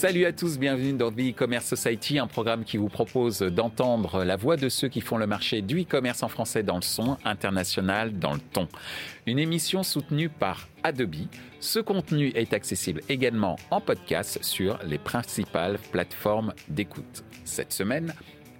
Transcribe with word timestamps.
Salut 0.00 0.24
à 0.24 0.32
tous, 0.32 0.58
bienvenue 0.58 0.94
dans 0.94 1.12
The 1.12 1.18
E-Commerce 1.18 1.66
Society, 1.66 2.18
un 2.18 2.26
programme 2.26 2.64
qui 2.64 2.78
vous 2.78 2.88
propose 2.88 3.40
d'entendre 3.40 4.24
la 4.24 4.36
voix 4.36 4.56
de 4.56 4.70
ceux 4.70 4.88
qui 4.88 5.02
font 5.02 5.18
le 5.18 5.26
marché 5.26 5.60
du 5.60 5.82
e-commerce 5.82 6.22
en 6.22 6.28
français 6.28 6.62
dans 6.62 6.76
le 6.76 6.82
son, 6.82 7.18
international 7.22 8.18
dans 8.18 8.32
le 8.32 8.40
ton. 8.40 8.66
Une 9.26 9.38
émission 9.38 9.82
soutenue 9.82 10.30
par 10.30 10.68
Adobe. 10.84 11.26
Ce 11.60 11.80
contenu 11.80 12.32
est 12.34 12.54
accessible 12.54 13.02
également 13.10 13.56
en 13.70 13.82
podcast 13.82 14.38
sur 14.40 14.78
les 14.86 14.96
principales 14.96 15.78
plateformes 15.92 16.54
d'écoute. 16.70 17.22
Cette 17.44 17.74
semaine, 17.74 18.14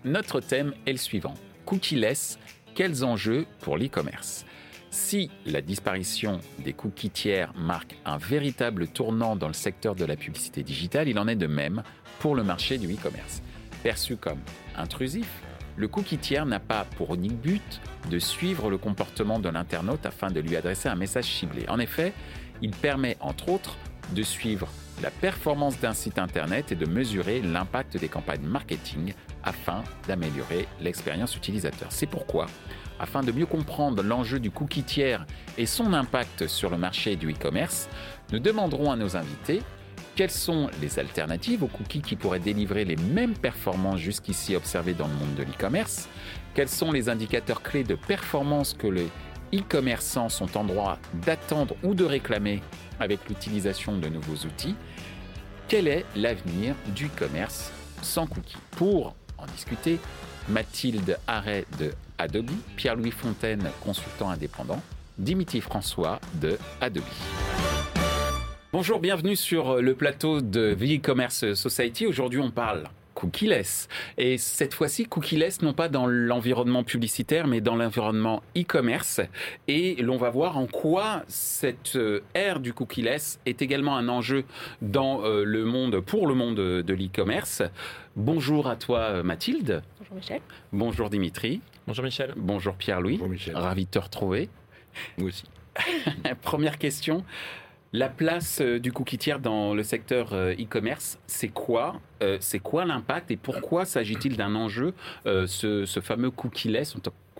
notre 0.04 0.40
thème 0.40 0.74
est 0.84 0.92
le 0.92 0.98
suivant. 0.98 1.32
Cookieless, 1.64 2.38
quels 2.74 3.02
enjeux 3.02 3.46
pour 3.62 3.78
l'e-commerce? 3.78 4.44
Si 4.90 5.30
la 5.46 5.60
disparition 5.60 6.40
des 6.58 6.72
cookies 6.72 7.10
tiers 7.10 7.52
marque 7.56 7.96
un 8.04 8.18
véritable 8.18 8.88
tournant 8.88 9.36
dans 9.36 9.48
le 9.48 9.54
secteur 9.54 9.94
de 9.94 10.04
la 10.04 10.16
publicité 10.16 10.62
digitale, 10.62 11.08
il 11.08 11.18
en 11.18 11.28
est 11.28 11.36
de 11.36 11.46
même 11.46 11.82
pour 12.18 12.34
le 12.34 12.42
marché 12.42 12.76
du 12.76 12.92
e-commerce. 12.92 13.42
Perçu 13.82 14.16
comme 14.16 14.40
intrusif, 14.76 15.28
le 15.76 15.88
cookie 15.88 16.18
tiers 16.18 16.44
n'a 16.44 16.60
pas 16.60 16.84
pour 16.96 17.14
unique 17.14 17.40
but 17.40 17.80
de 18.10 18.18
suivre 18.18 18.68
le 18.68 18.78
comportement 18.78 19.38
de 19.38 19.48
l'internaute 19.48 20.04
afin 20.04 20.30
de 20.30 20.40
lui 20.40 20.56
adresser 20.56 20.88
un 20.88 20.96
message 20.96 21.24
ciblé. 21.24 21.64
En 21.68 21.78
effet, 21.78 22.12
il 22.60 22.72
permet 22.72 23.16
entre 23.20 23.48
autres 23.48 23.78
de 24.14 24.22
suivre 24.22 24.68
la 25.02 25.10
performance 25.10 25.78
d'un 25.80 25.94
site 25.94 26.18
internet 26.18 26.72
et 26.72 26.74
de 26.74 26.84
mesurer 26.84 27.40
l'impact 27.40 27.96
des 27.96 28.08
campagnes 28.08 28.44
marketing 28.44 29.14
afin 29.42 29.82
d'améliorer 30.06 30.66
l'expérience 30.80 31.36
utilisateur. 31.36 31.88
C'est 31.90 32.06
pourquoi 32.06 32.46
afin 33.00 33.22
de 33.22 33.32
mieux 33.32 33.46
comprendre 33.46 34.02
l'enjeu 34.02 34.38
du 34.38 34.50
cookie 34.50 34.82
tiers 34.82 35.26
et 35.58 35.66
son 35.66 35.94
impact 35.94 36.46
sur 36.46 36.70
le 36.70 36.76
marché 36.76 37.16
du 37.16 37.32
e-commerce, 37.32 37.88
nous 38.30 38.38
demanderons 38.38 38.92
à 38.92 38.96
nos 38.96 39.16
invités 39.16 39.62
quelles 40.16 40.30
sont 40.30 40.68
les 40.82 40.98
alternatives 40.98 41.62
aux 41.62 41.68
cookies 41.68 42.02
qui 42.02 42.14
pourraient 42.14 42.40
délivrer 42.40 42.84
les 42.84 42.96
mêmes 42.96 43.34
performances 43.34 44.00
jusqu'ici 44.00 44.54
observées 44.54 44.92
dans 44.92 45.08
le 45.08 45.14
monde 45.14 45.34
de 45.34 45.42
l'e-commerce, 45.42 46.08
quels 46.54 46.68
sont 46.68 46.92
les 46.92 47.08
indicateurs 47.08 47.62
clés 47.62 47.84
de 47.84 47.94
performance 47.94 48.74
que 48.74 48.86
les 48.86 49.08
e-commerçants 49.54 50.28
sont 50.28 50.58
en 50.58 50.64
droit 50.64 50.98
d'attendre 51.24 51.74
ou 51.82 51.94
de 51.94 52.04
réclamer 52.04 52.62
avec 52.98 53.28
l'utilisation 53.28 53.96
de 53.96 54.08
nouveaux 54.08 54.46
outils, 54.46 54.74
quel 55.68 55.88
est 55.88 56.04
l'avenir 56.16 56.74
du 56.94 57.06
e-commerce 57.06 57.72
sans 58.02 58.26
cookies? 58.26 58.58
Pour 58.72 59.14
en 59.38 59.46
discuter, 59.46 59.98
Mathilde 60.48 61.18
Arrêt 61.26 61.64
de 61.78 61.92
Adobe, 62.20 62.50
Pierre-Louis 62.76 63.10
Fontaine, 63.10 63.70
consultant 63.82 64.30
indépendant, 64.30 64.82
Dimitri 65.18 65.60
François 65.60 66.20
de 66.34 66.58
Adobe. 66.80 67.02
Bonjour, 68.72 69.00
bienvenue 69.00 69.36
sur 69.36 69.80
le 69.80 69.94
plateau 69.94 70.40
de 70.40 70.74
The 70.74 70.98
E-Commerce 70.98 71.54
Society. 71.54 72.06
Aujourd'hui, 72.06 72.40
on 72.40 72.50
parle 72.50 72.84
cookieless. 73.20 73.88
Et 74.16 74.38
cette 74.38 74.72
fois-ci, 74.72 75.04
cookieless, 75.04 75.60
non 75.62 75.74
pas 75.74 75.88
dans 75.88 76.06
l'environnement 76.06 76.84
publicitaire, 76.84 77.46
mais 77.46 77.60
dans 77.60 77.76
l'environnement 77.76 78.42
e-commerce. 78.56 79.20
Et 79.68 79.96
l'on 79.96 80.16
va 80.16 80.30
voir 80.30 80.56
en 80.56 80.66
quoi 80.66 81.22
cette 81.28 81.96
euh, 81.96 82.22
ère 82.34 82.60
du 82.60 82.72
cookieless 82.72 83.40
est 83.44 83.60
également 83.60 83.96
un 83.96 84.08
enjeu 84.08 84.44
dans 84.80 85.22
euh, 85.24 85.44
le 85.44 85.64
monde, 85.64 86.00
pour 86.00 86.26
le 86.26 86.34
monde 86.34 86.56
de 86.56 86.94
l'e-commerce. 86.94 87.62
Bonjour 88.16 88.68
à 88.68 88.76
toi, 88.76 89.22
Mathilde. 89.22 89.82
Bonjour 89.98 90.16
Michel. 90.16 90.40
Bonjour 90.72 91.10
Dimitri. 91.10 91.60
Bonjour 91.86 92.04
Michel. 92.04 92.32
Bonjour 92.36 92.74
Pierre-Louis. 92.74 93.18
Bonjour 93.18 93.28
Michel. 93.28 93.56
Ravi 93.56 93.84
de 93.84 93.90
te 93.90 93.98
retrouver. 93.98 94.48
Moi 95.18 95.28
aussi. 95.28 95.44
Première 96.42 96.78
question. 96.78 97.24
La 97.92 98.08
place 98.08 98.60
euh, 98.60 98.78
du 98.78 98.92
cookie 98.92 99.18
tiers 99.18 99.40
dans 99.40 99.74
le 99.74 99.82
secteur 99.82 100.32
euh, 100.32 100.52
e-commerce, 100.52 101.18
c'est 101.26 101.48
quoi 101.48 102.00
euh, 102.22 102.36
C'est 102.38 102.60
quoi 102.60 102.84
l'impact 102.84 103.32
et 103.32 103.36
pourquoi 103.36 103.84
s'agit-il 103.84 104.36
d'un 104.36 104.54
enjeu, 104.54 104.94
ce, 105.24 105.84
ce, 105.84 106.00
fameux 106.00 106.30
cookie-less 106.30 106.94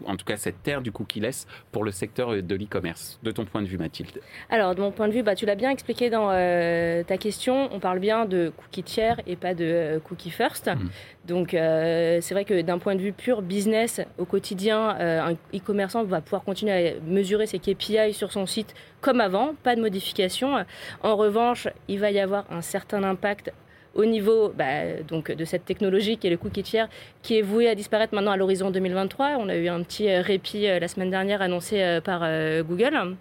en 0.06 0.16
tout 0.16 0.24
cas 0.24 0.36
cette 0.36 0.62
terre 0.62 0.82
du 0.82 0.92
cookie-less 0.92 1.46
pour 1.72 1.84
le 1.84 1.90
secteur 1.90 2.42
de 2.42 2.54
l'e-commerce, 2.54 3.18
de 3.22 3.30
ton 3.30 3.44
point 3.44 3.62
de 3.62 3.66
vue 3.66 3.78
Mathilde 3.78 4.20
Alors 4.48 4.74
de 4.74 4.80
mon 4.80 4.90
point 4.90 5.08
de 5.08 5.12
vue, 5.12 5.22
bah, 5.22 5.34
tu 5.34 5.46
l'as 5.46 5.54
bien 5.54 5.70
expliqué 5.70 6.10
dans 6.10 6.30
euh, 6.32 7.02
ta 7.04 7.16
question, 7.18 7.68
on 7.72 7.80
parle 7.80 7.98
bien 7.98 8.24
de 8.24 8.52
cookie 8.56 8.82
tiers 8.82 9.20
et 9.26 9.36
pas 9.36 9.54
de 9.54 9.64
euh, 9.64 10.00
cookie 10.00 10.30
first. 10.30 10.68
Mmh. 10.68 10.88
Donc 11.26 11.54
euh, 11.54 12.18
c'est 12.20 12.34
vrai 12.34 12.44
que 12.44 12.60
d'un 12.62 12.78
point 12.78 12.94
de 12.94 13.00
vue 13.00 13.12
pur 13.12 13.42
business, 13.42 14.00
au 14.18 14.24
quotidien, 14.24 14.96
un 14.98 15.32
e-commerçant 15.54 16.04
va 16.04 16.20
pouvoir 16.20 16.42
continuer 16.42 16.88
à 16.88 16.92
mesurer 17.06 17.46
ses 17.46 17.58
KPI 17.58 18.14
sur 18.14 18.32
son 18.32 18.46
site 18.46 18.74
comme 19.00 19.20
avant, 19.20 19.54
pas 19.62 19.76
de 19.76 19.80
modification. 19.80 20.64
En 21.02 21.16
revanche, 21.16 21.68
il 21.88 22.00
va 22.00 22.10
y 22.10 22.18
avoir 22.18 22.44
un 22.50 22.62
certain 22.62 23.02
impact 23.02 23.52
au 23.94 24.04
niveau 24.04 24.52
bah, 24.56 25.02
donc, 25.06 25.30
de 25.30 25.44
cette 25.44 25.64
technologie 25.64 26.16
qui 26.16 26.26
est 26.26 26.30
le 26.30 26.36
cookie 26.36 26.62
tiers, 26.62 26.88
qui 27.22 27.38
est 27.38 27.42
voué 27.42 27.68
à 27.68 27.74
disparaître 27.74 28.14
maintenant 28.14 28.32
à 28.32 28.36
l'horizon 28.36 28.70
2023. 28.70 29.36
On 29.38 29.48
a 29.48 29.56
eu 29.56 29.68
un 29.68 29.82
petit 29.82 30.08
euh, 30.08 30.22
répit 30.22 30.68
euh, 30.68 30.78
la 30.78 30.88
semaine 30.88 31.10
dernière 31.10 31.42
annoncé 31.42 31.82
euh, 31.82 32.00
par 32.00 32.20
Google. 32.64 33.16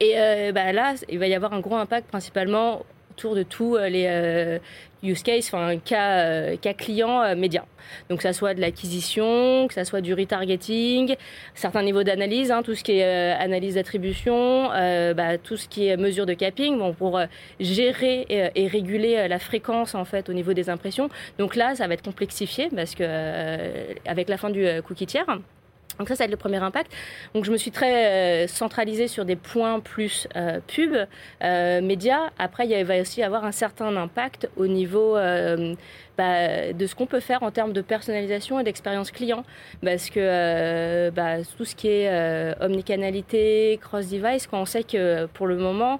Et 0.00 0.14
bah, 0.52 0.72
là, 0.72 0.94
il 1.08 1.18
va 1.18 1.26
y 1.26 1.34
avoir 1.34 1.54
un 1.54 1.60
gros 1.60 1.76
impact 1.76 2.08
principalement 2.08 2.84
autour 3.14 3.34
de 3.34 3.42
tous 3.42 3.76
les 3.76 4.60
use 5.04 5.22
case, 5.22 5.46
enfin 5.52 5.78
cas, 5.78 6.18
euh, 6.18 6.56
cas 6.56 6.72
client 6.72 7.22
euh, 7.22 7.36
média. 7.36 7.64
Donc 8.08 8.22
ça 8.22 8.32
soit 8.32 8.54
de 8.54 8.60
l'acquisition, 8.60 9.66
que 9.68 9.74
ça 9.74 9.84
soit 9.84 10.00
du 10.00 10.14
retargeting, 10.14 11.16
certains 11.54 11.82
niveaux 11.82 12.02
d'analyse, 12.02 12.50
hein, 12.50 12.62
tout 12.62 12.74
ce 12.74 12.82
qui 12.82 12.92
est 12.98 13.04
euh, 13.04 13.38
analyse 13.38 13.74
d'attribution, 13.74 14.68
bah, 14.68 15.38
tout 15.38 15.56
ce 15.56 15.68
qui 15.68 15.88
est 15.88 15.96
mesure 15.96 16.26
de 16.26 16.34
capping, 16.34 16.78
bon, 16.78 16.92
pour 16.94 17.20
gérer 17.60 18.26
et, 18.28 18.66
réguler 18.66 19.28
la 19.28 19.38
fréquence 19.38 19.94
en 19.94 20.04
fait 20.04 20.28
au 20.28 20.32
niveau 20.32 20.52
des 20.52 20.70
impressions. 20.70 21.08
Donc 21.38 21.54
là, 21.54 21.74
ça 21.74 21.86
va 21.86 21.94
être 21.94 22.04
complexifié 22.04 22.68
parce 22.74 22.94
que 22.94 23.04
avec 24.06 24.28
la 24.28 24.36
fin 24.38 24.50
du 24.50 24.66
cookie 24.86 25.06
tiers. 25.06 25.26
Donc 25.98 26.08
ça, 26.08 26.16
ça 26.16 26.24
va 26.24 26.26
être 26.26 26.30
le 26.30 26.36
premier 26.36 26.58
impact. 26.58 26.92
Donc 27.34 27.44
je 27.44 27.52
me 27.52 27.56
suis 27.56 27.70
très 27.70 28.44
euh, 28.44 28.48
centralisée 28.48 29.08
sur 29.08 29.24
des 29.24 29.36
points 29.36 29.80
plus 29.80 30.26
euh, 30.36 30.60
pub, 30.66 30.94
euh, 31.42 31.80
médias. 31.80 32.30
Après, 32.38 32.66
il 32.66 32.84
va 32.84 33.00
aussi 33.00 33.22
avoir 33.22 33.44
un 33.44 33.52
certain 33.52 33.96
impact 33.96 34.48
au 34.56 34.66
niveau 34.66 35.16
bah, 36.16 36.72
de 36.72 36.86
ce 36.86 36.94
qu'on 36.94 37.06
peut 37.06 37.20
faire 37.20 37.42
en 37.42 37.50
termes 37.50 37.72
de 37.72 37.80
personnalisation 37.80 38.60
et 38.60 38.64
d'expérience 38.64 39.10
client. 39.10 39.44
Parce 39.84 40.10
que 40.10 41.10
bah, 41.10 41.42
tout 41.56 41.64
ce 41.64 41.74
qui 41.74 41.88
est 41.88 42.54
omnicanalité, 42.60 43.78
cross-device, 43.82 44.46
quand 44.46 44.60
on 44.60 44.66
sait 44.66 44.84
que 44.84 45.26
pour 45.26 45.46
le 45.46 45.56
moment, 45.56 45.98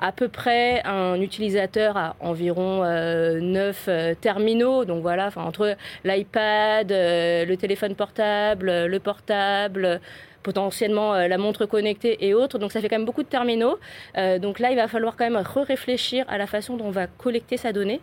à 0.00 0.12
peu 0.12 0.28
près 0.28 0.82
un 0.84 1.20
utilisateur 1.20 1.96
a 1.96 2.16
environ 2.20 2.82
euh, 2.84 3.40
9 3.40 3.84
euh, 3.88 4.14
terminaux. 4.14 4.84
Donc 4.84 5.02
voilà, 5.02 5.30
entre 5.36 5.76
l'iPad, 6.04 6.90
le 6.90 7.54
téléphone 7.54 7.94
portable, 7.94 8.86
le 8.86 8.98
portable, 8.98 9.35
potentiellement 10.46 11.12
euh, 11.12 11.26
la 11.26 11.38
montre 11.38 11.66
connectée 11.66 12.24
et 12.24 12.32
autres. 12.32 12.60
Donc 12.60 12.70
ça 12.70 12.80
fait 12.80 12.88
quand 12.88 12.98
même 12.98 13.04
beaucoup 13.04 13.24
de 13.24 13.28
terminaux. 13.28 13.78
Euh, 14.16 14.38
donc 14.38 14.60
là, 14.60 14.70
il 14.70 14.76
va 14.76 14.86
falloir 14.86 15.16
quand 15.16 15.28
même 15.28 15.42
réfléchir 15.56 16.24
à 16.28 16.38
la 16.38 16.46
façon 16.46 16.76
dont 16.76 16.86
on 16.86 16.92
va 16.92 17.08
collecter 17.08 17.56
sa 17.56 17.72
donnée, 17.72 18.00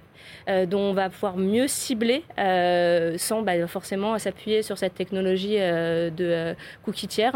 euh, 0.49 0.65
dont 0.65 0.81
on 0.89 0.93
va 0.93 1.09
pouvoir 1.09 1.37
mieux 1.37 1.67
cibler 1.69 2.23
sans 3.17 3.43
bah, 3.43 3.55
forcément 3.67 4.19
s'appuyer 4.19 4.61
sur 4.61 4.77
cette 4.77 4.95
technologie 4.95 5.57
de 5.57 6.53
cookie 6.83 7.07
tiers. 7.07 7.35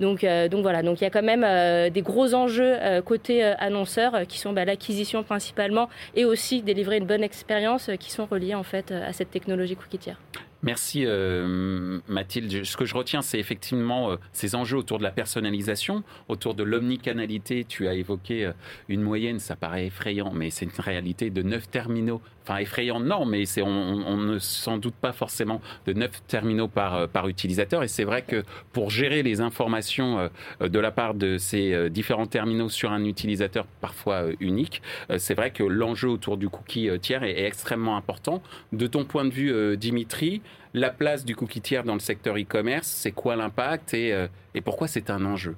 Donc, 0.00 0.26
voilà, 0.66 0.82
donc 0.82 1.00
il 1.00 1.04
y 1.04 1.06
a 1.06 1.10
quand 1.10 1.22
même 1.22 1.46
des 1.90 2.02
gros 2.02 2.34
enjeux 2.34 2.76
côté 3.04 3.42
annonceur 3.42 4.26
qui 4.28 4.38
sont 4.38 4.52
bah, 4.52 4.64
l'acquisition 4.64 5.22
principalement 5.22 5.88
et 6.14 6.24
aussi 6.24 6.62
délivrer 6.62 6.98
une 6.98 7.06
bonne 7.06 7.22
expérience 7.22 7.90
qui 7.98 8.10
sont 8.10 8.26
reliés 8.26 8.54
en 8.54 8.64
fait 8.64 8.92
à 8.92 9.12
cette 9.12 9.30
technologie 9.30 9.76
cookie 9.76 9.98
tiers. 9.98 10.18
Merci 10.62 11.02
euh, 11.04 11.98
Mathilde. 12.06 12.64
Ce 12.64 12.76
que 12.76 12.84
je 12.84 12.94
retiens, 12.94 13.20
c'est 13.20 13.40
effectivement 13.40 14.12
euh, 14.12 14.16
ces 14.32 14.54
enjeux 14.54 14.78
autour 14.78 14.98
de 14.98 15.02
la 15.02 15.10
personnalisation, 15.10 16.04
autour 16.28 16.54
de 16.54 16.62
l'omnicanalité. 16.62 17.64
Tu 17.64 17.88
as 17.88 17.94
évoqué 17.94 18.46
euh, 18.46 18.52
une 18.88 19.02
moyenne, 19.02 19.40
ça 19.40 19.56
paraît 19.56 19.86
effrayant, 19.86 20.30
mais 20.32 20.50
c'est 20.50 20.66
une 20.66 20.70
réalité 20.78 21.30
de 21.30 21.42
9 21.42 21.68
terminaux. 21.68 22.22
Enfin, 22.42 22.58
effrayant, 22.58 23.00
non, 23.00 23.24
mais 23.24 23.44
c'est, 23.46 23.62
on, 23.62 24.16
ne 24.16 24.38
s'en 24.38 24.78
doute 24.78 24.94
pas 24.94 25.12
forcément 25.12 25.60
de 25.86 25.92
9 25.92 26.22
terminaux 26.26 26.68
par, 26.68 27.08
par 27.08 27.28
utilisateur. 27.28 27.82
Et 27.82 27.88
c'est 27.88 28.04
vrai 28.04 28.22
que 28.22 28.42
pour 28.72 28.90
gérer 28.90 29.22
les 29.22 29.40
informations 29.40 30.28
de 30.60 30.78
la 30.78 30.90
part 30.90 31.14
de 31.14 31.38
ces 31.38 31.90
différents 31.90 32.26
terminaux 32.26 32.68
sur 32.68 32.90
un 32.90 33.04
utilisateur 33.04 33.66
parfois 33.80 34.24
unique, 34.40 34.82
c'est 35.18 35.34
vrai 35.34 35.50
que 35.50 35.62
l'enjeu 35.62 36.08
autour 36.08 36.36
du 36.36 36.48
cookie 36.48 36.88
tiers 37.00 37.22
est, 37.22 37.32
est, 37.32 37.44
extrêmement 37.44 37.96
important. 37.96 38.42
De 38.72 38.86
ton 38.86 39.04
point 39.04 39.24
de 39.24 39.30
vue, 39.30 39.76
Dimitri, 39.76 40.42
la 40.74 40.90
place 40.90 41.24
du 41.24 41.36
cookie 41.36 41.60
tiers 41.60 41.84
dans 41.84 41.94
le 41.94 42.00
secteur 42.00 42.36
e-commerce, 42.36 42.86
c'est 42.86 43.12
quoi 43.12 43.36
l'impact 43.36 43.94
et, 43.94 44.12
euh, 44.12 44.26
et, 44.54 44.60
pourquoi 44.60 44.88
c'est 44.88 45.10
un 45.10 45.24
enjeu? 45.24 45.56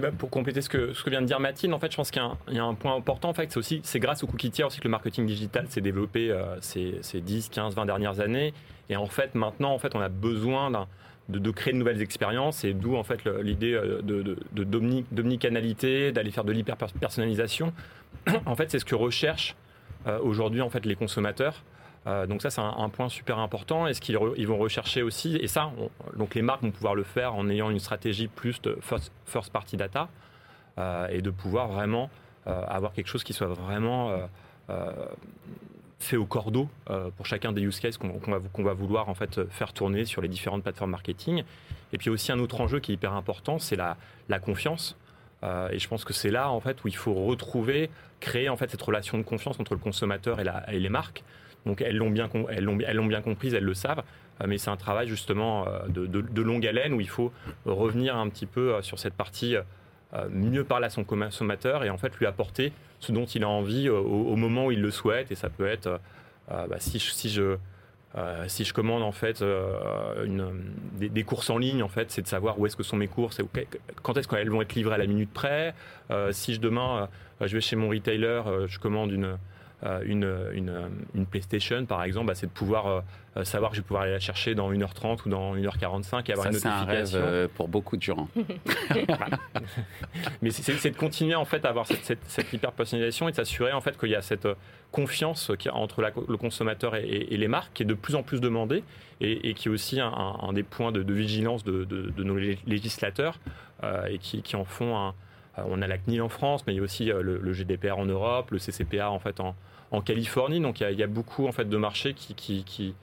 Bah, 0.00 0.10
pour 0.10 0.30
compléter 0.30 0.62
ce 0.62 0.70
que, 0.70 1.10
vient 1.10 1.20
de 1.20 1.26
dire 1.26 1.38
Mathilde, 1.38 1.74
en 1.74 1.78
fait, 1.78 1.90
je 1.90 1.96
pense 1.96 2.10
qu'il 2.10 2.22
y, 2.48 2.58
a 2.58 2.64
un 2.64 2.74
point 2.74 2.96
important. 2.96 3.28
En 3.28 3.34
fait, 3.34 3.52
c'est 3.52 3.58
aussi 3.58 3.80
c'est 3.84 4.00
grâce 4.00 4.24
au 4.24 4.26
cookie 4.26 4.50
tiers 4.50 4.66
aussi 4.66 4.78
que 4.78 4.84
le 4.84 4.90
marketing 4.90 5.26
digital 5.26 5.66
s'est 5.68 5.82
développé 5.82 6.30
euh, 6.30 6.58
ces, 6.62 6.94
ces, 7.02 7.20
10, 7.20 7.50
15, 7.50 7.74
20 7.74 7.84
dernières 7.84 8.20
années. 8.20 8.54
Et 8.88 8.96
en 8.96 9.04
fait, 9.04 9.34
maintenant, 9.34 9.74
en 9.74 9.78
fait, 9.78 9.94
on 9.94 10.00
a 10.00 10.08
besoin 10.08 10.70
de, 11.28 11.50
créer 11.50 11.74
de 11.74 11.78
nouvelles 11.78 12.00
expériences 12.00 12.64
et 12.64 12.72
d'où 12.72 12.96
en 12.96 13.04
fait 13.04 13.26
l'idée 13.42 13.74
euh, 13.74 14.00
de, 14.00 14.38
d'omnicanalité, 15.12 16.10
d'aller 16.10 16.30
faire 16.30 16.44
de 16.44 16.52
l'hyper 16.52 16.76
personnalisation. 16.76 17.74
en 18.46 18.56
fait, 18.56 18.70
c'est 18.70 18.78
ce 18.78 18.86
que 18.86 18.94
recherche 18.94 19.56
aujourd'hui 20.22 20.62
en 20.62 20.68
fait 20.68 20.84
les 20.84 20.96
consommateurs. 20.96 21.62
Donc 22.06 22.42
ça 22.42 22.50
c'est 22.50 22.60
un, 22.60 22.88
point 22.88 23.08
super 23.08 23.38
important. 23.38 23.86
Et 23.86 23.94
ce 23.94 24.00
qu'ils 24.00 24.18
ils 24.36 24.46
vont 24.46 24.58
rechercher 24.58 25.02
aussi, 25.02 25.36
et 25.36 25.46
ça, 25.46 25.70
donc 26.16 26.34
les 26.34 26.42
marques 26.42 26.62
vont 26.62 26.70
pouvoir 26.70 26.94
le 26.94 27.04
faire 27.04 27.34
en 27.34 27.48
ayant 27.48 27.70
une 27.70 27.78
stratégie 27.78 28.28
plus 28.28 28.60
de 28.62 28.78
first, 28.80 29.52
party 29.52 29.76
data 29.76 30.08
et 31.10 31.22
de 31.22 31.30
pouvoir 31.30 31.68
vraiment 31.68 32.10
avoir 32.44 32.92
quelque 32.92 33.06
chose 33.06 33.22
qui 33.22 33.32
soit 33.32 33.46
vraiment 33.46 34.18
fait 36.02 36.16
au 36.16 36.26
cordeau 36.26 36.68
euh, 36.90 37.10
pour 37.16 37.26
chacun 37.26 37.52
des 37.52 37.62
use 37.62 37.80
cases 37.80 37.96
qu'on 37.96 38.62
va, 38.62 38.72
vouloir 38.74 39.08
en 39.08 39.14
fait 39.14 39.48
faire 39.48 39.72
tourner 39.72 40.04
sur 40.04 40.20
les 40.20 40.28
différentes 40.28 40.62
plateformes 40.62 40.90
marketing. 40.90 41.44
Et 41.92 41.98
puis 41.98 42.10
aussi 42.10 42.32
un 42.32 42.38
autre 42.38 42.60
enjeu 42.60 42.80
qui 42.80 42.92
est 42.92 42.94
hyper 42.94 43.14
important, 43.14 43.58
c'est 43.58 43.76
la, 43.76 43.96
confiance. 44.40 44.96
Euh, 45.44 45.70
et 45.70 45.78
je 45.78 45.88
pense 45.88 46.04
que 46.04 46.12
c'est 46.12 46.30
là 46.30 46.50
en 46.50 46.60
fait 46.60 46.82
où 46.84 46.88
il 46.88 46.96
faut 46.96 47.14
retrouver, 47.14 47.90
créer 48.20 48.48
en 48.48 48.56
fait 48.56 48.70
cette 48.70 48.82
relation 48.82 49.18
de 49.18 49.22
confiance 49.22 49.58
entre 49.58 49.74
le 49.74 49.80
consommateur 49.80 50.38
et 50.40 50.78
les 50.78 50.88
marques. 50.88 51.22
Donc 51.66 51.80
elles 51.80 51.96
l'ont 51.96 52.10
bien, 52.10 52.28
elles 52.50 52.64
l'ont, 52.64 52.78
elles 52.80 52.96
l'ont 52.96 53.06
bien 53.06 53.22
comprise, 53.22 53.54
elles 53.54 53.64
le 53.64 53.74
savent, 53.74 54.02
euh, 54.40 54.46
mais 54.48 54.58
c'est 54.58 54.70
un 54.70 54.76
travail 54.76 55.08
justement 55.08 55.66
de, 55.88 56.06
de, 56.06 56.20
de, 56.20 56.42
longue 56.42 56.66
haleine 56.66 56.92
où 56.92 57.00
il 57.00 57.08
faut 57.08 57.32
revenir 57.64 58.16
un 58.16 58.28
petit 58.28 58.46
peu 58.46 58.80
sur 58.82 58.98
cette 58.98 59.14
partie 59.14 59.56
mieux 60.30 60.64
parler 60.64 60.86
à 60.86 60.90
son 60.90 61.04
consommateur 61.04 61.84
et 61.84 61.90
en 61.90 61.96
fait 61.96 62.14
lui 62.18 62.26
apporter 62.26 62.72
ce 63.02 63.12
dont 63.12 63.26
il 63.26 63.44
a 63.44 63.48
envie 63.48 63.88
euh, 63.88 63.98
au, 63.98 64.36
moment 64.36 64.66
où 64.66 64.72
il 64.72 64.80
le 64.80 64.90
souhaite. 64.90 65.30
Et 65.30 65.34
ça 65.34 65.50
peut 65.50 65.66
être, 65.66 65.86
euh, 65.88 65.98
euh, 66.52 66.66
bah, 66.68 66.76
si, 66.78 66.98
si, 66.98 67.28
je, 67.28 67.56
si 68.46 68.64
je 68.64 68.72
commande 68.72 69.02
en 69.02 69.12
fait 69.12 69.42
des, 70.94 71.24
courses 71.24 71.50
en 71.50 71.58
ligne, 71.58 71.82
en 71.82 71.88
fait, 71.88 72.10
c'est 72.10 72.22
de 72.22 72.26
savoir 72.26 72.58
où 72.58 72.66
est-ce 72.66 72.76
que 72.76 72.82
sont 72.82 72.96
mes 72.96 73.08
courses, 73.08 73.40
quand 74.02 74.16
est-ce 74.16 74.28
qu'elles 74.28 74.50
vont 74.50 74.62
être 74.62 74.74
livrées 74.74 74.94
à 74.94 74.98
la 74.98 75.06
minute 75.06 75.32
près. 75.32 75.74
si 76.30 76.54
je 76.54 76.60
demain 76.60 77.08
je 77.40 77.54
vais 77.54 77.60
chez 77.60 77.74
mon 77.74 77.88
retailer, 77.88 78.42
je 78.66 78.78
commande 78.78 79.12
une 79.12 79.24
euh, 79.24 79.36
une, 80.04 80.32
une, 80.52 80.90
une, 81.14 81.26
PlayStation, 81.26 81.84
par 81.86 82.04
exemple, 82.04 82.28
bah, 82.28 82.36
c'est 82.36 82.46
de 82.46 82.52
pouvoir 82.52 82.86
euh, 82.86 83.00
euh, 83.36 83.44
savoir 83.44 83.72
que 83.72 83.76
je 83.76 83.82
vais 83.82 83.86
pouvoir 83.86 84.04
aller 84.04 84.12
la 84.12 84.20
chercher 84.20 84.54
dans 84.54 84.72
1h30 84.72 85.26
ou 85.26 85.28
dans 85.28 85.56
1h45 85.56 86.22
et 86.28 86.32
avoir 86.32 86.46
une 86.46 86.52
notification. 86.52 87.06
C'est 87.06 87.16
un 87.16 87.24
rêve 87.24 87.48
pour 87.56 87.66
beaucoup 87.66 87.96
de 87.96 88.02
gens. 88.02 88.28
Mais 90.42 90.50
c'est 90.50 90.90
de 90.90 90.96
continuer 90.96 91.34
en 91.34 91.44
fait 91.44 91.64
à 91.64 91.70
avoir 91.70 91.86
cette, 91.86 92.20
cette, 92.26 92.52
hyper 92.52 92.70
personnalisation 92.72 93.28
et 93.28 93.32
de 93.32 93.36
s'assurer 93.36 93.72
en 93.72 93.80
fait 93.80 93.98
qu'il 93.98 94.10
y 94.10 94.14
a 94.14 94.22
cette 94.22 94.46
confiance 94.92 95.50
entre 95.72 96.02
le 96.28 96.36
consommateur 96.36 96.94
et, 96.94 97.26
les 97.30 97.48
marques 97.48 97.72
qui 97.74 97.82
est 97.82 97.86
de 97.86 97.94
plus 97.94 98.14
en 98.14 98.22
plus 98.22 98.40
demandée 98.40 98.84
et, 99.20 99.54
qui 99.54 99.68
est 99.68 99.70
aussi 99.70 99.98
un, 100.00 100.52
des 100.52 100.62
points 100.62 100.92
de, 100.92 101.12
vigilance 101.12 101.64
de, 101.64 101.84
de, 101.84 102.22
nos 102.22 102.36
législateurs 102.36 103.40
et 104.08 104.18
qui, 104.18 104.42
qui 104.42 104.54
en 104.54 104.64
font 104.64 104.96
un, 104.96 105.14
on 105.56 105.82
a 105.82 105.86
la 105.86 105.98
CNIL 105.98 106.22
en 106.22 106.28
France, 106.28 106.64
mais 106.66 106.72
il 106.72 106.76
y 106.76 106.80
a 106.80 106.82
aussi 106.82 107.06
le, 107.06 107.38
le 107.38 107.52
GDPR 107.52 107.98
en 107.98 108.06
Europe, 108.06 108.52
le 108.52 108.58
CCPA 108.58 109.10
en 109.10 109.18
fait 109.18 109.40
en, 109.40 109.54
en 109.92 110.00
Californie. 110.00 110.60
Donc 110.60 110.80
il 110.80 110.98
y, 110.98 111.02
a, 111.02 111.06
beaucoup 111.06 111.46
en 111.46 111.52
fait 111.52 111.68
de 111.68 111.76
marchés 111.76 112.14
qui, 112.14 112.94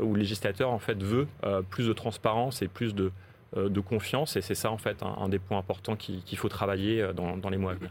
où 0.00 0.14
le 0.14 0.20
législateur 0.20 0.70
en 0.70 0.78
fait 0.78 1.02
veut 1.02 1.26
euh, 1.44 1.62
plus 1.62 1.88
de 1.88 1.92
transparence 1.92 2.62
et 2.62 2.68
plus 2.68 2.94
de, 2.94 3.10
euh, 3.56 3.82
confiance. 3.82 4.36
Et 4.36 4.42
c'est 4.42 4.54
ça 4.54 4.70
en 4.70 4.78
fait 4.78 5.02
un, 5.02 5.28
des 5.28 5.38
points 5.38 5.58
importants 5.58 5.96
qu'il 5.96 6.38
faut 6.38 6.48
travailler 6.48 7.00
euh, 7.00 7.12
dans, 7.12 7.50
les 7.50 7.56
mois 7.56 7.72
à 7.72 7.74
venir. 7.74 7.90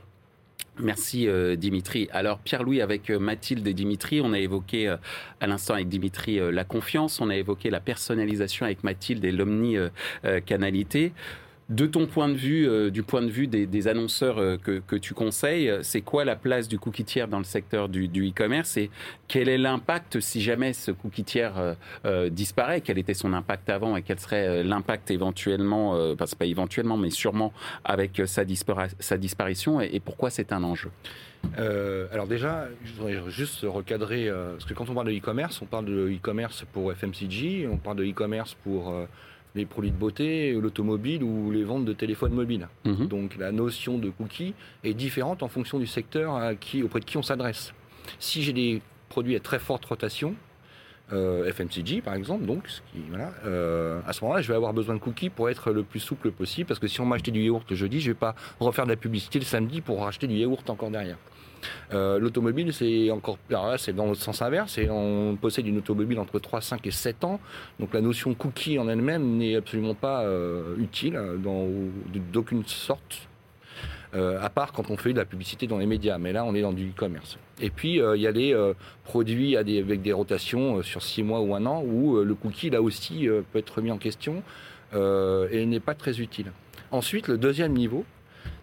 Merci 0.79 1.27
Dimitri. 1.55 2.09
Alors 2.11 2.39
Pierre-Louis, 2.39 2.81
avec 2.81 3.11
Mathilde 3.11 3.67
et 3.67 3.75
Dimitri, 3.75 4.21
on 4.21 4.33
a 4.33 4.39
évoqué 4.39 4.87
à 5.39 5.45
l'instant 5.45 5.75
avec 5.75 5.87
Dimitri 5.87 6.39
la 6.51 6.63
confiance, 6.63 7.21
on 7.21 7.29
a 7.29 7.35
évoqué 7.35 7.69
la 7.69 7.79
personnalisation 7.79 8.65
avec 8.65 8.83
Mathilde 8.83 9.23
et 9.23 9.31
l'omni-canalité 9.31 11.13
de 11.69 11.85
ton 11.85 12.07
point 12.07 12.27
de 12.27 12.33
vue, 12.35 12.67
euh, 12.67 12.89
du 12.89 13.03
point 13.03 13.21
de 13.21 13.29
vue 13.29 13.47
des, 13.47 13.87
annonceurs 13.87 14.37
euh, 14.37 14.57
que, 14.57 14.95
tu 14.95 15.13
conseilles, 15.13 15.71
c'est 15.81 16.01
quoi 16.01 16.25
la 16.25 16.35
place 16.35 16.67
du 16.67 16.77
cookie 16.77 17.03
tiers 17.03 17.27
dans 17.27 17.37
le 17.37 17.43
secteur 17.43 17.89
du, 17.89 18.07
e-commerce 18.07 18.77
et 18.77 18.89
quel 19.27 19.49
est 19.49 19.57
l'impact 19.57 20.19
si 20.19 20.41
jamais 20.41 20.73
ce 20.73 20.91
cookie 20.91 21.23
tiers 21.23 21.75
euh, 22.05 22.29
disparaît 22.29 22.81
Quel 22.81 22.97
était 22.97 23.13
son 23.13 23.33
impact 23.33 23.69
avant 23.69 23.95
et 23.97 24.01
quel 24.01 24.19
serait 24.19 24.63
l'impact 24.63 25.11
éventuellement, 25.11 25.91
enfin 26.11 26.25
pas 26.37 26.45
éventuellement, 26.45 26.97
mais 26.97 27.09
sûrement 27.09 27.53
avec 27.83 28.21
sa, 28.25 28.45
disparition 28.45 29.81
et, 29.81 29.99
pourquoi 29.99 30.29
c'est 30.29 30.51
un 30.51 30.63
enjeu? 30.63 30.89
Alors 31.57 32.27
déjà, 32.27 32.67
je 32.85 32.93
voudrais 32.93 33.29
juste 33.29 33.61
recadrer, 33.63 34.29
parce 34.29 34.65
que 34.65 34.73
quand 34.73 34.89
on 34.89 34.93
parle 34.93 35.07
de 35.07 35.17
e-commerce, 35.17 35.61
on 35.61 35.65
parle 35.65 35.85
de 35.85 36.09
e-commerce 36.09 36.65
pour 36.71 36.91
FMCG, 36.93 37.67
on 37.71 37.77
parle 37.77 37.97
de 37.97 38.05
e-commerce 38.05 38.55
pour 38.63 38.93
les 39.55 39.65
produits 39.65 39.91
de 39.91 39.95
beauté, 39.95 40.53
l'automobile 40.53 41.23
ou 41.23 41.51
les 41.51 41.63
ventes 41.63 41.85
de 41.85 41.93
téléphones 41.93 42.33
mobiles. 42.33 42.67
Mhm. 42.85 43.07
Donc 43.07 43.37
la 43.37 43.51
notion 43.51 43.97
de 43.97 44.09
cookie 44.09 44.53
est 44.83 44.93
différente 44.93 45.43
en 45.43 45.47
fonction 45.47 45.79
du 45.79 45.87
secteur 45.87 46.35
à 46.35 46.55
qui, 46.55 46.83
auprès 46.83 46.99
de 46.99 47.05
qui 47.05 47.17
on 47.17 47.23
s'adresse. 47.23 47.73
Si 48.19 48.41
j'ai 48.43 48.53
des 48.53 48.81
produits 49.09 49.35
à 49.35 49.39
très 49.39 49.59
forte 49.59 49.85
rotation, 49.85 50.35
euh, 51.11 51.51
FMCG 51.51 52.01
par 52.01 52.15
exemple, 52.15 52.45
donc 52.45 52.67
euh, 53.45 53.99
à 54.07 54.13
ce 54.13 54.23
moment-là, 54.23 54.41
je 54.41 54.47
vais 54.47 54.55
avoir 54.55 54.73
besoin 54.73 54.95
de 54.95 54.99
cookies 54.99 55.29
pour 55.29 55.49
être 55.49 55.71
le 55.71 55.83
plus 55.83 55.99
souple 55.99 56.31
possible, 56.31 56.67
parce 56.67 56.79
que 56.79 56.87
si 56.87 57.01
on 57.01 57.05
m'a 57.05 57.15
acheté 57.15 57.29
du 57.29 57.41
yaourt 57.41 57.69
le 57.69 57.75
jeudi, 57.75 57.99
je 57.99 58.09
ne 58.09 58.13
vais 58.13 58.19
pas 58.19 58.35
refaire 58.59 58.85
de 58.85 58.91
la 58.91 58.95
publicité 58.95 59.37
le 59.37 59.45
samedi 59.45 59.81
pour 59.81 60.01
racheter 60.01 60.27
du 60.27 60.35
yaourt 60.35 60.67
encore 60.69 60.89
derrière. 60.89 61.17
Euh, 61.93 62.19
l'automobile, 62.19 62.73
c'est 62.73 63.11
encore 63.11 63.37
c'est 63.77 63.95
dans 63.95 64.07
le 64.07 64.15
sens 64.15 64.41
inverse. 64.41 64.79
On 64.89 65.37
possède 65.39 65.67
une 65.67 65.77
automobile 65.77 66.19
entre 66.19 66.39
3, 66.39 66.61
5 66.61 66.85
et 66.87 66.91
7 66.91 67.23
ans. 67.23 67.39
Donc 67.79 67.93
la 67.93 68.01
notion 68.01 68.33
cookie 68.33 68.79
en 68.79 68.87
elle-même 68.87 69.37
n'est 69.37 69.55
absolument 69.55 69.95
pas 69.95 70.23
euh, 70.23 70.75
utile 70.77 71.19
d'aucune 72.31 72.65
sorte. 72.65 73.27
Euh, 74.15 74.39
à 74.43 74.49
part 74.51 74.73
quand 74.73 74.91
on 74.91 74.97
fait 74.97 75.11
de 75.11 75.17
la 75.17 75.25
publicité 75.25 75.65
dans 75.65 75.79
les 75.79 75.87
médias, 75.87 76.19
mais 76.19 76.33
là 76.33 76.45
on 76.45 76.53
est 76.53 76.61
dans 76.61 76.73
du 76.73 76.89
e-commerce. 76.89 77.39
Et 77.59 77.71
puis 77.71 77.99
il 77.99 78.21
y 78.21 78.27
a 78.27 78.31
des 78.31 78.73
produits 79.03 79.57
avec 79.57 80.01
des 80.01 80.13
rotations 80.13 80.83
sur 80.83 81.01
6 81.01 81.23
mois 81.23 81.41
ou 81.41 81.55
un 81.55 81.65
an 81.65 81.83
où 81.83 82.21
le 82.21 82.35
cookie 82.35 82.69
là 82.69 82.81
aussi 82.81 83.27
peut 83.51 83.59
être 83.59 83.81
mis 83.81 83.91
en 83.91 83.97
question 83.97 84.43
et 84.91 85.65
n'est 85.65 85.79
pas 85.79 85.95
très 85.95 86.19
utile. 86.19 86.51
Ensuite, 86.91 87.27
le 87.27 87.39
deuxième 87.39 87.73
niveau, 87.73 88.05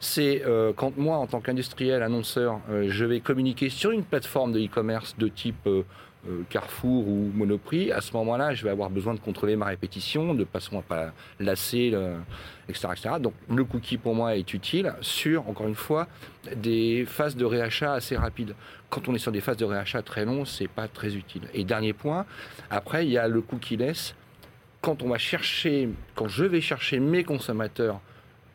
c'est 0.01 0.43
euh, 0.47 0.73
quand 0.75 0.97
moi, 0.97 1.19
en 1.19 1.27
tant 1.27 1.41
qu'industriel, 1.41 2.03
annonceur, 2.03 2.61
euh, 2.71 2.87
je 2.89 3.05
vais 3.05 3.21
communiquer 3.21 3.69
sur 3.69 3.91
une 3.91 4.03
plateforme 4.03 4.53
de 4.53 4.61
e-commerce 4.61 5.17
de 5.19 5.29
type 5.29 5.67
euh, 5.67 5.83
Carrefour 6.49 7.09
ou 7.09 7.31
Monoprix, 7.35 7.93
à 7.93 8.01
ce 8.01 8.13
moment-là, 8.15 8.53
je 8.55 8.65
vais 8.65 8.71
avoir 8.71 8.91
besoin 8.91 9.15
de 9.15 9.21
contrôler 9.21 9.57
ma 9.57 9.67
répétition, 9.67 10.35
de 10.35 10.45
façon 10.45 10.79
à 10.79 10.83
pas 10.83 11.13
lasser, 11.39 11.95
etc., 12.69 12.89
etc. 12.93 13.15
Donc 13.19 13.33
le 13.49 13.65
cookie 13.65 13.97
pour 13.97 14.15
moi 14.15 14.37
est 14.37 14.53
utile 14.53 14.93
sur, 15.01 15.49
encore 15.49 15.67
une 15.67 15.75
fois, 15.75 16.09
des 16.55 17.07
phases 17.07 17.37
de 17.37 17.47
réachat 17.47 17.95
assez 17.95 18.19
rapides. 18.19 18.55
Quand 18.91 19.09
on 19.09 19.15
est 19.15 19.19
sur 19.19 19.33
des 19.33 19.41
phases 19.41 19.57
de 19.57 19.65
réachat 19.65 20.03
très 20.03 20.27
longues, 20.27 20.47
c'est 20.47 20.69
pas 20.69 20.89
très 20.89 21.17
utile. 21.17 21.43
Et 21.55 21.65
dernier 21.65 21.95
point, 21.95 22.27
après, 22.69 23.07
il 23.07 23.13
y 23.13 23.17
a 23.17 23.27
le 23.27 23.41
cookie 23.41 23.79
less. 23.79 24.15
Quand 24.83 25.03
on 25.03 25.09
va 25.09 25.17
chercher, 25.17 25.89
quand 26.15 26.29
je 26.29 26.45
vais 26.45 26.61
chercher 26.61 27.01
mes 27.01 27.25
consommateurs 27.25 27.99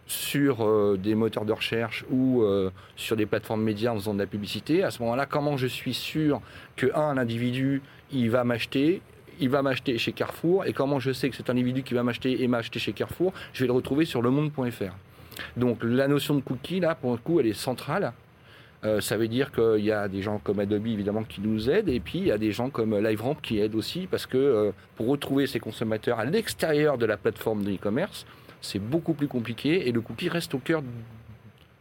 sur 0.07 0.63
euh, 0.63 0.97
des 1.01 1.15
moteurs 1.15 1.45
de 1.45 1.53
recherche 1.53 2.05
ou 2.11 2.43
euh, 2.43 2.69
sur 2.95 3.15
des 3.15 3.25
plateformes 3.25 3.63
médias 3.63 3.91
en 3.91 3.95
faisant 3.95 4.13
de 4.13 4.19
la 4.19 4.27
publicité, 4.27 4.83
à 4.83 4.91
ce 4.91 5.01
moment-là, 5.01 5.25
comment 5.25 5.57
je 5.57 5.67
suis 5.67 5.93
sûr 5.93 6.41
que 6.75 6.87
un, 6.95 7.17
individu, 7.17 7.81
il 8.11 8.29
va 8.29 8.43
m'acheter, 8.43 9.01
il 9.39 9.49
va 9.49 9.61
m'acheter 9.61 9.97
chez 9.97 10.11
Carrefour, 10.11 10.65
et 10.65 10.73
comment 10.73 10.99
je 10.99 11.11
sais 11.11 11.29
que 11.29 11.35
cet 11.35 11.49
individu 11.49 11.83
qui 11.83 11.93
va 11.93 12.03
m'acheter 12.03 12.43
et 12.43 12.47
m'a 12.47 12.57
acheté 12.57 12.79
chez 12.79 12.93
Carrefour, 12.93 13.33
je 13.53 13.61
vais 13.61 13.67
le 13.67 13.73
retrouver 13.73 14.05
sur 14.05 14.21
lemonde.fr. 14.21 14.93
Donc 15.57 15.79
la 15.81 16.07
notion 16.07 16.35
de 16.35 16.41
cookie, 16.41 16.79
là, 16.79 16.95
pour 16.95 17.11
le 17.11 17.17
coup, 17.17 17.39
elle 17.39 17.47
est 17.47 17.53
centrale. 17.53 18.13
Euh, 18.83 19.01
ça 19.01 19.17
veut 19.17 19.27
dire 19.27 19.51
qu'il 19.51 19.83
y 19.83 19.91
a 19.91 20.07
des 20.07 20.21
gens 20.21 20.37
comme 20.37 20.59
Adobe 20.59 20.85
évidemment 20.85 21.23
qui 21.23 21.41
nous 21.41 21.71
aident 21.71 21.89
et 21.89 21.99
puis 21.99 22.19
il 22.19 22.27
y 22.27 22.31
a 22.31 22.37
des 22.37 22.51
gens 22.51 22.69
comme 22.69 22.95
LiveRamp 22.95 23.35
qui 23.41 23.59
aident 23.59 23.73
aussi 23.73 24.05
parce 24.05 24.27
que 24.27 24.73
pour 24.95 25.07
retrouver 25.07 25.47
ces 25.47 25.59
consommateurs 25.59 26.19
à 26.19 26.25
l'extérieur 26.25 26.99
de 26.99 27.07
la 27.07 27.17
plateforme 27.17 27.63
de 27.63 27.71
e-commerce, 27.71 28.27
c'est 28.61 28.79
beaucoup 28.79 29.13
plus 29.13 29.27
compliqué 29.27 29.87
et 29.87 29.91
le 29.91 30.01
cookie 30.01 30.29
reste 30.29 30.53
au 30.53 30.59
cœur, 30.59 30.81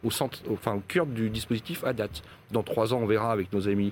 centre, 0.09 0.39
au 0.49 0.57
cœur 0.87 1.05
du 1.05 1.29
dispositif 1.29 1.83
à 1.83 1.93
date. 1.93 2.23
Dans 2.51 2.63
trois 2.63 2.93
ans, 2.93 2.99
on 3.01 3.05
verra 3.05 3.31
avec 3.31 3.51
nos 3.51 3.67
amis 3.67 3.91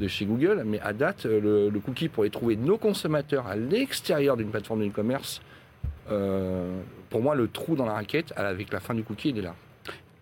de 0.00 0.08
chez 0.08 0.24
Google, 0.26 0.62
mais 0.66 0.80
à 0.80 0.92
date, 0.92 1.24
le, 1.24 1.70
cookie 1.84 2.08
pour 2.08 2.24
les 2.24 2.30
trouver 2.30 2.56
nos 2.56 2.76
consommateurs 2.78 3.46
à 3.46 3.56
l'extérieur 3.56 4.36
d'une 4.36 4.50
plateforme 4.50 4.80
de 4.80 4.88
e-commerce, 4.88 5.40
euh, 6.10 6.80
pour 7.10 7.22
moi, 7.22 7.34
le 7.34 7.48
trou 7.48 7.76
dans 7.76 7.86
la 7.86 7.94
raquette 7.94 8.32
avec 8.36 8.72
la 8.72 8.80
fin 8.80 8.94
du 8.94 9.02
cookie, 9.02 9.30
il 9.30 9.38
est 9.38 9.42
là. 9.42 9.54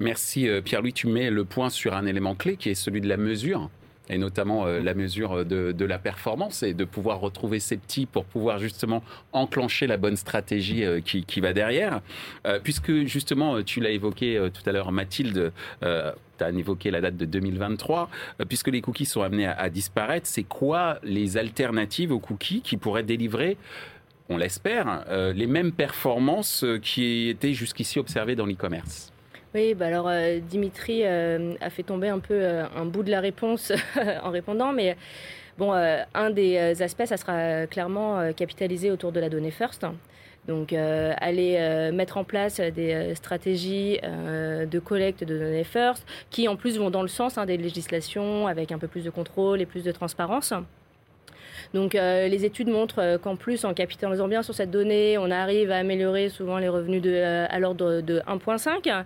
Merci 0.01 0.49
euh, 0.49 0.61
Pierre-Louis, 0.61 0.93
tu 0.93 1.07
mets 1.07 1.31
le 1.31 1.45
point 1.45 1.71
sur 1.71 1.95
un 1.95 2.07
élément 2.07 2.35
clé 2.35 2.57
qui 2.57 2.71
est 2.71 2.75
celui 2.75 3.01
de 3.01 3.09
la 3.09 3.17
mesure 3.17 3.71
et 4.11 4.19
notamment 4.19 4.67
euh, 4.67 4.81
la 4.81 4.95
mesure 4.95 5.45
de, 5.45 5.85
la 5.85 5.99
performance 5.99 6.63
et 6.63 6.75
de 6.75 6.85
pouvoir 6.85 7.21
retrouver 7.21 7.61
ces 7.61 7.77
petits 7.77 8.07
pour 8.07 8.25
pouvoir 8.25 8.59
justement 8.59 9.03
enclencher 9.33 9.87
la 9.87 9.97
bonne 9.97 10.17
stratégie 10.17 10.85
euh, 10.85 11.01
qui, 11.01 11.41
va 11.41 11.53
derrière. 11.53 12.01
Euh, 12.47 12.59
puisque 12.63 13.05
justement, 13.05 13.63
tu 13.63 13.81
l'as 13.81 13.91
évoqué 13.91 14.49
tout 14.53 14.69
à 14.69 14.73
l'heure, 14.73 14.93
Mathilde, 14.93 15.53
tu 15.83 15.87
as 15.87 16.51
évoqué 16.51 16.91
la 16.91 17.01
date 17.01 17.17
de 17.17 17.25
2023, 17.25 18.09
puisque 18.49 18.69
les 18.69 18.81
cookies 18.81 19.05
sont 19.05 19.23
amenés 19.23 19.47
à, 19.47 19.69
disparaître, 19.69 20.27
c'est 20.27 20.43
quoi 20.43 20.99
les 21.03 21.37
alternatives 21.37 22.13
aux 22.13 22.19
cookies 22.19 22.61
qui 22.61 22.77
pourraient 22.77 23.03
délivrer 23.03 23.57
on 24.31 24.39
l'espère, 24.39 25.05
les 25.35 25.47
mêmes 25.47 25.73
performances 25.73 26.65
qui 26.81 27.29
étaient 27.29 27.53
jusqu'ici 27.53 27.99
observées 27.99 28.37
dans 28.37 28.47
l'e-commerce? 28.47 29.14
Oui, 29.55 29.75
bah 29.75 29.87
alors 29.87 30.11
Dimitri 30.49 31.05
a 31.05 31.71
fait 31.71 31.85
tomber 31.85 32.09
un 32.09 32.19
peu 32.19 32.45
un 32.45 32.85
bout 32.85 33.05
de 33.05 33.11
la 33.11 33.21
réponse 33.21 33.73
en 34.23 34.31
répondant, 34.31 34.73
mais 34.73 34.97
bon, 35.59 35.73
un 35.73 36.31
des 36.31 36.83
aspects, 36.83 37.07
ça 37.07 37.17
sera 37.17 37.67
clairement 37.69 38.33
capitalisé 38.33 38.91
autour 38.91 39.13
de 39.13 39.21
la 39.21 39.29
donnée 39.29 39.53
first. 39.53 39.87
Donc, 40.47 40.73
euh, 40.73 41.15
aller 41.19 41.57
euh, 41.59 41.91
mettre 41.91 42.19
en 42.19 42.25
place 42.25 42.61
des 42.61 42.93
euh, 42.93 43.15
stratégies 43.15 43.99
de 44.03 44.79
collecte 44.79 45.25
de 45.25 45.39
données 45.39 45.65
first, 45.65 46.07
qui 46.31 46.49
en 46.49 46.57
plus 46.57 46.79
vont 46.79 46.91
dans 46.91 47.03
le 47.03 47.09
sens 47.09 47.39
hein, 47.39 47.47
des 47.47 47.57
législations, 47.57 48.47
avec 48.47 48.73
un 48.73 48.79
peu 48.79 48.89
plus 48.89 49.05
de 49.05 49.11
contrôle 49.11 49.61
et 49.61 49.67
plus 49.67 49.85
de 49.85 49.93
transparence. 49.93 50.53
Donc 51.73 51.95
les 51.95 52.45
études 52.45 52.69
montrent 52.69 53.19
qu'en 53.23 53.37
plus, 53.37 53.65
en 53.65 53.75
capitalisant 53.75 54.29
bien 54.29 54.43
sur 54.43 54.55
cette 54.55 54.71
donnée, 54.71 55.19
on 55.19 55.31
arrive 55.31 55.71
à 55.71 55.79
améliorer 55.79 56.29
souvent 56.29 56.59
les 56.59 56.69
revenus 56.69 57.03
de, 57.03 57.47
à 57.49 57.59
l'ordre 57.59 58.01
de 58.01 58.21
1,5. 58.21 59.05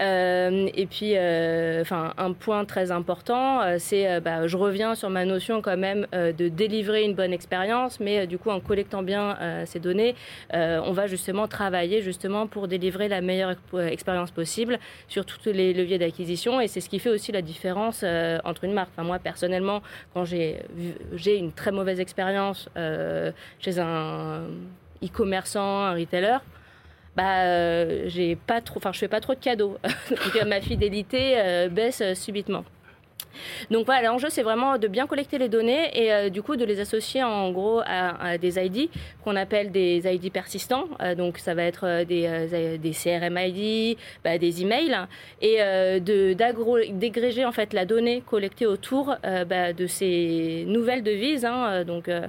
Euh, 0.00 0.68
et 0.74 0.86
puis, 0.86 1.12
euh, 1.16 1.80
enfin, 1.80 2.12
un 2.18 2.32
point 2.32 2.64
très 2.64 2.90
important, 2.90 3.62
euh, 3.62 3.76
c'est, 3.78 4.20
bah, 4.20 4.46
je 4.46 4.56
reviens 4.56 4.94
sur 4.94 5.10
ma 5.10 5.24
notion 5.24 5.62
quand 5.62 5.76
même 5.76 6.06
de 6.12 6.48
délivrer 6.48 7.04
une 7.04 7.14
bonne 7.14 7.32
expérience, 7.32 8.00
mais 8.00 8.26
du 8.26 8.38
coup, 8.38 8.50
en 8.50 8.60
collectant 8.60 9.02
bien 9.02 9.36
ces 9.66 9.80
données, 9.80 10.14
on 10.52 10.92
va 10.92 11.06
justement 11.06 11.48
travailler 11.48 12.02
justement 12.02 12.46
pour 12.46 12.68
délivrer 12.68 13.08
la 13.08 13.20
meilleure 13.20 13.54
expérience 13.88 14.30
possible 14.30 14.78
sur 15.08 15.24
tous 15.24 15.46
les 15.46 15.72
leviers 15.72 15.98
d'acquisition. 15.98 16.60
Et 16.60 16.68
c'est 16.68 16.80
ce 16.80 16.88
qui 16.88 16.98
fait 16.98 17.10
aussi 17.10 17.32
la 17.32 17.42
différence 17.42 18.04
entre 18.44 18.64
une 18.64 18.72
marque. 18.72 18.90
Enfin, 18.94 19.06
moi, 19.06 19.18
personnellement, 19.18 19.82
quand 20.14 20.24
j'ai 20.24 20.60
j'ai 21.14 21.36
une 21.36 21.52
très 21.52 21.72
mauvaise 21.72 22.00
expérience 22.00 22.68
chez 23.58 23.78
un 23.78 24.44
e-commerçant, 25.02 25.84
un 25.84 25.94
retailer, 25.94 26.40
bah, 27.16 27.44
euh, 27.44 28.04
j'ai 28.06 28.36
pas 28.36 28.60
trop, 28.60 28.76
enfin, 28.78 28.92
je 28.92 28.98
fais 28.98 29.08
pas 29.08 29.20
trop 29.20 29.34
de 29.34 29.40
cadeaux. 29.40 29.78
Donc, 30.10 30.44
ma 30.46 30.60
fidélité 30.60 31.34
euh, 31.36 31.68
baisse 31.68 32.00
euh, 32.02 32.14
subitement. 32.14 32.64
Donc 33.70 33.84
voilà, 33.84 34.08
l'enjeu 34.08 34.28
c'est 34.30 34.42
vraiment 34.42 34.78
de 34.78 34.88
bien 34.88 35.06
collecter 35.06 35.36
les 35.36 35.50
données 35.50 35.90
et 35.92 36.30
du 36.30 36.40
coup 36.40 36.56
de 36.56 36.64
les 36.64 36.80
associer 36.80 37.22
en 37.22 37.50
gros 37.50 37.82
à, 37.84 38.38
des 38.38 38.58
ID 38.58 38.88
qu'on 39.22 39.36
appelle 39.36 39.70
des 39.70 40.10
ID 40.10 40.32
persistants. 40.32 40.88
donc 41.18 41.36
ça 41.36 41.52
va 41.52 41.64
être 41.64 42.04
des, 42.04 42.92
CRM 42.94 43.38
ID, 43.38 43.98
bah, 44.24 44.38
des 44.38 44.62
emails 44.62 44.96
et 45.42 45.58
d'agréger 46.00 47.44
en 47.44 47.52
fait 47.52 47.74
la 47.74 47.84
donnée 47.84 48.22
collectée 48.24 48.64
autour 48.64 49.14
bah, 49.22 49.74
de 49.74 49.86
ces 49.86 50.64
nouvelles 50.66 51.02
devises. 51.02 51.44
Hein, 51.44 51.84
donc 51.84 52.08
euh, 52.08 52.28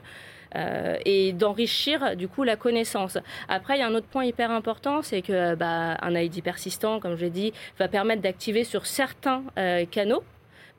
et 0.55 1.33
d'enrichir 1.33 2.15
du 2.15 2.27
coup 2.27 2.43
la 2.43 2.55
connaissance. 2.55 3.17
Après, 3.47 3.77
il 3.77 3.79
y 3.79 3.83
a 3.83 3.87
un 3.87 3.95
autre 3.95 4.07
point 4.07 4.25
hyper 4.25 4.51
important, 4.51 5.01
c'est 5.01 5.21
que 5.21 5.55
bah, 5.55 5.97
un 6.01 6.15
ID 6.15 6.41
persistant, 6.43 6.99
comme 6.99 7.15
je 7.15 7.21
l'ai 7.21 7.29
dit, 7.29 7.53
va 7.79 7.87
permettre 7.87 8.21
d'activer 8.21 8.63
sur 8.63 8.85
certains 8.85 9.43
euh, 9.57 9.85
canaux 9.85 10.23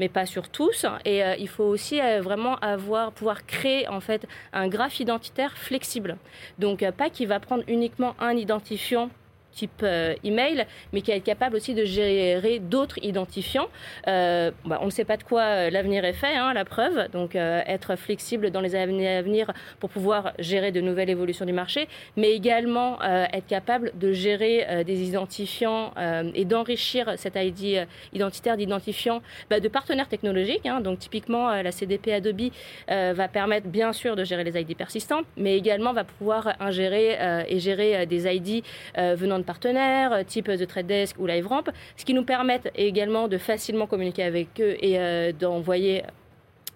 mais 0.01 0.09
pas 0.09 0.27
sur 0.27 0.49
tous. 0.49 0.87
Et 1.05 1.25
euh, 1.25 1.35
il 1.41 1.49
faut 1.49 1.65
aussi 1.65 1.99
vraiment 2.21 2.55
avoir, 2.59 3.11
pouvoir 3.11 3.45
créer 3.47 3.89
en 3.89 3.99
fait 3.99 4.29
un 4.53 4.69
graphe 4.69 5.01
identitaire 5.01 5.59
flexible. 5.59 6.19
Donc 6.61 6.89
pas 6.93 7.11
qui 7.11 7.27
va 7.27 7.41
prendre 7.41 7.65
uniquement 7.67 8.15
un 8.21 8.37
identifiant 8.37 9.11
type 9.53 9.83
euh, 9.83 10.15
email, 10.25 10.67
mais 10.93 11.01
qui 11.01 11.11
va 11.11 11.17
être 11.17 11.25
capable 11.25 11.57
aussi 11.57 11.75
de 11.75 11.85
gérer 11.85 12.59
d'autres 12.59 12.99
identifiants. 13.03 13.69
Euh, 14.07 14.51
bah, 14.65 14.79
on 14.83 14.87
ne 14.87 14.91
sait 14.91 15.05
pas 15.05 15.17
de 15.17 15.25
quoi 15.25 15.43
euh, 15.43 15.71
l'avenir 15.71 16.05
est 16.05 16.13
fait, 16.13 16.37
hein, 16.37 16.53
la 16.53 16.65
preuve. 16.65 17.09
Donc, 17.13 17.35
être 17.35 17.97
flexible 17.97 18.51
dans 18.51 18.61
les 18.61 18.75
années 18.75 19.09
à 19.09 19.23
venir 19.23 19.53
pour 19.81 19.91
pouvoir 19.91 20.33
gérer 20.39 20.73
de 20.73 20.81
nouvelles 20.81 21.11
évolutions 21.11 21.45
du 21.45 21.53
marché, 21.53 21.89
mais 22.17 22.33
également 22.33 23.01
être 23.03 23.47
capable 23.47 23.93
de 23.95 24.13
gérer 24.13 24.85
des 24.85 25.03
identifiants 25.09 25.93
et 26.35 26.45
d'enrichir 26.45 27.15
cet 27.17 27.37
ID 27.37 27.87
identitaire 28.13 28.57
d'identifiants 28.57 29.23
bah, 29.51 29.61
de 29.61 29.69
partenaires 29.69 30.09
technologiques. 30.09 30.67
Hein. 30.67 30.81
Donc, 30.81 30.99
typiquement, 30.99 31.51
la 31.63 31.73
CDP 31.73 32.13
Adobe 32.13 32.51
va 32.89 33.29
permettre 33.29 33.69
bien 33.69 33.93
sûr 33.93 34.17
de 34.17 34.25
gérer 34.25 34.45
les 34.45 34.61
ID 34.61 34.77
persistants, 34.77 35.23
mais 35.37 35.57
également 35.57 35.93
va 35.93 36.05
pouvoir 36.05 36.55
ingérer 36.61 37.19
et 37.49 37.59
gérer 37.59 38.07
des 38.07 38.27
ID 38.27 38.65
venant 38.97 39.38
de 39.39 39.45
partenaires, 39.45 40.13
euh, 40.13 40.23
type 40.25 40.47
The 40.47 40.67
Trade 40.67 40.87
Desk 40.87 41.17
ou 41.19 41.27
LiveRamp, 41.27 41.65
ce 41.97 42.05
qui 42.05 42.15
nous 42.15 42.25
permet 42.25 42.61
également 42.75 43.29
de 43.29 43.39
facilement 43.39 43.87
communiquer 43.87 44.23
avec 44.23 44.49
eux 44.61 44.77
et 44.81 44.99
euh, 44.99 45.33
d'envoyer 45.33 46.03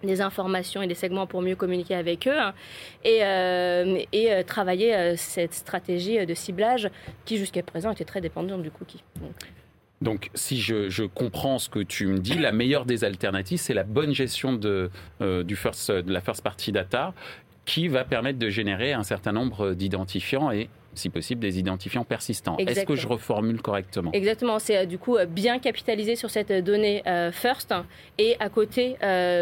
des 0.03 0.21
informations 0.21 0.83
et 0.83 0.89
des 0.89 0.97
segments 0.97 1.29
pour 1.29 1.43
mieux 1.43 1.55
communiquer 1.55 1.95
avec 1.95 2.27
eux 2.27 2.37
hein, 2.37 2.55
et, 3.05 3.21
euh, 3.23 4.43
travailler 4.45 5.17
cette 5.17 5.55
stratégie 5.55 6.27
de 6.27 6.35
ciblage 6.35 6.91
qui 7.25 7.37
jusqu'à 7.37 7.63
présent 7.63 7.93
était 7.93 8.05
très 8.05 8.21
dépendante 8.21 8.63
du 8.63 8.71
cookie. 8.73 9.05
Donc. 10.01 10.31
si 10.35 10.61
je, 10.61 11.07
comprends 11.07 11.61
ce 11.61 11.69
que 11.69 11.79
tu 11.79 12.09
me 12.09 12.19
dis, 12.19 12.37
la 12.37 12.51
meilleure 12.51 12.85
des 12.85 13.05
alternatives, 13.05 13.61
c'est 13.61 13.75
la 13.75 13.85
bonne 13.85 14.13
gestion 14.13 14.55
de, 14.55 14.91
du 15.21 15.55
first, 15.55 15.93
de 15.93 16.13
la 16.13 16.21
first 16.21 16.43
party 16.43 16.73
data 16.73 17.15
qui 17.65 17.89
va 17.89 18.05
permettre 18.05 18.39
de 18.39 18.49
générer 18.49 18.93
un 18.93 19.05
certain 19.05 19.33
nombre 19.33 19.75
d'identifiants 19.75 20.51
et 20.51 20.69
si 20.95 21.09
possible, 21.09 21.41
des 21.41 21.59
identifiants 21.59 22.05
persistants. 22.05 22.57
Est-ce 22.59 22.85
que 22.85 22.97
je 22.97 23.07
reformule 23.07 23.61
correctement? 23.61 24.11
Exactement, 24.13 24.59
c'est 24.59 24.79
euh, 24.79 24.85
du 24.85 24.99
coup 24.99 25.17
euh, 25.17 25.27
bien 25.27 25.59
capitaliser 25.59 26.17
sur 26.17 26.31
cette 26.31 26.53
donnée 26.53 27.03
euh, 27.07 27.33
first 27.33 27.75
et 28.19 28.37
à 28.41 28.49
côté 28.49 28.97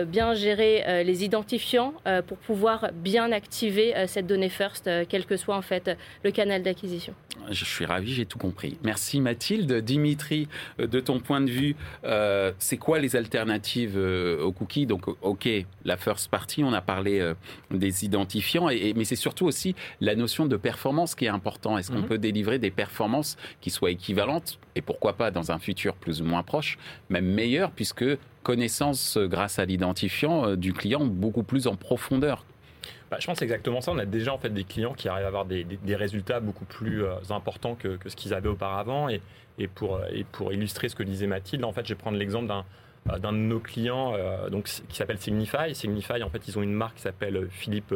bien 0.06 0.34
gérer 0.34 1.02
les 1.04 1.24
identifiants 1.24 1.94
pour 2.26 2.36
pouvoir 2.38 2.90
bien 2.92 3.32
activer 3.32 3.94
cette 4.06 4.26
donnée 4.26 4.48
first, 4.48 4.88
quel 5.08 5.24
que 5.24 5.36
soit 5.36 5.56
en 5.56 5.62
fait 5.62 5.96
le 6.22 6.30
canal 6.30 6.62
d'acquisition. 6.62 7.14
Je 7.50 7.64
suis 7.64 7.84
ravi, 7.84 8.14
j'ai 8.14 8.26
tout 8.26 8.38
compris. 8.38 8.78
Merci 8.84 9.20
Mathilde. 9.20 9.72
Dimitri, 9.80 10.48
de 10.78 11.00
ton 11.00 11.20
point 11.20 11.40
de 11.40 11.50
vue, 11.50 11.76
c'est 12.58 12.76
quoi 12.76 12.98
les 12.98 13.16
alternatives 13.16 13.96
aux 13.96 14.52
cookies? 14.52 14.86
Donc, 14.86 15.08
ok, 15.22 15.48
la 15.84 15.96
first 15.96 16.30
party, 16.30 16.62
on 16.64 16.72
a 16.72 16.80
parlé 16.80 17.34
des 17.70 18.04
identifiants, 18.04 18.68
et, 18.68 18.94
mais 18.94 19.04
c'est 19.04 19.16
surtout 19.16 19.46
aussi 19.46 19.74
la 20.00 20.14
notion 20.14 20.46
de 20.46 20.56
performance 20.56 21.14
qui 21.14 21.24
est 21.24 21.28
important 21.28 21.78
Est-ce 21.78 21.90
qu'on 21.90 21.98
mhm. 21.98 22.06
peut 22.06 22.18
délivrer 22.18 22.58
des 22.58 22.70
performances 22.70 23.36
qui 23.60 23.70
soient 23.70 23.90
équivalentes 23.90 24.58
et 24.74 24.82
pourquoi 24.82 25.14
pas 25.14 25.30
dans 25.30 25.50
un 25.50 25.58
futur 25.58 25.94
plus 25.94 26.22
ou 26.22 26.24
moins 26.24 26.42
proche, 26.42 26.78
même 27.08 27.26
meilleures, 27.26 27.70
puisque 27.70 28.04
connaissance 28.42 29.16
euh, 29.16 29.26
grâce 29.26 29.58
à 29.58 29.64
l'identifiant 29.64 30.46
euh, 30.46 30.56
du 30.56 30.72
client 30.72 31.04
beaucoup 31.04 31.42
plus 31.42 31.66
en 31.66 31.76
profondeur? 31.76 32.44
Bah, 33.10 33.16
je 33.20 33.26
pense 33.26 33.42
exactement 33.42 33.80
ça. 33.80 33.92
On 33.92 33.98
a 33.98 34.06
déjà 34.06 34.32
en 34.32 34.38
fait 34.38 34.50
des 34.50 34.64
clients 34.64 34.94
qui 34.94 35.08
arrivent 35.08 35.24
à 35.24 35.28
avoir 35.28 35.44
des, 35.44 35.66
résultats 35.96 36.40
beaucoup 36.40 36.64
plus 36.64 37.04
euh, 37.04 37.14
importants 37.30 37.74
que, 37.74 37.98
ce 38.06 38.16
qu'ils 38.16 38.34
avaient 38.34 38.48
auparavant. 38.48 39.08
Et, 39.08 39.20
et, 39.58 39.68
pour, 39.68 40.00
et 40.12 40.24
pour 40.24 40.52
illustrer 40.52 40.88
ce 40.88 40.94
que 40.94 41.02
disait 41.02 41.26
Mathilde, 41.26 41.64
en 41.64 41.72
fait, 41.72 41.84
je 41.84 41.90
vais 41.90 41.98
prendre 41.98 42.16
l'exemple 42.16 42.46
d'un 42.46 42.64
d'un 43.18 43.32
de 43.32 43.38
nos 43.38 43.60
clients 43.60 44.12
donc, 44.50 44.64
qui 44.64 44.96
s'appelle 44.96 45.16
Signify. 45.16 45.74
Signify, 45.74 46.22
en 46.22 46.28
fait, 46.28 46.46
ils 46.46 46.58
ont 46.58 46.62
une 46.62 46.74
marque 46.74 46.96
qui 46.96 47.02
s'appelle 47.02 47.48
Philippe, 47.50 47.94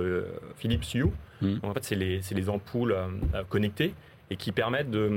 Philips 0.56 0.94
Hue. 0.94 1.04
Mm. 1.44 1.56
en 1.62 1.74
fait, 1.74 1.84
c'est 1.84 1.94
les, 1.94 2.20
les, 2.30 2.48
ampoules 2.48 2.92
euh, 2.92 3.06
euh, 3.34 3.44
connectées 3.48 3.94
et 4.30 4.36
qui 4.36 4.52
permettent 4.52 4.90
de, 4.90 5.08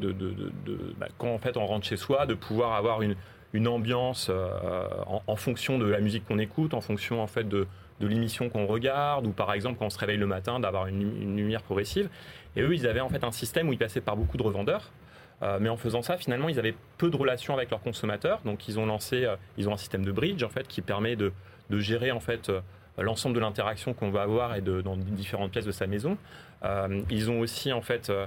de, 0.00 0.12
de, 0.12 0.94
bah, 0.98 1.08
quand 1.18 1.28
en 1.28 1.38
fait 1.38 1.56
on 1.56 1.66
rentre 1.66 1.86
chez 1.86 1.96
soi, 1.96 2.26
de 2.26 2.34
pouvoir 2.34 2.72
avoir 2.72 3.02
une, 3.02 3.14
une 3.54 3.66
ambiance 3.68 4.28
euh, 4.30 4.88
en, 5.26 5.36
fonction 5.36 5.78
de 5.78 5.86
la 5.86 6.00
musique 6.00 6.26
qu'on 6.26 6.38
écoute, 6.38 6.74
en 6.74 6.82
fonction 6.82 7.22
en 7.22 7.26
fait 7.26 7.48
de, 7.48 7.66
l'émission 8.00 8.50
qu'on 8.50 8.66
regarde, 8.66 9.26
ou 9.26 9.30
par 9.30 9.54
exemple 9.54 9.78
quand 9.78 9.86
on 9.86 9.90
se 9.90 9.98
réveille 9.98 10.18
le 10.18 10.26
matin 10.26 10.60
d'avoir 10.60 10.88
une, 10.88 11.36
lumière 11.36 11.62
progressive. 11.62 12.10
Et 12.54 12.60
eux, 12.60 12.74
ils 12.74 12.86
avaient 12.86 13.00
en 13.00 13.08
fait 13.08 13.24
un 13.24 13.32
système 13.32 13.68
où 13.68 13.72
ils 13.72 13.78
passaient 13.78 14.02
par 14.02 14.16
beaucoup 14.16 14.36
de 14.36 14.42
revendeurs. 14.42 14.92
mais 15.58 15.70
en 15.70 15.78
faisant 15.78 16.02
ça, 16.02 16.18
finalement, 16.18 16.50
ils 16.50 16.58
avaient 16.58 16.74
peu 16.98 17.08
de 17.08 17.16
relations 17.16 17.54
avec 17.54 17.70
leurs 17.70 17.80
consommateurs. 17.80 18.40
Donc, 18.44 18.68
ils 18.68 18.78
ont 18.78 18.84
lancé, 18.84 19.26
ils 19.56 19.68
ont 19.70 19.72
un 19.72 19.78
système 19.78 20.04
de 20.04 20.12
bridge 20.12 20.42
en 20.42 20.50
fait 20.50 20.68
qui 20.68 20.82
permet 20.82 21.16
de, 21.16 21.32
gérer 21.70 22.12
en 22.12 22.20
fait 22.20 22.52
l'ensemble 22.98 23.34
de 23.34 23.40
l'interaction 23.40 23.94
qu'on 23.94 24.10
va 24.10 24.22
avoir 24.22 24.54
et 24.54 24.60
dans 24.60 24.96
différentes 24.96 25.50
pièces 25.50 25.64
de 25.64 25.72
sa 25.72 25.86
maison. 25.86 26.18
Euh, 26.64 27.02
ils 27.10 27.30
ont 27.30 27.40
aussi 27.40 27.72
en 27.72 27.82
fait 27.82 28.10
euh, 28.10 28.26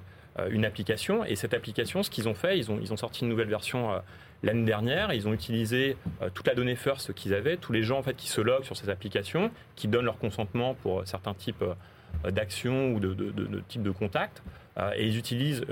une 0.49 0.65
application 0.65 1.25
et 1.25 1.35
cette 1.35 1.53
application, 1.53 2.03
ce 2.03 2.09
qu'ils 2.09 2.27
ont 2.27 2.33
fait, 2.33 2.57
ils 2.57 2.71
ont, 2.71 2.79
ils 2.81 2.93
ont 2.93 2.97
sorti 2.97 3.23
une 3.23 3.29
nouvelle 3.29 3.47
version 3.47 3.91
euh, 3.91 3.99
l'année 4.43 4.65
dernière. 4.65 5.13
Ils 5.13 5.27
ont 5.27 5.33
utilisé 5.33 5.97
toute 6.33 6.47
la 6.47 6.55
donnée 6.55 6.75
first 6.75 7.13
qu'ils 7.13 7.33
avaient, 7.33 7.57
tous 7.57 7.73
les 7.73 7.83
gens 7.83 7.97
en 7.97 8.03
fait 8.03 8.15
qui 8.15 8.27
se 8.27 8.41
loguent 8.41 8.63
sur 8.63 8.77
ces 8.77 8.89
applications, 8.89 9.51
qui 9.75 9.87
donnent 9.87 10.05
leur 10.05 10.19
consentement 10.19 10.75
pour 10.75 11.07
certains 11.07 11.33
types 11.33 11.63
d'actions 12.29 12.93
ou 12.93 12.99
de, 12.99 13.13
de, 13.13 13.31
de, 13.31 13.59
types 13.67 13.83
de 13.83 13.91
contacts. 13.91 14.43
et 14.95 15.07
ils 15.07 15.17
utilisent 15.17 15.65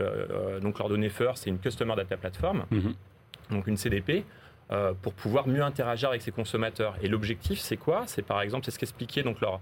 donc 0.62 0.80
leurs 0.80 0.90
données 0.90 1.10
first, 1.10 1.44
c'est 1.44 1.50
une 1.50 1.60
Customer 1.60 1.96
Data 1.96 2.18
Platform, 2.18 2.66
mm-hmm. 2.72 2.94
donc 3.52 3.68
une 3.68 3.78
CDP. 3.78 4.26
Euh, 4.72 4.94
pour 5.00 5.14
pouvoir 5.14 5.48
mieux 5.48 5.62
interagir 5.62 6.10
avec 6.10 6.24
ses 6.24 6.32
consommateurs. 6.32 6.96
Et 7.04 7.08
l'objectif, 7.08 7.60
c'est 7.60 7.78
quoi? 7.78 8.06
C'est 8.08 8.24
par 8.24 8.42
exemple, 8.42 8.66
c'est 8.66 8.72
ce 8.72 8.80
qu'expliquait 8.80 9.22
donc 9.22 9.40
leur, 9.40 9.62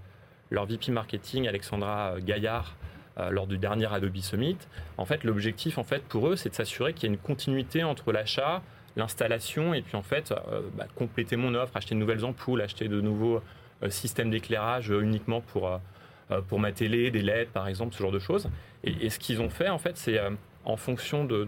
leur 0.50 0.64
VP 0.64 0.92
marketing 0.92 1.46
Alexandra 1.46 2.14
Gaillard 2.22 2.74
euh, 3.18 3.28
lors 3.28 3.46
du 3.46 3.58
dernier 3.58 3.92
Adobe 3.92 4.16
Summit. 4.16 4.56
En 4.96 5.04
fait, 5.04 5.22
l'objectif, 5.22 5.76
en 5.76 5.84
fait, 5.84 6.02
pour 6.04 6.28
eux, 6.28 6.36
c'est 6.36 6.48
de 6.48 6.54
s'assurer 6.54 6.94
qu'il 6.94 7.06
y 7.06 7.12
a 7.12 7.14
une 7.14 7.20
continuité 7.20 7.84
entre 7.84 8.12
l'achat, 8.12 8.62
l'installation 8.96 9.74
et 9.74 9.82
puis 9.82 9.96
en 9.96 10.02
fait 10.02 10.32
euh, 10.32 10.60
bah, 10.76 10.86
compléter 10.94 11.36
mon 11.36 11.54
offre, 11.54 11.76
acheter 11.76 11.94
de 11.94 12.00
nouvelles 12.00 12.24
ampoules, 12.24 12.60
acheter 12.60 12.88
de 12.88 13.00
nouveaux 13.00 13.42
systèmes 13.88 14.30
d'éclairage 14.30 14.88
uniquement 14.88 15.40
pour 15.40 15.78
pour 16.48 16.58
ma 16.58 16.72
télé, 16.72 17.10
des 17.10 17.20
LED 17.20 17.48
par 17.48 17.68
exemple, 17.68 17.94
ce 17.94 17.98
genre 17.98 18.12
de 18.12 18.18
choses. 18.18 18.48
Et, 18.82 19.10
ce 19.10 19.18
qu'ils 19.18 19.42
ont 19.42 19.50
fait 19.50 19.68
en 19.68 19.78
fait, 19.78 19.98
c'est 19.98 20.18
en 20.64 20.76
fonction 20.78 21.24
de, 21.26 21.46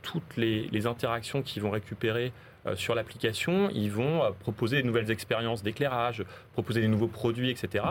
toutes 0.00 0.36
les, 0.38 0.86
interactions 0.86 1.42
qu'ils 1.42 1.62
vont 1.62 1.70
récupérer 1.70 2.32
sur 2.74 2.94
l'application, 2.94 3.68
ils 3.74 3.90
vont 3.90 4.22
proposer 4.40 4.80
de 4.80 4.86
nouvelles 4.86 5.10
expériences 5.10 5.62
d'éclairage, 5.62 6.24
proposer 6.54 6.80
des 6.80 6.88
nouveaux 6.88 7.08
produits, 7.08 7.50
etc. 7.50 7.84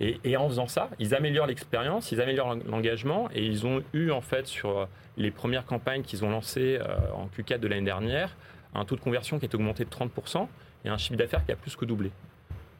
Et, 0.00 0.36
en 0.36 0.48
faisant 0.48 0.66
ça, 0.66 0.90
ils 0.98 1.14
améliorent 1.14 1.46
l'expérience, 1.46 2.10
ils 2.10 2.20
améliorent 2.20 2.56
l'engagement 2.66 3.28
et 3.32 3.44
ils 3.44 3.64
ont 3.64 3.82
eu 3.92 4.10
en 4.10 4.20
fait 4.20 4.46
sur 4.46 4.88
les 5.16 5.30
premières 5.30 5.64
campagnes 5.64 6.02
qu'ils 6.02 6.24
ont 6.24 6.30
lancées 6.30 6.80
en 7.14 7.28
Q4 7.28 7.60
de 7.60 7.68
l'année 7.68 7.84
dernière 7.84 8.36
un 8.74 8.84
taux 8.84 8.96
de 8.96 9.00
conversion 9.00 9.38
qui 9.38 9.46
est 9.46 9.54
augmenté 9.54 9.84
de 9.84 9.90
30% 9.90 10.46
et 10.84 10.88
un 10.88 10.98
chiffre 10.98 11.16
d'affaires 11.16 11.44
qui 11.44 11.52
a 11.52 11.56
plus 11.56 11.76
que 11.76 11.84
doublé. 11.84 12.10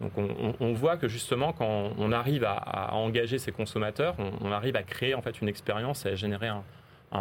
Donc 0.01 0.13
on, 0.19 0.73
voit 0.73 0.97
que 0.97 1.09
justement 1.09 1.53
quand 1.53 1.93
on 1.97 2.13
arrive 2.13 2.45
à, 2.45 2.93
engager 2.95 3.39
ces 3.39 3.53
consommateurs, 3.53 4.17
on, 4.41 4.51
arrive 4.51 4.77
à 4.77 4.83
créer 4.83 5.15
en 5.15 5.23
fait 5.23 5.41
une 5.41 5.49
expérience 5.49 6.05
et 6.05 6.11
à 6.11 6.15
générer 6.15 6.49
un, 6.49 6.65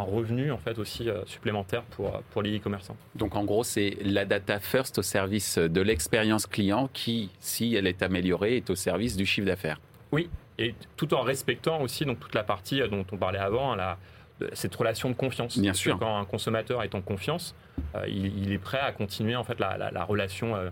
revenu 0.02 0.52
en 0.52 0.58
fait 0.58 0.80
aussi 0.80 1.08
euh, 1.10 1.24
supplémentaire 1.26 1.84
pour, 1.84 2.24
pour 2.32 2.42
les 2.42 2.58
e-commerçants. 2.58 2.98
Donc 3.16 3.36
en 3.36 3.44
gros, 3.44 3.64
c'est 3.64 3.98
la 4.02 4.26
data 4.26 4.60
first 4.60 4.98
au 4.98 5.04
service 5.04 5.60
de 5.60 5.82
l'expérience 5.82 6.48
client 6.48 6.90
qui, 6.92 7.30
si 7.40 7.76
elle 7.76 7.86
est 7.86 8.02
améliorée, 8.02 8.58
est 8.58 8.70
au 8.72 8.76
service 8.76 9.16
du 9.16 9.26
chiffre 9.26 9.46
d'affaires. 9.46 9.80
Oui, 10.12 10.30
et 10.58 10.74
tout 10.98 11.14
en 11.14 11.22
respectant 11.22 11.82
aussi 11.82 12.06
donc 12.06 12.20
toute 12.20 12.34
la 12.34 12.44
partie 12.44 12.82
euh, 12.82 12.88
dont 12.88 13.06
on 13.12 13.18
parlait 13.18 13.40
avant, 13.40 13.76
la, 13.76 13.98
cette 14.54 14.76
relation 14.76 15.10
de 15.10 15.16
confiance. 15.16 15.58
Bien 15.58 15.74
sûr. 15.74 15.98
quand 16.00 16.18
un 16.18 16.26
consommateur 16.26 16.84
est 16.84 16.96
en 16.96 17.02
confiance, 17.02 17.56
euh, 17.96 18.06
il, 18.08 18.52
est 18.52 18.58
prêt 18.58 18.80
à 18.80 18.92
continuer 18.92 19.36
en 19.36 19.44
fait 19.44 19.60
la, 19.60 20.06
relation, 20.06 20.56
euh, 20.56 20.70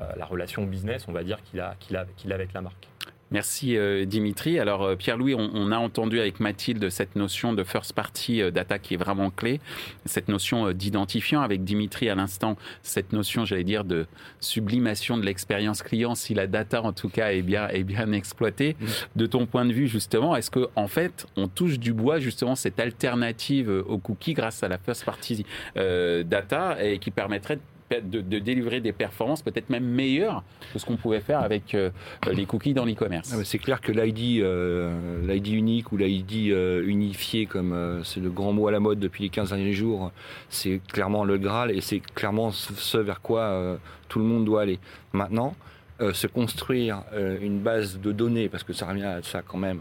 euh, 0.00 0.12
la 0.16 0.26
relation 0.26 0.64
business, 0.64 1.06
on 1.08 1.12
va 1.12 1.22
dire 1.24 1.42
qu'il 1.42 1.60
a, 1.60 1.74
qu'il 1.80 1.96
a, 1.96 2.06
qu'il 2.16 2.32
a 2.32 2.34
avec 2.34 2.52
la 2.52 2.60
marque. 2.60 2.88
Merci 3.34 3.76
Dimitri. 4.06 4.60
Alors 4.60 4.96
Pierre-Louis, 4.96 5.34
on, 5.34 5.72
a 5.72 5.76
entendu 5.76 6.20
avec 6.20 6.38
Mathilde 6.38 6.88
cette 6.88 7.16
notion 7.16 7.52
de 7.52 7.64
first 7.64 7.92
party 7.92 8.52
data 8.52 8.78
qui 8.78 8.94
est 8.94 8.96
vraiment 8.96 9.30
clé, 9.30 9.60
cette 10.04 10.28
notion 10.28 10.70
d'identifiant 10.70 11.40
avec 11.40 11.64
Dimitri 11.64 12.08
à 12.08 12.14
l'instant, 12.14 12.56
cette 12.84 13.12
notion, 13.12 13.44
j'allais 13.44 13.64
dire, 13.64 13.82
de 13.82 14.06
sublimation 14.38 15.18
de 15.18 15.24
l'expérience 15.24 15.82
client 15.82 16.14
si 16.14 16.32
la 16.32 16.46
data 16.46 16.80
en 16.80 16.92
tout 16.92 17.08
cas 17.08 17.32
est 17.32 17.42
bien, 17.42 17.66
est 17.68 17.82
bien 17.82 18.12
exploitée. 18.12 18.76
Mmh. 18.78 18.86
De 19.16 19.26
ton 19.26 19.46
point 19.46 19.64
de 19.64 19.72
vue 19.72 19.88
justement, 19.88 20.36
est-ce 20.36 20.52
que 20.52 20.68
en 20.76 20.86
fait 20.86 21.26
on 21.36 21.48
touche 21.48 21.80
du 21.80 21.92
bois 21.92 22.20
justement 22.20 22.54
cette 22.54 22.78
alternative 22.78 23.68
aux 23.68 23.98
cookies 23.98 24.34
grâce 24.34 24.62
à 24.62 24.68
la 24.68 24.78
first 24.78 25.04
party 25.04 25.44
data 25.74 26.76
et 26.80 27.00
qui 27.00 27.10
permettrait 27.10 27.56
de 27.56 27.62
de, 27.90 28.38
délivrer 28.38 28.80
des 28.80 28.92
performances 28.92 29.42
peut-être 29.42 29.70
même 29.70 29.84
meilleures 29.84 30.42
que 30.72 30.78
ce 30.78 30.86
qu'on 30.86 30.96
pouvait 30.96 31.20
faire 31.20 31.40
avec 31.40 31.74
euh, 31.74 31.90
les 32.32 32.46
cookies 32.46 32.74
dans 32.74 32.84
l'e-commerce. 32.84 33.34
Ah, 33.34 33.44
c'est 33.44 33.58
clair 33.58 33.80
que 33.80 33.92
l'ID, 33.92 34.42
euh, 34.42 35.28
unique 35.28 35.92
ou 35.92 35.96
l'ID 35.96 36.50
euh, 36.50 36.84
unifié, 36.86 37.46
comme 37.46 38.02
c'est 38.04 38.20
le 38.20 38.30
grand 38.30 38.52
mot 38.52 38.68
à 38.68 38.72
la 38.72 38.80
mode 38.80 38.98
depuis 38.98 39.24
les 39.24 39.28
15 39.28 39.50
derniers 39.50 39.72
jours, 39.72 40.12
c'est 40.48 40.80
clairement 40.88 41.24
le 41.24 41.38
Graal 41.38 41.70
et 41.70 41.80
c'est 41.80 42.00
clairement 42.00 42.50
ce 42.50 42.98
vers 42.98 43.20
quoi 43.20 43.78
tout 44.08 44.18
le 44.18 44.24
monde 44.24 44.44
doit 44.44 44.62
aller. 44.62 44.78
Maintenant, 45.12 45.54
se 46.00 46.26
construire 46.26 47.02
une 47.40 47.60
base 47.60 48.00
de 48.00 48.12
données, 48.12 48.48
parce 48.48 48.64
que 48.64 48.72
ça 48.72 48.86
revient 48.86 49.04
à 49.04 49.22
ça 49.22 49.42
quand 49.42 49.58
même, 49.58 49.80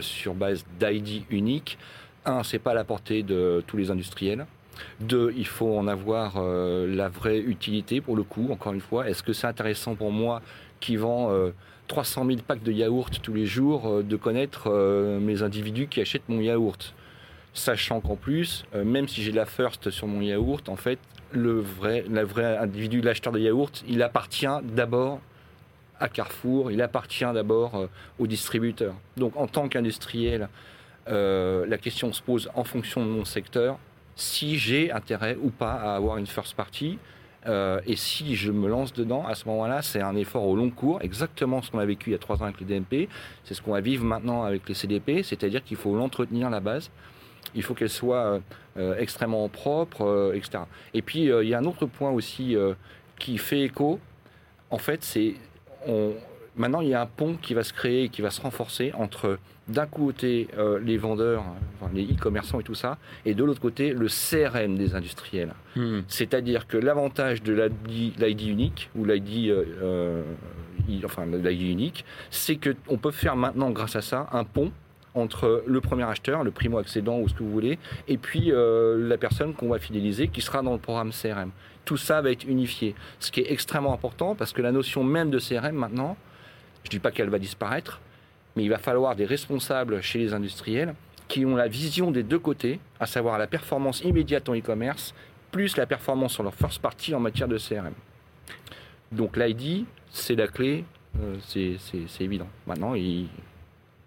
sur 0.00 0.34
base 0.34 0.64
d'ID 0.78 1.24
unique, 1.30 1.78
un, 2.24 2.42
c'est 2.42 2.58
pas 2.58 2.72
à 2.72 2.74
la 2.74 2.84
portée 2.84 3.22
de 3.22 3.62
tous 3.66 3.76
les 3.76 3.90
industriels. 3.90 4.46
Deux, 5.00 5.32
il 5.36 5.46
faut 5.46 5.76
en 5.76 5.86
avoir 5.88 6.34
euh, 6.36 6.86
la 6.86 7.08
vraie 7.08 7.38
utilité 7.38 8.00
pour 8.00 8.16
le 8.16 8.22
coup, 8.22 8.48
encore 8.50 8.72
une 8.72 8.80
fois. 8.80 9.08
Est-ce 9.08 9.22
que 9.22 9.32
c'est 9.32 9.46
intéressant 9.46 9.94
pour 9.94 10.12
moi 10.12 10.42
qui 10.80 10.96
vend 10.96 11.30
300 11.88 12.24
euh, 12.24 12.28
000 12.28 12.40
packs 12.46 12.62
de 12.62 12.72
yaourt 12.72 13.20
tous 13.22 13.34
les 13.34 13.46
jours 13.46 13.88
euh, 13.88 14.02
de 14.02 14.16
connaître 14.16 14.70
mes 15.20 15.42
individus 15.42 15.88
qui 15.88 16.00
achètent 16.00 16.28
mon 16.28 16.40
yaourt? 16.40 16.94
Sachant 17.54 18.00
qu'en 18.00 18.16
plus, 18.16 18.64
même 18.74 19.08
si 19.08 19.22
j'ai 19.22 19.32
la 19.32 19.44
first 19.44 19.90
sur 19.90 20.06
mon 20.06 20.22
yaourt, 20.22 20.70
en 20.70 20.76
fait, 20.76 20.98
le 21.32 21.60
vrai, 21.60 22.00
vrai 22.00 22.56
individu, 22.56 23.02
l'acheteur 23.02 23.30
de 23.30 23.40
yaourt, 23.40 23.84
il 23.86 24.02
appartient 24.02 24.46
d'abord 24.62 25.20
à 26.00 26.08
Carrefour, 26.08 26.70
il 26.70 26.80
appartient 26.80 27.30
d'abord 27.34 27.88
au 28.18 28.26
distributeur. 28.26 28.94
Donc 29.18 29.36
en 29.36 29.46
tant 29.46 29.68
qu'industriel, 29.68 30.48
la 31.06 31.78
question 31.78 32.10
se 32.14 32.22
pose 32.22 32.50
en 32.54 32.64
fonction 32.64 33.04
de 33.04 33.10
mon 33.10 33.26
secteur 33.26 33.78
si 34.16 34.58
j'ai 34.58 34.92
intérêt 34.92 35.36
ou 35.40 35.50
pas 35.50 35.72
à 35.72 35.96
avoir 35.96 36.16
une 36.18 36.26
first 36.26 36.54
party. 36.54 36.98
Euh, 37.46 37.80
et 37.86 37.96
si 37.96 38.36
je 38.36 38.52
me 38.52 38.68
lance 38.68 38.92
dedans, 38.92 39.26
à 39.26 39.34
ce 39.34 39.48
moment-là, 39.48 39.82
c'est 39.82 40.00
un 40.00 40.14
effort 40.14 40.46
au 40.46 40.54
long 40.54 40.70
cours, 40.70 41.02
exactement 41.02 41.60
ce 41.60 41.72
qu'on 41.72 41.80
a 41.80 41.84
vécu 41.84 42.10
il 42.10 42.12
y 42.12 42.16
a 42.16 42.18
trois 42.18 42.40
ans 42.40 42.44
avec 42.44 42.60
les 42.60 42.66
DMP, 42.66 43.08
c'est 43.42 43.54
ce 43.54 43.62
qu'on 43.62 43.72
va 43.72 43.80
vivre 43.80 44.04
maintenant 44.04 44.44
avec 44.44 44.68
les 44.68 44.74
CDP, 44.74 45.24
c'est-à-dire 45.24 45.64
qu'il 45.64 45.76
faut 45.76 45.96
l'entretenir 45.96 46.50
la 46.50 46.60
base, 46.60 46.90
il 47.56 47.64
faut 47.64 47.74
qu'elle 47.74 47.90
soit 47.90 48.24
euh, 48.24 48.40
euh, 48.76 48.96
extrêmement 48.96 49.48
propre, 49.48 50.32
etc. 50.36 50.64
Et 50.94 51.02
puis, 51.02 51.24
il 51.24 51.48
y 51.48 51.54
a 51.54 51.58
un 51.58 51.64
autre 51.64 51.86
point 51.86 52.10
aussi 52.10 52.56
qui 53.18 53.38
fait 53.38 53.62
écho, 53.62 53.98
en 54.70 54.78
fait, 54.78 55.02
c'est 55.02 55.34
maintenant 56.56 56.80
il 56.80 56.88
y 56.88 56.94
a 56.94 57.02
un 57.02 57.06
pont 57.06 57.36
qui 57.40 57.54
va 57.54 57.62
se 57.62 57.72
créer, 57.72 58.08
qui 58.08 58.22
va 58.22 58.30
se 58.30 58.40
renforcer 58.40 58.92
entre 58.94 59.38
d'un 59.68 59.86
côté 59.86 60.48
euh, 60.58 60.78
les 60.80 60.98
vendeurs, 60.98 61.44
les 61.94 62.04
e-commerçants 62.04 62.60
et 62.60 62.64
tout 62.64 62.74
ça, 62.74 62.98
et 63.24 63.34
de 63.34 63.44
l'autre 63.44 63.60
côté 63.60 63.92
le 63.92 64.08
CRM 64.08 64.76
des 64.76 64.94
industriels. 64.94 65.54
Hmm. 65.76 66.00
C'est-à-dire 66.08 66.66
que 66.66 66.76
l'avantage 66.76 67.42
de 67.42 67.70
l'ID 67.88 68.42
unique 68.42 68.90
ou 68.96 69.04
l'ID 69.04 69.50
euh, 69.50 69.64
euh, 69.82 70.22
enfin 71.04 71.26
l'ID 71.26 71.62
unique, 71.62 72.04
c'est 72.30 72.56
qu'on 72.56 72.98
peut 72.98 73.12
faire 73.12 73.36
maintenant 73.36 73.70
grâce 73.70 73.96
à 73.96 74.02
ça 74.02 74.28
un 74.32 74.44
pont 74.44 74.72
entre 75.14 75.62
le 75.66 75.80
premier 75.80 76.04
acheteur, 76.04 76.42
le 76.42 76.50
primo-accédant 76.50 77.18
ou 77.18 77.28
ce 77.28 77.34
que 77.34 77.42
vous 77.42 77.50
voulez, 77.50 77.78
et 78.08 78.16
puis 78.16 78.50
la 78.50 79.18
personne 79.18 79.52
qu'on 79.52 79.68
va 79.68 79.78
fidéliser 79.78 80.28
qui 80.28 80.40
sera 80.40 80.62
dans 80.62 80.72
le 80.72 80.78
programme 80.78 81.10
CRM. 81.10 81.50
Tout 81.84 81.98
ça 81.98 82.22
va 82.22 82.30
être 82.30 82.44
unifié, 82.44 82.94
ce 83.20 83.30
qui 83.30 83.40
est 83.40 83.52
extrêmement 83.52 83.92
important 83.92 84.34
parce 84.34 84.54
que 84.54 84.62
la 84.62 84.72
notion 84.72 85.04
même 85.04 85.30
de 85.30 85.38
CRM 85.38 85.76
maintenant, 85.76 86.16
je 86.84 86.88
ne 86.88 86.90
dis 86.90 86.98
pas 86.98 87.10
qu'elle 87.10 87.30
va 87.30 87.38
disparaître, 87.38 88.00
mais 88.56 88.64
il 88.64 88.68
va 88.68 88.78
falloir 88.78 89.16
des 89.16 89.24
responsables 89.24 90.02
chez 90.02 90.18
les 90.18 90.34
industriels 90.34 90.94
qui 91.28 91.46
ont 91.46 91.56
la 91.56 91.68
vision 91.68 92.10
des 92.10 92.22
deux 92.22 92.38
côtés, 92.38 92.80
à 93.00 93.06
savoir 93.06 93.38
la 93.38 93.46
performance 93.46 94.02
immédiate 94.02 94.48
en 94.48 94.54
e-commerce, 94.54 95.14
plus 95.50 95.76
la 95.76 95.86
performance 95.86 96.34
sur 96.34 96.42
leur 96.42 96.54
first 96.54 96.80
party 96.80 97.14
en 97.14 97.20
matière 97.20 97.48
de 97.48 97.56
CRM. 97.58 97.94
Donc 99.10 99.36
l'ID, 99.36 99.86
c'est 100.10 100.34
la 100.34 100.48
clé, 100.48 100.84
euh, 101.20 101.36
c'est 101.40 102.20
évident. 102.20 102.48
Maintenant, 102.66 102.94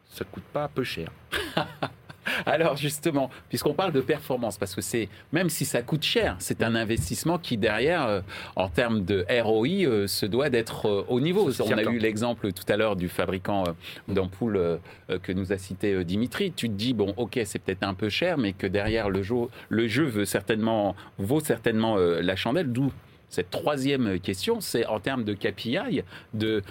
ça 0.08 0.24
ne 0.24 0.30
coûte 0.32 0.44
pas 0.52 0.68
peu 0.68 0.84
cher. 0.84 1.10
Alors 2.46 2.78
justement, 2.78 3.30
puisqu'on 3.50 3.74
parle 3.74 3.92
de 3.92 4.02
performance, 4.02 4.58
parce 4.58 4.76
que 4.76 4.82
c'est 4.82 5.10
même 5.32 5.50
si 5.50 5.66
ça 5.66 5.82
coûte 5.82 6.04
cher, 6.04 6.36
c'est 6.40 6.64
un 6.64 6.76
investissement 6.76 7.38
qui 7.38 7.58
derrière, 7.58 8.06
euh, 8.08 8.22
en 8.56 8.70
termes 8.70 9.04
de 9.04 9.26
ROI, 9.42 9.68
euh, 9.86 10.08
se 10.08 10.26
doit 10.26 10.50
d'être 10.50 10.88
euh, 10.88 11.06
au 11.08 11.20
niveau. 11.20 11.50
On 11.62 11.72
a 11.78 11.84
eu 11.84 12.00
l'exemple 12.00 12.52
tout 12.52 12.64
à 12.68 12.78
l'heure 12.78 12.96
du 12.96 13.10
fabricant 13.10 13.64
d'ampoules 14.08 14.80
que 15.24 15.32
nous 15.32 15.52
a 15.52 15.58
cité 15.58 16.04
Dimitri. 16.04 16.52
Tu 16.52 16.70
te 16.70 16.74
dis 16.74 16.94
bon, 16.94 17.14
ok, 17.18 17.40
c'est 17.46 17.60
peut-être 17.60 17.84
un 17.84 17.94
peu 17.94 18.10
cher, 18.10 18.38
mais 18.38 18.54
que 18.54 18.68
derrière 18.68 19.10
le 19.10 19.24
jeu, 19.24 19.36
le 19.70 19.88
jeu 19.88 20.06
veut 20.06 20.26
certainement, 20.26 20.96
vaut 21.18 21.40
certainement 21.40 21.98
la 21.98 22.36
chandelle. 22.36 22.72
D'où 22.72 22.92
cette 23.30 23.50
troisième 23.50 24.20
question, 24.20 24.62
c'est 24.62 24.86
en 24.86 25.00
termes 25.00 25.24
de 25.24 25.34
KPI, 25.34 26.04
de 26.34 26.62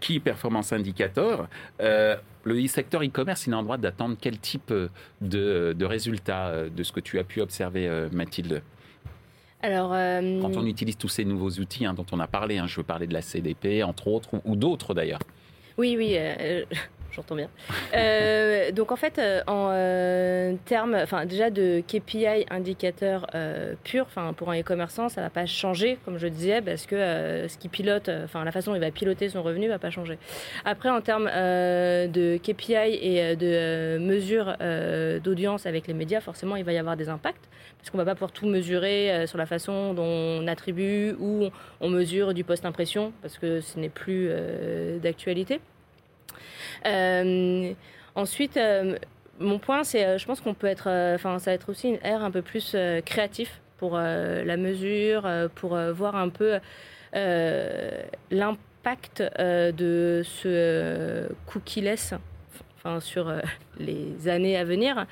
Key 0.00 0.20
Performance 0.20 0.72
Indicator 0.72 1.46
le 2.44 2.66
secteur 2.66 3.02
e-commerce, 3.02 3.46
il 3.46 3.54
a 3.54 3.58
en 3.58 3.62
droit 3.62 3.78
d'attendre 3.78 4.16
quel 4.20 4.38
type 4.38 4.70
euh, 4.70 4.88
de, 5.20 5.84
résultats 5.84 6.48
euh, 6.48 6.68
de 6.68 6.82
ce 6.82 6.92
que 6.92 7.00
tu 7.00 7.18
as 7.18 7.24
pu 7.24 7.40
observer, 7.40 7.86
euh, 7.86 8.08
Mathilde? 8.12 8.62
Alors, 9.64 9.90
Quand 9.90 10.56
on 10.56 10.66
utilise 10.66 10.96
tous 10.96 11.08
ces 11.08 11.24
nouveaux 11.24 11.50
outils 11.50 11.86
hein, 11.86 11.94
dont 11.94 12.06
on 12.10 12.18
a 12.18 12.26
parlé, 12.26 12.58
hein, 12.58 12.66
je 12.66 12.78
veux 12.78 12.82
parler 12.82 13.06
de 13.06 13.14
la 13.14 13.22
CDP, 13.22 13.84
entre 13.84 14.08
autres, 14.08 14.30
ou, 14.44 14.56
d'autres 14.56 14.92
d'ailleurs. 14.92 15.20
Oui, 15.78 15.94
oui 15.96 16.16
j'entends 17.12 17.36
bien. 17.36 17.48
Euh, 17.94 18.72
donc 18.72 18.90
en 18.90 18.96
fait, 18.96 19.18
euh, 19.18 19.42
en 19.46 19.68
euh, 19.70 20.54
termes, 20.64 20.94
enfin 20.94 21.26
déjà 21.26 21.50
de 21.50 21.82
KPI 21.86 22.46
indicateur 22.50 23.26
pur, 23.84 24.06
enfin 24.06 24.32
pour 24.32 24.50
un 24.50 24.58
e-commerçant, 24.58 25.08
ça 25.08 25.20
va 25.20 25.28
pas 25.28 25.44
changer, 25.44 25.98
comme 26.04 26.16
je 26.16 26.26
disais, 26.26 26.62
parce 26.62 26.86
que 26.86 26.96
ce 27.48 27.58
qui 27.58 27.68
pilote, 27.68 28.10
enfin 28.24 28.44
la 28.44 28.50
façon 28.50 28.70
dont 28.70 28.76
il 28.76 28.80
va 28.80 28.90
piloter 28.90 29.28
son 29.28 29.42
revenu 29.42 29.68
va 29.68 29.78
pas 29.78 29.90
changer. 29.90 30.18
Après, 30.64 30.88
en 30.88 31.02
termes 31.02 31.26
de 31.26 32.38
KPI 32.38 32.98
et 33.02 33.36
de 33.36 33.98
mesure 33.98 34.56
d'audience 35.22 35.66
avec 35.66 35.86
les 35.86 35.94
médias, 35.94 36.20
forcément, 36.20 36.56
il 36.56 36.64
va 36.64 36.72
y 36.72 36.78
avoir 36.78 36.96
des 36.96 37.10
impacts, 37.10 37.48
parce 37.78 37.90
qu'on 37.90 37.98
va 37.98 38.06
pas 38.06 38.14
pouvoir 38.14 38.32
tout 38.32 38.46
mesurer 38.46 39.26
sur 39.26 39.36
la 39.36 39.46
façon 39.46 39.92
dont 39.92 40.04
on 40.04 40.46
attribue 40.46 41.14
ou 41.20 41.50
on 41.80 41.90
mesure 41.90 42.32
du 42.32 42.44
post-impression, 42.44 43.12
parce 43.20 43.38
que 43.38 43.60
ce 43.60 43.78
n'est 43.78 43.90
plus 43.90 44.30
d'actualité. 45.02 45.60
Euh, 46.86 47.72
ensuite, 48.14 48.56
euh, 48.56 48.98
mon 49.38 49.58
point, 49.58 49.84
c'est, 49.84 50.04
euh, 50.04 50.18
je 50.18 50.26
pense 50.26 50.40
qu'on 50.40 50.54
peut 50.54 50.66
être, 50.66 50.88
enfin, 51.14 51.38
ça 51.38 51.50
va 51.50 51.54
être 51.54 51.68
aussi 51.68 51.88
une 51.88 51.98
ère 52.02 52.22
un 52.22 52.30
peu 52.30 52.42
plus 52.42 52.76
créatif 53.04 53.60
pour 53.78 53.96
la 53.98 54.56
mesure, 54.56 55.28
pour 55.56 55.76
voir 55.76 56.14
un 56.14 56.28
peu 56.28 56.60
l'impact 58.30 59.22
de 59.38 60.22
ce 60.24 61.28
cookie-less 61.46 62.14
enfin 62.84 63.00
sur 63.00 63.28
euh, 63.28 63.40
les 63.80 64.28
années 64.28 64.56
à 64.56 64.64
venir. 64.64 65.06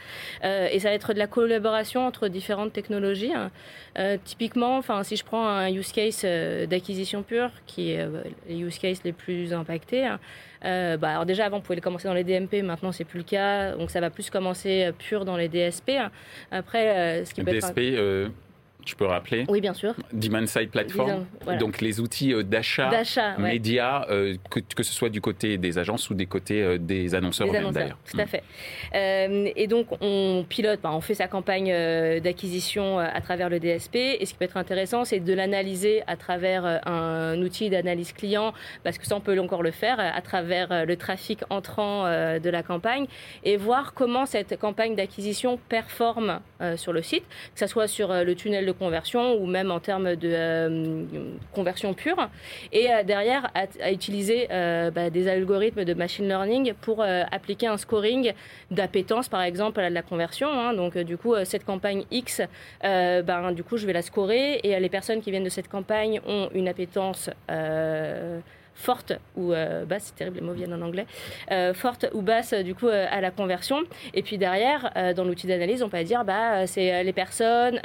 Euh, 0.45 0.69
et 0.71 0.79
ça 0.81 0.89
va 0.89 0.95
être 0.95 1.13
de 1.13 1.19
la 1.19 1.27
collaboration 1.27 2.07
entre 2.07 2.29
différentes 2.29 2.73
technologies. 2.73 3.33
Hein. 3.33 3.51
Euh, 3.99 4.17
typiquement, 4.23 4.77
enfin 4.77 5.03
si 5.03 5.17
je 5.17 5.25
prends 5.25 5.47
un 5.47 5.71
use 5.71 5.93
case 5.93 6.25
d'acquisition 6.69 7.23
pure, 7.23 7.51
qui 7.67 7.93
est 7.93 8.07
les 8.49 8.59
use 8.59 8.79
cases 8.79 9.03
les 9.05 9.13
plus 9.13 9.53
impactés. 9.53 10.07
Hein, 10.07 10.19
bah, 10.63 11.11
alors 11.11 11.27
déjà 11.27 11.47
avant 11.47 11.59
on 11.59 11.61
pouvait 11.61 11.81
commencer 11.81 12.07
dans 12.07 12.15
les 12.15 12.25
DMP, 12.25 12.63
maintenant 12.63 12.93
c'est 12.93 13.05
plus 13.05 13.19
le 13.19 13.25
cas, 13.25 13.75
donc 13.75 13.91
ça 13.91 14.01
va 14.01 14.11
plus 14.11 14.31
commencer 14.31 14.91
pur 14.99 15.25
dans 15.25 15.37
les 15.37 15.49
DSP. 15.49 15.91
Hein. 15.91 16.11
Après, 16.51 17.25
ce 17.25 17.35
qui 17.35 17.43
peut 17.43 17.55
être 17.55 17.75
tu 18.91 18.97
peux 18.97 19.07
rappeler 19.07 19.45
Oui, 19.49 19.61
bien 19.61 19.73
sûr. 19.73 19.95
Demand 20.13 20.47
Side 20.47 20.71
Platform, 20.71 21.25
donc 21.61 21.81
les 21.81 22.01
outils 22.01 22.35
euh, 22.35 22.43
d'achat, 22.43 22.91
médias, 23.39 24.05
euh, 24.11 24.35
que, 24.51 24.59
que, 24.59 24.83
ce 24.83 24.93
soit 24.93 25.09
du 25.09 25.21
côté 25.21 25.59
des 25.59 25.79
agences 25.79 26.11
ou 26.11 26.15
des 26.15 26.27
côtés 26.27 26.61
euh, 26.61 26.77
des 26.77 27.15
annonceurs, 27.15 27.47
d'ailleurs. 27.49 27.99
Tout 28.11 28.19
à 28.19 28.25
mm. 28.25 28.29
fait. 28.29 29.53
et 29.57 29.67
donc 29.69 29.87
on 30.01 30.45
pilote, 30.49 30.81
bah, 30.83 30.91
on 30.93 31.01
fait 31.01 31.15
sa 31.15 31.29
campagne 31.29 31.71
d'acquisition 32.21 32.99
à 32.99 33.21
travers 33.21 33.49
le 33.49 33.61
DSP. 33.61 33.95
Et 33.95 34.27
ce 34.27 34.33
qui 34.33 34.39
peut 34.39 34.45
être 34.45 34.57
intéressant, 34.57 35.05
c'est 35.05 35.21
de 35.21 35.33
l'analyser 35.33 36.03
à 36.09 36.17
travers 36.17 36.81
un 36.87 37.41
outil 37.41 37.71
d'analyse 37.71 38.13
client, 38.13 38.53
parce 38.83 38.99
que 38.99 39.07
ça 39.07 39.15
on 39.15 39.21
peut 39.21 39.39
encore 39.39 39.63
le 39.63 39.71
faire 39.71 40.01
à 40.01 40.21
travers 40.21 40.85
le 40.85 40.97
trafic 40.97 41.41
entrant 41.49 42.05
de 42.07 42.51
la 42.51 42.63
campagne 42.65 43.07
et 43.45 43.57
voir 43.57 43.95
comment 43.95 44.27
cette 44.27 44.59
campagne 44.59 44.97
d'acquisition 44.97 45.61
performe 45.69 46.41
sur 46.77 46.93
le 46.93 47.03
site, 47.03 47.25
que 47.55 47.61
ce 47.61 47.69
soit 47.69 47.87
sur 47.87 48.13
le 48.13 48.35
tunnel 48.35 48.67
de 48.67 48.73
conversion 48.81 49.35
ou 49.35 49.47
même 49.47 49.71
en 49.71 49.79
termes 49.79 50.17
de 50.17 50.31
euh, 50.33 51.05
conversion 51.53 51.95
pure. 51.95 52.29
Et 52.73 52.91
euh, 52.91 53.05
derrière, 53.05 53.51
à, 53.55 53.93
utiliser 53.93 54.49
euh, 54.51 54.91
bah, 54.91 55.11
des 55.11 55.29
algorithmes 55.29 55.85
de 55.85 55.95
machine 55.95 56.27
learning 56.27 56.73
pour 56.81 57.05
appliquer 57.31 57.67
un 57.67 57.77
scoring 57.77 58.33
d'appétence, 58.71 59.29
par 59.29 59.43
exemple, 59.43 59.81
à 59.81 59.91
la 59.91 60.03
conversion. 60.03 60.49
Hein. 60.51 60.75
Donc, 60.75 60.97
du 60.99 61.17
coup, 61.17 61.35
cette 61.45 61.65
campagne 61.65 62.05
X, 62.11 62.41
ben, 62.83 63.53
du 63.53 63.63
coup, 63.63 63.77
je 63.77 63.87
vais 63.87 63.93
la 63.93 64.03
scorer 64.03 64.61
et 64.65 64.81
les 64.81 64.89
personnes 64.89 65.21
qui 65.21 65.31
viennent 65.31 65.45
de 65.45 65.57
cette 65.59 65.69
campagne 65.69 66.21
ont 66.27 66.49
une 66.55 66.69
appétence 66.69 67.31
forte 68.75 69.13
ou 69.37 69.53
euh, 69.53 69.85
basse, 69.85 70.05
c'est 70.07 70.17
terrible, 70.17 70.37
les 70.37 70.43
mots 70.43 70.53
viennent 70.53 70.73
en 70.73 70.81
anglais, 70.81 71.07
euh, 71.51 71.75
forte 71.75 72.07
ou 72.15 72.23
basse 72.23 72.55
du 72.55 72.75
coup 72.75 72.89
euh, 72.89 73.07
à 73.11 73.21
la 73.21 73.31
conversion. 73.31 73.83
Et 74.15 74.23
puis 74.23 74.39
derrière, 74.39 74.93
dans 75.15 75.25
l'outil 75.25 75.47
d'analyse, 75.47 75.83
on 75.83 75.89
peut 75.89 76.03
dire 76.03 76.25
bah 76.25 76.67
c'est 76.67 77.03
les 77.05 77.13
personnes 77.13 77.79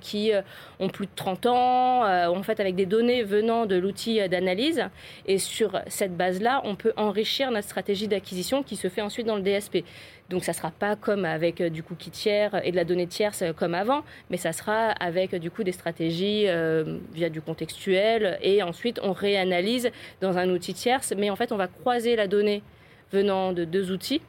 qui 0.00 0.32
ont 0.80 0.88
plus 0.88 1.06
de 1.06 1.12
30 1.14 1.46
ans, 1.46 2.28
en 2.28 2.42
fait 2.42 2.60
avec 2.60 2.74
des 2.74 2.86
données 2.86 3.22
venant 3.22 3.66
de 3.66 3.76
l'outil 3.76 4.26
d'analyse. 4.28 4.84
Et 5.26 5.38
sur 5.38 5.80
cette 5.86 6.16
base-là, 6.16 6.60
on 6.64 6.76
peut 6.76 6.92
enrichir 6.96 7.50
notre 7.50 7.66
stratégie 7.66 8.08
d'acquisition 8.08 8.62
qui 8.62 8.76
se 8.76 8.88
fait 8.88 9.02
ensuite 9.02 9.26
dans 9.26 9.36
le 9.36 9.42
DSP. 9.42 9.84
Donc 10.28 10.44
ça 10.44 10.52
sera 10.52 10.70
pas 10.70 10.94
comme 10.94 11.24
avec 11.24 11.60
euh, 11.60 11.70
du 11.70 11.82
cookie 11.82 12.10
tiers 12.10 12.60
et 12.64 12.70
de 12.70 12.76
la 12.76 12.84
donnée 12.84 13.06
tierce 13.06 13.42
euh, 13.42 13.52
comme 13.52 13.74
avant, 13.74 14.02
mais 14.30 14.36
ça 14.36 14.52
sera 14.52 14.90
avec 14.90 15.34
du 15.34 15.50
coup 15.50 15.64
des 15.64 15.72
stratégies 15.72 16.44
euh, 16.48 16.98
via 17.14 17.30
du 17.30 17.40
contextuel 17.40 18.38
et 18.42 18.62
ensuite 18.62 19.00
on 19.02 19.12
réanalyse 19.12 19.90
dans 20.20 20.36
un 20.36 20.50
outil 20.50 20.74
tierce, 20.74 21.14
mais 21.16 21.30
en 21.30 21.36
fait 21.36 21.50
on 21.50 21.56
va 21.56 21.66
croiser 21.66 22.14
la 22.14 22.26
donnée 22.26 22.62
venant 23.10 23.52
de 23.52 23.64
deux 23.64 23.90
outils 23.90 24.20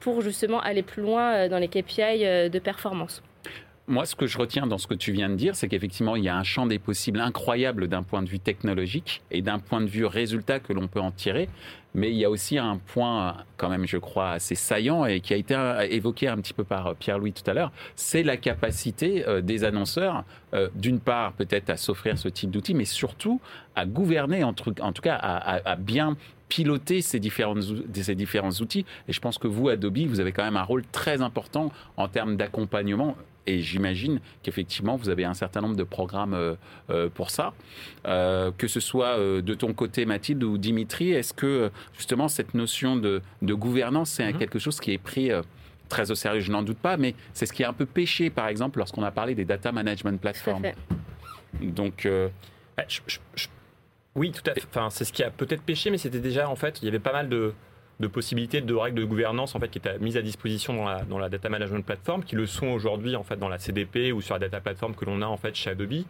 pour 0.00 0.22
justement 0.22 0.60
aller 0.60 0.82
plus 0.82 1.02
loin 1.02 1.48
dans 1.48 1.58
les 1.58 1.68
KPI 1.68 2.50
de 2.50 2.58
performance. 2.58 3.22
Moi, 3.90 4.06
ce 4.06 4.14
que 4.14 4.28
je 4.28 4.38
retiens 4.38 4.68
dans 4.68 4.78
ce 4.78 4.86
que 4.86 4.94
tu 4.94 5.10
viens 5.10 5.28
de 5.28 5.34
dire, 5.34 5.56
c'est 5.56 5.66
qu'effectivement, 5.66 6.14
il 6.14 6.22
y 6.22 6.28
a 6.28 6.36
un 6.36 6.44
champ 6.44 6.64
des 6.64 6.78
possibles 6.78 7.18
incroyable 7.18 7.88
d'un 7.88 8.04
point 8.04 8.22
de 8.22 8.28
vue 8.28 8.38
technologique 8.38 9.20
et 9.32 9.42
d'un 9.42 9.58
point 9.58 9.80
de 9.80 9.88
vue 9.88 10.06
résultat 10.06 10.60
que 10.60 10.72
l'on 10.72 10.86
peut 10.86 11.00
en 11.00 11.10
tirer. 11.10 11.48
Mais 11.94 12.12
il 12.12 12.16
y 12.16 12.24
a 12.24 12.30
aussi 12.30 12.56
un 12.56 12.76
point, 12.76 13.38
quand 13.56 13.68
même, 13.68 13.88
je 13.88 13.96
crois, 13.96 14.30
assez 14.30 14.54
saillant 14.54 15.06
et 15.06 15.20
qui 15.20 15.34
a 15.34 15.36
été 15.36 15.56
évoqué 15.90 16.28
un 16.28 16.36
petit 16.36 16.54
peu 16.54 16.62
par 16.62 16.94
Pierre-Louis 16.94 17.32
tout 17.32 17.50
à 17.50 17.52
l'heure, 17.52 17.72
c'est 17.96 18.22
la 18.22 18.36
capacité 18.36 19.26
euh, 19.26 19.40
des 19.40 19.64
annonceurs, 19.64 20.22
euh, 20.54 20.68
d'une 20.76 21.00
part, 21.00 21.32
peut-être 21.32 21.70
à 21.70 21.76
s'offrir 21.76 22.16
ce 22.16 22.28
type 22.28 22.52
d'outils, 22.52 22.74
mais 22.74 22.84
surtout 22.84 23.40
à 23.74 23.86
gouverner, 23.86 24.44
en 24.44 24.52
tout, 24.52 24.72
cas, 25.02 25.16
à, 25.16 25.74
bien 25.74 26.16
piloter 26.48 27.02
ces 27.02 27.18
différents, 27.18 27.56
ces 27.92 28.14
différents 28.14 28.52
outils. 28.52 28.86
Et 29.08 29.12
je 29.12 29.20
pense 29.20 29.36
que 29.36 29.48
vous, 29.48 29.68
Adobe, 29.68 29.98
vous 30.06 30.20
avez 30.20 30.30
quand 30.30 30.44
même 30.44 30.56
un 30.56 30.62
rôle 30.62 30.84
très 30.92 31.22
important 31.22 31.72
en 31.96 32.06
termes 32.06 32.36
d'accompagnement 32.36 33.16
et 33.46 33.60
j'imagine 33.60 34.20
qu'effectivement, 34.42 34.96
vous 34.96 35.08
avez 35.08 35.24
un 35.24 35.34
certain 35.34 35.60
nombre 35.60 35.76
de 35.76 35.84
programmes 35.84 36.34
euh, 36.34 36.54
euh, 36.90 37.08
pour 37.08 37.30
ça. 37.30 37.52
Euh, 38.06 38.50
que 38.56 38.68
ce 38.68 38.80
soit 38.80 39.18
de 39.18 39.54
ton 39.54 39.72
côté, 39.72 40.04
Mathilde 40.06 40.42
ou 40.44 40.58
Dimitri, 40.58 41.12
est-ce 41.12 41.34
que 41.34 41.70
justement 41.96 42.28
cette 42.28 42.54
notion 42.54 42.96
de, 42.96 43.22
gouvernance, 43.42 44.10
c'est 44.10 44.32
mhm. 44.32 44.38
quelque 44.38 44.58
chose 44.58 44.80
qui 44.80 44.92
est 44.92 44.98
pris 44.98 45.30
très 45.88 46.10
au 46.10 46.14
sérieux? 46.14 46.40
Je 46.40 46.52
n'en 46.52 46.62
doute 46.62 46.78
pas, 46.78 46.96
mais 46.96 47.14
c'est 47.32 47.46
ce 47.46 47.52
qui 47.52 47.62
est 47.62 47.66
un 47.66 47.72
peu 47.72 47.86
péché, 47.86 48.30
par 48.30 48.48
exemple, 48.48 48.78
lorsqu'on 48.78 49.02
a 49.02 49.10
parlé 49.10 49.34
des 49.34 49.44
data 49.44 49.72
management 49.72 50.20
platforms. 50.20 50.72
Donc. 51.60 52.08
Bah, 52.76 52.84
oui, 54.16 54.32
tout 54.32 54.42
à 54.50 54.54
fait. 54.54 54.64
Enfin, 54.68 54.90
c'est 54.90 55.04
ce 55.04 55.12
qui 55.12 55.22
a 55.22 55.30
peut-être 55.30 55.62
péché, 55.62 55.90
mais 55.90 55.98
c'était 55.98 56.18
déjà, 56.18 56.48
en 56.48 56.56
fait, 56.56 56.82
il 56.82 56.86
y 56.86 56.88
avait 56.88 56.98
pas 56.98 57.12
mal 57.12 57.28
de, 57.28 57.54
de 58.00 58.06
possibilités 58.06 58.60
de 58.60 58.74
règles 58.74 58.98
de 58.98 59.04
gouvernance 59.04 59.54
en 59.54 59.60
fait 59.60 59.68
qui 59.68 59.78
étaient 59.78 59.98
mises 59.98 60.16
à 60.16 60.22
disposition 60.22 60.74
dans 60.74 60.86
la, 60.86 61.02
dans 61.04 61.18
la 61.18 61.28
data 61.28 61.48
management 61.48 61.84
platform, 61.84 62.24
qui 62.24 62.34
le 62.34 62.46
sont 62.46 62.68
aujourd'hui 62.68 63.14
en 63.14 63.22
fait 63.22 63.36
dans 63.36 63.48
la 63.48 63.58
CDP 63.58 64.12
ou 64.12 64.20
sur 64.20 64.34
la 64.34 64.40
data 64.40 64.60
platform 64.60 64.94
que 64.94 65.04
l'on 65.04 65.22
a 65.22 65.26
en 65.26 65.36
fait 65.36 65.54
chez 65.54 65.70
Adobe. 65.70 66.04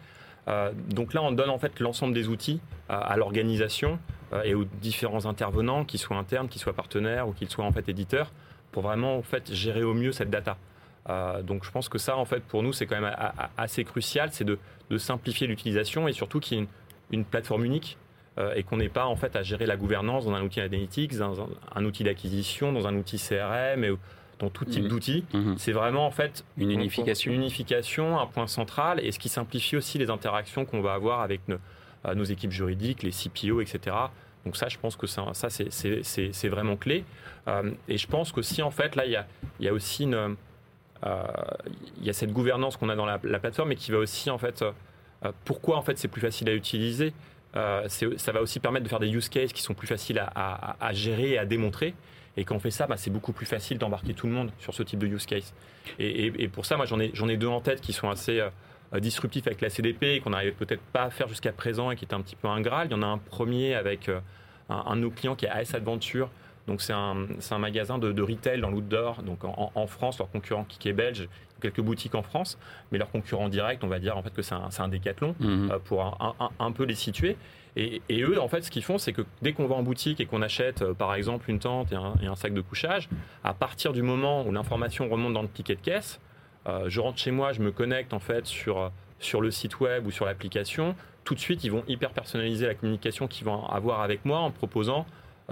Euh, 0.47 0.71
donc 0.89 1.13
là, 1.13 1.21
on 1.21 1.31
donne 1.31 1.49
en 1.49 1.59
fait 1.59 1.79
l'ensemble 1.79 2.13
des 2.13 2.27
outils 2.27 2.59
à, 2.89 3.15
l'organisation 3.15 3.99
euh, 4.33 4.43
et 4.43 4.55
aux 4.55 4.65
différents 4.65 5.25
intervenants, 5.25 5.85
qu'ils 5.85 5.99
soient 5.99 6.17
internes, 6.17 6.47
qu'ils 6.47 6.61
soient 6.61 6.73
partenaires 6.73 7.27
ou 7.27 7.33
qu'ils 7.33 7.49
soient 7.49 7.65
en 7.65 7.71
fait 7.71 7.87
éditeurs, 7.89 8.31
pour 8.71 8.83
vraiment 8.83 9.17
en 9.17 9.21
fait 9.21 9.53
gérer 9.53 9.83
au 9.83 9.93
mieux 9.93 10.11
cette 10.11 10.29
data. 10.29 10.57
Euh, 11.09 11.41
donc 11.41 11.63
je 11.63 11.71
pense 11.71 11.89
que 11.89 11.97
ça, 11.97 12.17
en 12.17 12.25
fait, 12.25 12.43
pour 12.43 12.63
nous, 12.63 12.73
c'est 12.73 12.85
quand 12.85 12.99
même 12.99 13.15
assez 13.57 13.83
crucial, 13.83 14.29
c'est 14.31 14.45
de, 14.45 14.57
simplifier 14.97 15.47
l'utilisation 15.47 16.09
et 16.09 16.11
surtout 16.11 16.41
qu'il 16.41 16.57
y 16.57 16.61
ait 16.61 16.67
une 17.11 17.23
plateforme 17.23 17.63
unique 17.63 17.97
euh, 18.37 18.53
et 18.55 18.63
qu'on 18.63 18.77
n'ait 18.77 18.87
pas 18.87 19.07
en 19.07 19.17
fait 19.17 19.35
à 19.35 19.43
gérer 19.43 19.65
la 19.65 19.75
gouvernance 19.75 20.23
dans 20.23 20.33
un 20.33 20.41
outil 20.41 20.61
analytics, 20.61 21.17
dans 21.17 21.49
un, 21.75 21.83
outil 21.83 22.05
d'acquisition, 22.05 22.71
dans 22.71 22.87
un 22.87 22.95
outil 22.95 23.17
CRM 23.17 23.83
et 23.83 23.91
dans 24.39 24.49
tout 24.49 24.63
type 24.63 24.85
mmh. 24.85 24.87
d'outils. 24.87 25.25
Mmh. 25.33 25.55
C'est 25.57 25.73
vraiment 25.73 26.07
en 26.07 26.11
fait 26.11 26.45
une 26.57 26.71
unification. 26.71 27.33
une 27.33 27.41
unification, 27.41 28.17
un 28.21 28.27
point 28.27 28.47
central 28.47 29.01
et 29.03 29.11
ce 29.11 29.19
qui 29.19 29.27
simplifie 29.27 29.75
aussi 29.75 29.97
les 29.97 30.09
interactions 30.09 30.63
qu'on 30.63 30.79
va 30.79 30.93
avoir 30.93 31.19
avec 31.19 31.41
euh, 31.49 32.15
nos, 32.15 32.23
équipes 32.23 32.51
juridiques, 32.51 33.03
les 33.03 33.11
CPO, 33.11 33.59
etc. 33.59 33.97
Donc 34.45 34.55
ça, 34.55 34.69
je 34.69 34.77
pense 34.77 34.95
que 34.95 35.07
ça, 35.07 35.25
ça 35.33 35.49
c'est 35.49 36.47
vraiment 36.49 36.77
clé. 36.77 37.03
Euh, 37.49 37.71
et 37.89 37.97
je 37.97 38.07
pense 38.07 38.31
qu'aussi, 38.31 38.61
en 38.61 38.71
fait, 38.71 38.95
là, 38.95 39.05
il 39.05 39.11
y 39.11 39.17
a, 39.17 39.27
y 39.59 39.67
a, 39.67 39.73
aussi 39.73 40.03
une, 40.03 40.37
il 41.03 42.05
y 42.05 42.09
a 42.09 42.13
cette 42.13 42.31
gouvernance 42.31 42.77
qu'on 42.77 42.87
a 42.87 42.95
dans 42.95 43.05
la, 43.05 43.19
la, 43.23 43.39
plateforme 43.39 43.73
et 43.73 43.75
qui 43.75 43.91
va 43.91 43.97
aussi, 43.97 44.29
en 44.29 44.37
fait, 44.37 44.63
pourquoi, 45.43 45.77
en 45.77 45.81
fait, 45.81 45.97
c'est 45.97 46.07
plus 46.07 46.21
facile 46.21 46.47
à 46.49 46.53
utiliser 46.53 47.13
euh, 47.55 47.87
ça 47.89 48.31
va 48.31 48.41
aussi 48.41 48.59
permettre 48.59 48.83
de 48.83 48.89
faire 48.89 48.99
des 48.99 49.09
use 49.09 49.29
cases 49.29 49.53
qui 49.53 49.61
sont 49.61 49.73
plus 49.73 49.87
faciles 49.87 50.23
à, 50.35 50.93
gérer 50.93 51.31
et 51.31 51.37
à 51.37 51.45
démontrer. 51.45 51.93
Et 52.37 52.45
quand 52.45 52.55
on 52.55 52.59
fait 52.59 52.71
ça, 52.71 52.87
bah, 52.87 52.95
c'est 52.97 53.09
beaucoup 53.09 53.33
plus 53.33 53.45
facile 53.45 53.77
d'embarquer 53.77 54.13
tout 54.13 54.27
le 54.27 54.33
monde 54.33 54.51
sur 54.57 54.73
ce 54.73 54.83
type 54.83 54.99
de 54.99 55.07
use 55.07 55.25
case. 55.25 55.53
Et, 55.99 56.47
pour 56.47 56.65
ça, 56.65 56.77
moi, 56.77 56.85
j'en 56.85 56.99
ai, 56.99 57.37
deux 57.37 57.47
en 57.47 57.59
tête 57.59 57.81
qui 57.81 57.91
sont 57.91 58.09
assez 58.09 58.39
euh, 58.39 58.99
disruptifs 58.99 59.47
avec 59.47 59.61
la 59.61 59.69
CDP 59.69 60.15
et 60.15 60.19
qu'on 60.21 60.29
n'arrivait 60.29 60.51
peut-être 60.51 60.81
pas 60.93 61.03
à 61.03 61.09
faire 61.09 61.27
jusqu'à 61.27 61.51
présent 61.51 61.91
et 61.91 61.95
qui 61.95 62.05
étaient 62.05 62.13
un 62.13 62.21
petit 62.21 62.35
peu 62.35 62.47
un 62.47 62.61
Graal. 62.61 62.87
Il 62.87 62.91
y 62.91 62.95
en 62.95 63.01
a 63.01 63.07
un 63.07 63.17
premier 63.17 63.75
avec 63.75 64.07
euh, 64.07 64.19
un, 64.69 64.95
de 64.95 65.01
nos 65.01 65.11
clients 65.11 65.35
qui 65.35 65.45
est 65.45 65.49
AS 65.49 65.75
Adventure. 65.75 66.29
Donc 66.67 66.81
c'est 66.81 66.93
un, 66.93 67.27
magasin 67.57 67.97
de, 67.97 68.21
retail 68.21 68.61
dans 68.61 68.69
l'outdoor, 68.69 69.23
donc 69.23 69.39
en, 69.43 69.87
France, 69.87 70.19
leur 70.19 70.29
concurrent 70.29 70.63
qui 70.69 70.89
est 70.89 70.93
belge, 70.93 71.27
quelques 71.61 71.81
boutiques 71.81 72.15
en 72.15 72.23
France, 72.23 72.57
mais 72.91 72.97
leur 72.97 73.09
concurrent 73.09 73.49
direct, 73.49 73.83
on 73.83 73.87
va 73.87 73.99
dire 73.99 74.17
en 74.17 74.23
fait 74.23 74.33
que 74.33 74.41
c'est 74.41 74.55
un, 74.55 74.69
un, 74.77 74.87
décathlon 74.87 75.35
mhm. 75.39 75.71
euh, 75.71 75.79
pour 75.79 76.03
un, 76.03 76.35
un, 76.59 76.71
peu 76.71 76.83
les 76.83 76.95
situer. 76.95 77.37
Et, 77.77 78.01
et, 78.09 78.21
eux, 78.23 78.41
en 78.41 78.49
fait, 78.49 78.63
ce 78.63 78.71
qu'ils 78.71 78.83
font, 78.83 78.97
c'est 78.97 79.13
que 79.13 79.21
dès 79.41 79.53
qu'on 79.53 79.67
va 79.67 79.75
en 79.75 79.83
boutique 79.83 80.19
et 80.19 80.25
qu'on 80.25 80.41
achète, 80.41 80.81
euh, 80.81 80.93
par 80.93 81.13
exemple, 81.15 81.49
une 81.49 81.59
tente 81.59 81.91
et 81.93 81.95
un, 81.95 82.15
et 82.21 82.27
un, 82.27 82.35
sac 82.35 82.53
de 82.53 82.61
couchage, 82.61 83.07
à 83.43 83.53
partir 83.53 83.93
du 83.93 84.01
moment 84.01 84.45
où 84.45 84.51
l'information 84.51 85.07
remonte 85.07 85.33
dans 85.33 85.41
le 85.41 85.47
ticket 85.47 85.75
de 85.75 85.81
caisse, 85.81 86.19
euh, 86.67 86.85
je 86.87 86.99
rentre 86.99 87.17
chez 87.17 87.31
moi, 87.31 87.53
je 87.53 87.61
me 87.61 87.71
connecte 87.71 88.13
en 88.13 88.19
fait 88.19 88.45
sur 88.45 88.91
sur 89.21 89.39
le 89.39 89.51
site 89.51 89.79
web 89.79 90.05
ou 90.05 90.11
sur 90.11 90.25
l'application. 90.25 90.95
Tout 91.23 91.35
de 91.35 91.39
suite, 91.39 91.63
ils 91.63 91.71
vont 91.71 91.83
hyper 91.87 92.11
personnaliser 92.11 92.65
la 92.65 92.73
communication 92.73 93.27
qu'ils 93.27 93.45
vont 93.45 93.65
avoir 93.67 94.01
avec 94.01 94.25
moi 94.25 94.39
en 94.39 94.51
proposant 94.51 95.05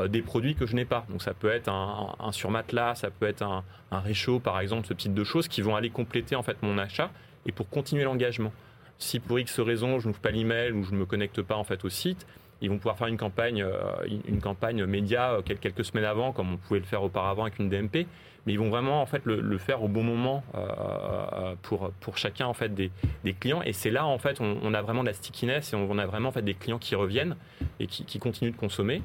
des 0.07 0.21
produits 0.21 0.55
que 0.55 0.65
je 0.65 0.75
n'ai 0.75 0.85
pas. 0.85 1.05
Donc 1.09 1.21
ça 1.21 1.33
peut 1.33 1.49
être 1.49 1.69
un, 1.69 2.31
surmatelas, 2.31 2.95
ça 2.95 3.09
peut 3.09 3.27
être 3.27 3.41
un, 3.41 3.63
réchaud 3.91 4.39
par 4.39 4.59
exemple, 4.59 4.87
ce 4.87 4.93
type 4.93 5.13
de 5.13 5.23
choses 5.23 5.47
qui 5.47 5.61
vont 5.61 5.75
aller 5.75 5.89
compléter 5.89 6.35
en 6.35 6.43
fait 6.43 6.57
mon 6.61 6.77
achat 6.77 7.11
et 7.45 7.51
pour 7.51 7.69
continuer 7.69 8.03
l'engagement. 8.03 8.53
Si 8.97 9.19
pour 9.19 9.39
X 9.39 9.59
raison 9.59 9.99
je 9.99 10.07
n'ouvre 10.07 10.19
pas 10.19 10.31
l'email 10.31 10.71
ou 10.71 10.83
je 10.83 10.91
ne 10.91 10.97
me 10.97 11.05
connecte 11.05 11.41
pas 11.41 11.55
en 11.55 11.63
fait 11.63 11.83
au 11.85 11.89
site, 11.89 12.25
ils 12.61 12.69
vont 12.69 12.77
pouvoir 12.77 12.97
faire 12.97 13.07
une 13.07 13.17
campagne, 13.17 13.63
euh, 13.63 14.19
une 14.27 14.41
campagne 14.41 14.85
média 14.85 15.31
euh, 15.31 15.41
quelques 15.41 15.85
semaines 15.85 16.05
avant, 16.05 16.33
comme 16.33 16.53
on 16.53 16.57
pouvait 16.57 16.79
le 16.79 16.85
faire 16.85 17.03
auparavant 17.03 17.43
avec 17.43 17.57
une 17.59 17.69
DMP, 17.69 18.05
mais 18.45 18.53
ils 18.53 18.59
vont 18.59 18.69
vraiment 18.69 19.01
en 19.01 19.05
fait 19.05 19.21
le, 19.25 19.57
faire 19.57 19.83
au 19.83 19.87
bon 19.87 20.03
moment 20.03 20.43
pour, 21.61 21.91
pour 21.99 22.17
chacun 22.17 22.47
en 22.47 22.53
fait 22.53 22.73
des, 22.73 22.89
des 23.23 23.33
clients. 23.33 23.61
Et 23.63 23.73
c'est 23.73 23.91
là 23.91 24.05
en 24.05 24.17
fait 24.17 24.39
on, 24.39 24.73
a 24.73 24.81
vraiment 24.81 25.01
de 25.01 25.07
la 25.07 25.13
stickiness 25.13 25.73
et 25.73 25.75
on, 25.75 25.97
a 25.97 26.05
vraiment 26.05 26.29
en 26.29 26.31
fait 26.31 26.41
des 26.41 26.53
clients 26.53 26.79
qui 26.79 26.95
reviennent 26.95 27.35
et 27.79 27.87
qui 27.87 28.19
continuent 28.19 28.51
de 28.51 28.57
consommer. 28.57 29.01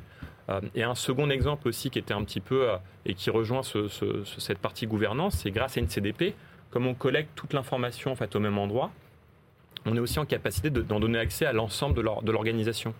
Et 0.74 0.82
un 0.82 0.94
second 0.94 1.30
exemple 1.30 1.68
aussi 1.68 1.88
qui 1.88 1.98
était 1.98 2.12
un 2.12 2.22
petit 2.22 2.40
peu 2.40 2.68
et 3.06 3.14
qui 3.14 3.30
rejoint 3.30 3.62
cette 3.62 4.58
partie 4.58 4.86
gouvernance, 4.86 5.36
c'est 5.42 5.50
grâce 5.50 5.76
à 5.76 5.80
une 5.80 5.88
CDP, 5.88 6.34
comme 6.70 6.86
on 6.86 6.94
collecte 6.94 7.30
toute 7.34 7.52
l'information 7.54 8.12
en 8.12 8.16
fait 8.16 8.36
au 8.36 8.40
même 8.40 8.58
endroit, 8.58 8.90
on 9.86 9.96
est 9.96 10.00
aussi 10.00 10.18
en 10.18 10.24
capacité 10.24 10.70
d'en 10.70 11.00
donner 11.00 11.18
accès 11.18 11.46
à 11.46 11.52
l'ensemble 11.52 11.94
de 11.94 12.32
l'organisation. 12.32 12.94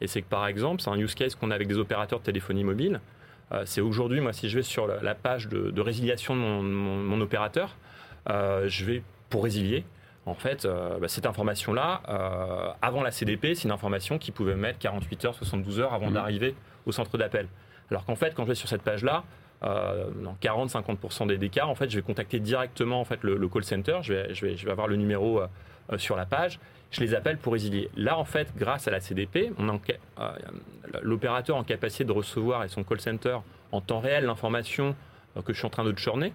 Et 0.00 0.06
c'est 0.06 0.22
que 0.22 0.28
par 0.28 0.46
exemple, 0.46 0.82
c'est 0.82 0.90
un 0.90 0.98
use 0.98 1.14
case 1.14 1.34
qu'on 1.34 1.50
a 1.50 1.54
avec 1.54 1.68
des 1.68 1.78
opérateurs 1.78 2.20
de 2.20 2.24
téléphonie 2.24 2.64
mobile. 2.64 3.00
Euh, 3.52 3.62
c'est 3.66 3.80
aujourd'hui, 3.80 4.20
moi, 4.20 4.32
si 4.32 4.48
je 4.48 4.56
vais 4.56 4.62
sur 4.62 4.86
la, 4.86 5.14
page 5.14 5.48
de, 5.48 5.80
résiliation 5.80 6.34
de 6.34 6.40
mon, 6.40 7.20
opérateur, 7.20 7.76
euh, 8.30 8.68
je 8.68 8.84
vais 8.84 9.02
pour 9.30 9.44
résilier. 9.44 9.84
En 10.26 10.34
fait, 10.34 10.64
euh, 10.64 10.98
bah, 10.98 11.08
cette 11.08 11.26
information-là, 11.26 12.76
avant 12.82 13.02
la 13.02 13.10
CDP, 13.10 13.54
c'est 13.54 13.64
une 13.64 13.72
information 13.72 14.18
qui 14.18 14.32
pouvait 14.32 14.56
mettre 14.56 14.78
48 14.78 15.24
heures, 15.26 15.34
72 15.34 15.80
heures 15.80 15.94
avant 15.94 16.10
mmh. 16.10 16.14
d'arriver 16.14 16.54
au 16.86 16.92
centre 16.92 17.18
d'appel. 17.18 17.48
Alors 17.90 18.04
qu'en 18.04 18.16
fait, 18.16 18.34
quand 18.34 18.44
je 18.44 18.48
vais 18.48 18.54
sur 18.54 18.68
cette 18.68 18.82
page-là, 18.82 19.24
dans 19.62 20.36
40-50% 20.42 21.38
des, 21.38 21.48
cas, 21.48 21.64
en 21.64 21.74
fait, 21.74 21.88
je 21.88 21.96
vais 21.96 22.02
contacter 22.02 22.38
directement 22.38 23.00
en 23.00 23.04
fait, 23.04 23.22
le, 23.22 23.48
call 23.48 23.64
center. 23.64 23.98
Je 24.02 24.12
vais, 24.12 24.34
je, 24.34 24.44
vais, 24.44 24.56
je 24.56 24.66
vais 24.66 24.72
avoir 24.72 24.88
le 24.88 24.96
numéro 24.96 25.40
sur 25.96 26.16
la 26.16 26.26
page 26.26 26.58
je 26.94 27.00
les 27.00 27.14
appelle 27.14 27.38
pour 27.38 27.52
résilier. 27.52 27.90
Là, 27.96 28.16
en 28.18 28.24
fait, 28.24 28.52
grâce 28.56 28.88
à 28.88 28.90
la 28.90 29.00
CDP, 29.00 29.52
euh, 29.58 30.36
l'opérateur 31.02 31.56
en 31.56 31.64
capacité 31.64 32.04
de 32.04 32.12
recevoir 32.12 32.64
et 32.64 32.68
son 32.68 32.84
call 32.84 33.00
center 33.00 33.38
en 33.72 33.80
temps 33.80 34.00
réel 34.00 34.24
l'information 34.24 34.94
euh, 35.36 35.42
que 35.42 35.52
je 35.52 35.58
suis 35.58 35.66
en 35.66 35.70
train 35.70 35.84
de 35.84 35.96
churner. 35.98 36.32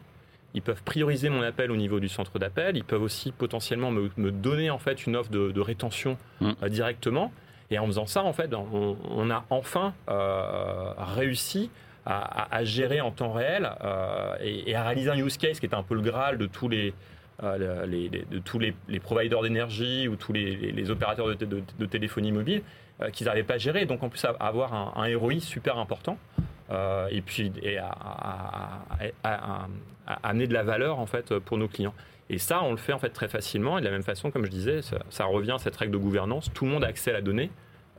Ils 0.53 0.61
peuvent 0.61 0.83
prioriser 0.83 1.29
mon 1.29 1.43
appel 1.43 1.71
au 1.71 1.77
niveau 1.77 1.99
du 1.99 2.09
centre 2.09 2.39
d'appel. 2.39 2.75
Ils 2.75 2.83
peuvent 2.83 3.03
aussi 3.03 3.31
potentiellement 3.31 3.91
me, 3.91 4.31
donner 4.31 4.69
en 4.69 4.79
fait 4.79 5.05
une 5.05 5.15
offre 5.15 5.29
de, 5.29 5.61
rétention 5.61 6.17
mmh. 6.41 6.51
euh, 6.63 6.69
directement. 6.69 7.31
Et 7.71 7.79
en 7.79 7.85
faisant 7.85 8.05
ça, 8.05 8.23
en 8.23 8.33
fait, 8.33 8.51
on, 8.53 9.29
a 9.29 9.45
enfin 9.49 9.93
réussi 10.07 11.69
à, 12.05 12.63
gérer 12.63 13.01
en 13.01 13.11
temps 13.11 13.31
réel 13.31 13.69
et, 14.41 14.71
et, 14.71 14.75
à 14.75 14.83
réaliser 14.83 15.11
un 15.11 15.17
use 15.17 15.37
case 15.37 15.59
qui 15.59 15.67
est 15.67 15.75
un 15.75 15.83
peu 15.83 15.95
le 15.95 16.01
graal 16.01 16.37
de 16.37 16.47
tous 16.47 16.67
les, 16.67 16.93
euh, 17.41 17.85
de 18.29 18.39
tous 18.39 18.59
les, 18.59 18.73
providers 18.99 19.41
d'énergie 19.41 20.09
ou 20.09 20.17
tous 20.17 20.33
les, 20.33 20.89
opérateurs 20.89 21.27
de, 21.37 21.85
téléphonie 21.85 22.33
mobile 22.33 22.63
euh, 23.01 23.09
qu'ils 23.11 23.27
n'arrivaient 23.27 23.47
pas 23.47 23.53
à 23.53 23.57
gérer. 23.57 23.85
Donc 23.85 24.03
en 24.03 24.09
plus 24.09 24.25
à, 24.25 24.31
avoir 24.41 24.73
un, 24.73 25.17
ROI 25.17 25.39
super 25.39 25.77
important 25.77 26.17
euh, 26.69 27.07
et 27.11 27.21
puis 27.21 27.53
à, 29.23 29.67
amener 30.23 30.47
de 30.47 30.53
la 30.53 30.63
valeur 30.63 30.99
en 30.99 31.05
fait 31.05 31.39
pour 31.39 31.57
nos 31.57 31.69
clients. 31.69 31.93
Et 32.29 32.37
ça, 32.37 32.61
on 32.63 32.71
le 32.71 32.77
fait 32.77 32.93
en 32.93 32.99
fait 32.99 33.09
très 33.09 33.27
facilement. 33.27 33.77
Et 33.77 33.81
de 33.81 33.85
la 33.85 33.91
même 33.91 34.03
façon, 34.03 34.31
comme 34.31 34.45
je 34.45 34.51
disais, 34.51 34.81
ça, 35.09 35.25
revient 35.25 35.53
à 35.53 35.57
cette 35.57 35.75
règle 35.75 35.93
de 35.93 35.97
gouvernance. 35.97 36.51
Tout 36.53 36.65
le 36.65 36.71
monde 36.71 36.83
a 36.83 36.87
accès 36.87 37.11
à 37.11 37.13
la 37.13 37.21
donnée 37.21 37.49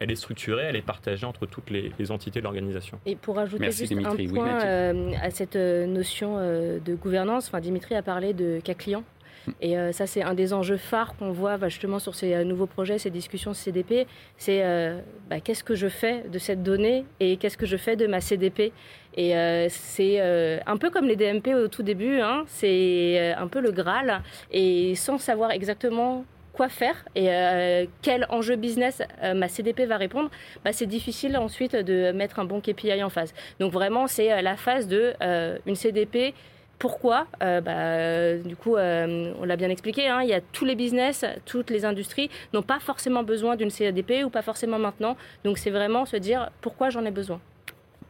elle 0.03 0.11
est 0.11 0.17
structurée, 0.17 0.63
elle 0.63 0.77
est 0.77 0.81
partagée 0.81 1.27
entre 1.27 1.45
toutes 1.45 1.69
les, 1.69 2.11
entités 2.11 2.39
de 2.39 2.45
l'organisation. 2.45 2.99
Et 3.05 3.17
pour 3.17 3.39
ajouter 3.39 3.71
juste 3.71 3.93
un 3.93 4.17
point 4.17 4.59
à 5.21 5.31
cette 5.31 5.57
notion 5.57 6.39
de 6.39 6.95
gouvernance, 6.95 7.49
enfin, 7.49 7.61
Dimitri 7.61 7.95
a 7.95 8.03
parlé 8.03 8.33
de 8.33 8.61
cas 8.65 8.73
client. 8.73 9.05
Et 9.61 9.77
euh, 9.77 9.93
ça, 9.93 10.07
c'est 10.07 10.23
un 10.23 10.35
des 10.35 10.53
enjeux 10.53 10.77
phares 10.77 11.17
qu'on 11.17 11.33
voit 11.33 11.57
bah, 11.57 11.69
justement 11.69 11.99
sur 11.99 12.15
ces 12.15 12.35
euh, 12.35 12.45
nouveaux 12.45 12.67
projets, 12.67 12.99
ces 12.99 13.11
discussions 13.11 13.55
CDP. 13.55 14.07
C'est 14.37 14.65
euh, 14.65 15.01
bah, 15.29 15.41
qu'est-ce 15.41 15.65
que 15.65 15.75
je 15.75 15.89
fais 15.89 16.25
de 16.29 16.39
cette 16.39 16.63
donnée 16.63 17.05
et 17.21 17.37
qu'est-ce 17.37 17.57
que 17.59 17.67
je 17.67 17.77
fais 17.77 17.97
de 17.97 18.07
ma 18.07 18.21
CDP. 18.21 18.73
Et 19.17 19.35
c'est 19.71 20.21
un 20.67 20.77
peu 20.77 20.89
comme 20.89 21.07
les 21.07 21.17
DMP 21.17 21.49
au 21.49 21.67
tout 21.67 21.83
début, 21.83 22.21
hein. 22.21 22.45
c'est 22.47 23.35
un 23.37 23.49
peu 23.49 23.61
le 23.61 23.73
Graal. 23.73 24.23
Et 24.53 24.95
sans 24.95 25.19
savoir 25.19 25.51
exactement 25.51 26.25
quoi 26.53 26.69
faire 26.69 27.05
et 27.17 27.89
quel 28.03 28.27
enjeu 28.29 28.55
business 28.55 29.03
ma 29.35 29.49
CDP 29.49 29.81
va 29.87 29.97
répondre, 29.97 30.31
bah, 30.65 30.73
c'est 30.73 30.87
difficile 30.87 31.37
ensuite 31.37 31.75
de 31.75 32.13
mettre 32.13 32.39
un 32.39 32.45
bon 32.45 32.61
KPI 32.61 33.03
en 33.03 33.11
phase. 33.11 33.35
Donc 33.59 33.73
vraiment, 33.73 34.07
c'est 34.07 34.43
la 34.43 34.57
phase 34.57 34.87
de 34.87 35.13
une 35.67 35.75
CDP 35.75 36.33
pourquoi 36.81 37.27
euh, 37.43 37.61
bah, 37.61 38.43
Du 38.43 38.57
coup, 38.57 38.77
euh, 38.77 39.33
on 39.39 39.45
l'a 39.45 39.57
bien 39.57 39.69
expliqué, 39.69 40.09
hein, 40.09 40.23
il 40.23 40.31
y 40.31 40.33
a 40.33 40.41
tous 40.41 40.65
les 40.65 40.75
business, 40.75 41.25
toutes 41.45 41.71
les 41.71 41.85
industries 41.85 42.31
n'ont 42.53 42.63
pas 42.63 42.81
forcément 42.81 43.23
besoin 43.23 43.55
d'une 43.55 43.71
CADP 43.71 44.25
ou 44.25 44.31
pas 44.31 44.43
forcément 44.43 44.79
maintenant. 44.79 45.17
Donc 45.45 45.59
c'est 45.59 45.71
vraiment 45.71 46.07
se 46.07 46.17
dire 46.17 46.51
pourquoi 46.61 46.91
j'en 46.91 47.05
ai 47.05 47.13
besoin 47.13 47.41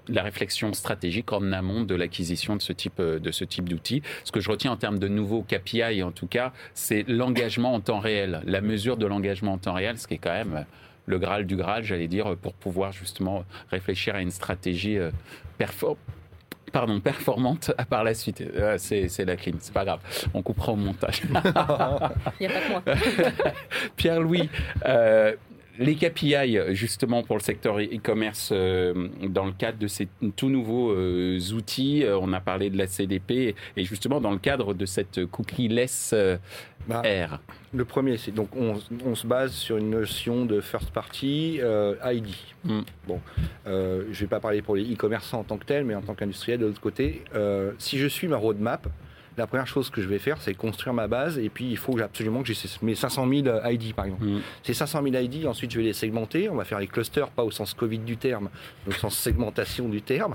la 0.08 0.22
réflexion 0.24 0.72
stratégique 0.72 1.32
en 1.32 1.52
amont 1.52 1.82
de 1.82 1.94
l'acquisition 1.94 2.56
de 2.56 2.62
ce 2.62 2.72
type 2.72 2.98
euh, 2.98 3.20
de 3.20 3.30
ce 3.30 3.44
type 3.44 3.68
d'outils. 3.68 4.02
Ce 4.24 4.32
que 4.32 4.40
je 4.40 4.50
retiens 4.50 4.72
en 4.72 4.76
termes 4.76 4.98
de 4.98 5.06
nouveaux 5.06 5.42
KPI, 5.42 6.02
en 6.02 6.10
tout 6.10 6.26
cas, 6.26 6.52
c'est 6.74 7.04
l'engagement 7.06 7.74
en 7.74 7.80
temps 7.80 8.00
réel, 8.00 8.40
la 8.44 8.60
mesure 8.60 8.96
de 8.96 9.06
l'engagement 9.06 9.52
en 9.52 9.58
temps 9.58 9.74
réel, 9.74 9.98
ce 9.98 10.08
qui 10.08 10.14
est 10.14 10.18
quand 10.18 10.32
même 10.32 10.64
le 11.06 11.18
graal 11.18 11.46
du 11.46 11.54
graal, 11.54 11.84
j'allais 11.84 12.08
dire, 12.08 12.36
pour 12.36 12.54
pouvoir 12.54 12.92
justement 12.92 13.44
réfléchir 13.70 14.16
à 14.16 14.20
une 14.20 14.32
stratégie 14.32 14.98
performante 15.58 15.98
pardon, 16.70 17.00
performante 17.00 17.72
par 17.88 18.04
la 18.04 18.14
suite. 18.14 18.40
Euh, 18.40 18.76
c'est 18.78 19.24
la 19.24 19.36
clim, 19.36 19.56
c'est 19.60 19.74
pas 19.74 19.84
grave. 19.84 20.00
On 20.34 20.42
coupera 20.42 20.72
au 20.72 20.76
montage. 20.76 21.22
Il 21.28 21.30
n'y 21.32 21.38
a 21.40 22.50
pas 22.50 22.60
que 22.60 22.70
moi. 22.70 22.82
Pierre-Louis, 23.96 24.48
euh, 24.86 25.34
les 25.80 25.96
KPI, 25.96 26.58
justement, 26.70 27.24
pour 27.24 27.36
le 27.36 27.42
secteur 27.42 27.80
e-commerce, 27.80 28.50
euh, 28.52 29.08
dans 29.28 29.46
le 29.46 29.52
cadre 29.52 29.78
de 29.78 29.88
ces 29.88 30.08
tout 30.36 30.48
nouveaux 30.48 30.94
outils, 31.52 32.04
on 32.06 32.32
a 32.32 32.40
parlé 32.40 32.70
de 32.70 32.78
la 32.78 32.86
CDP, 32.86 33.56
et 33.76 33.84
justement 33.84 34.20
dans 34.20 34.30
le 34.30 34.38
cadre 34.38 34.74
de 34.74 34.86
cette 34.86 35.26
cookie-less 35.26 36.14
bah, 36.88 37.02
R. 37.02 37.38
Le 37.72 37.84
premier, 37.84 38.16
c'est 38.16 38.32
donc 38.32 38.48
on, 38.56 39.14
se 39.14 39.26
base 39.26 39.52
sur 39.52 39.76
une 39.76 39.90
notion 39.90 40.44
de 40.44 40.60
first 40.60 40.90
party 40.90 41.58
euh, 41.60 41.94
ID. 42.04 42.28
Hmm. 42.64 42.80
Bon, 43.06 43.20
euh, 43.66 44.04
je 44.04 44.08
ne 44.08 44.14
vais 44.14 44.26
pas 44.26 44.40
parler 44.40 44.62
pour 44.62 44.76
les 44.76 44.92
e-commerçants 44.92 45.40
en 45.40 45.44
tant 45.44 45.58
que 45.58 45.64
tel, 45.64 45.84
mais 45.84 45.94
en 45.94 46.02
tant 46.02 46.14
qu'industriel 46.14 46.58
de 46.58 46.66
l'autre 46.66 46.80
côté, 46.80 47.22
euh, 47.34 47.72
si 47.78 47.98
je 47.98 48.06
suis 48.06 48.28
ma 48.28 48.36
roadmap, 48.36 48.88
la 49.36 49.46
première 49.46 49.66
chose 49.66 49.90
que 49.90 50.02
je 50.02 50.08
vais 50.08 50.18
faire, 50.18 50.38
c'est 50.40 50.54
construire 50.54 50.94
ma 50.94 51.08
base, 51.08 51.38
et 51.38 51.48
puis 51.48 51.70
il 51.70 51.76
faut 51.76 51.98
absolument 52.00 52.42
que 52.42 52.52
j'ai 52.52 52.58
mes 52.82 52.94
500 52.94 53.28
000 53.28 53.46
ID, 53.64 53.94
par 53.94 54.06
exemple. 54.06 54.24
Hmm. 54.24 54.40
Ces 54.62 54.74
500 54.74 55.02
000 55.02 55.24
ID, 55.24 55.46
ensuite 55.46 55.70
je 55.70 55.78
vais 55.78 55.84
les 55.84 55.92
segmenter, 55.92 56.48
on 56.48 56.56
va 56.56 56.64
faire 56.64 56.78
les 56.78 56.86
clusters, 56.86 57.28
pas 57.28 57.44
au 57.44 57.50
sens 57.50 57.74
Covid 57.74 57.98
du 57.98 58.16
terme, 58.16 58.50
mais 58.86 58.94
au 58.94 58.98
sens 58.98 59.16
segmentation 59.16 59.88
du 59.88 60.02
terme. 60.02 60.34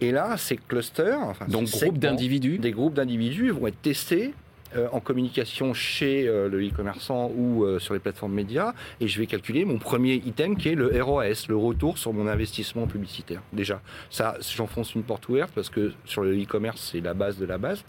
Et 0.00 0.10
là, 0.10 0.36
ces 0.36 0.56
clusters, 0.56 1.20
enfin, 1.20 1.46
donc 1.46 1.70
groupes 1.70 1.98
d'individus, 1.98 2.58
des 2.58 2.72
groupes 2.72 2.94
d'individus 2.94 3.50
vont 3.50 3.66
être 3.66 3.80
testés 3.80 4.34
euh, 4.76 4.88
en 4.92 5.00
communication 5.00 5.74
chez 5.74 6.26
euh, 6.26 6.48
le 6.48 6.66
e-commerçant 6.66 7.30
ou 7.36 7.64
euh, 7.64 7.78
sur 7.78 7.92
les 7.92 8.00
plateformes 8.00 8.32
médias 8.32 8.72
et 9.00 9.08
je 9.08 9.18
vais 9.18 9.26
calculer 9.26 9.66
mon 9.66 9.78
premier 9.78 10.14
item 10.14 10.56
qui 10.56 10.70
est 10.70 10.74
le 10.74 11.02
ROAS, 11.02 11.46
le 11.48 11.56
retour 11.56 11.98
sur 11.98 12.14
mon 12.14 12.26
investissement 12.26 12.86
publicitaire. 12.86 13.42
Déjà, 13.52 13.82
ça, 14.08 14.36
j'enfonce 14.40 14.94
une 14.94 15.02
porte 15.02 15.28
ouverte 15.28 15.50
parce 15.54 15.68
que 15.68 15.92
sur 16.06 16.22
le 16.22 16.40
e-commerce, 16.40 16.90
c'est 16.92 17.00
la 17.00 17.12
base 17.12 17.36
de 17.36 17.44
la 17.44 17.58
base. 17.58 17.84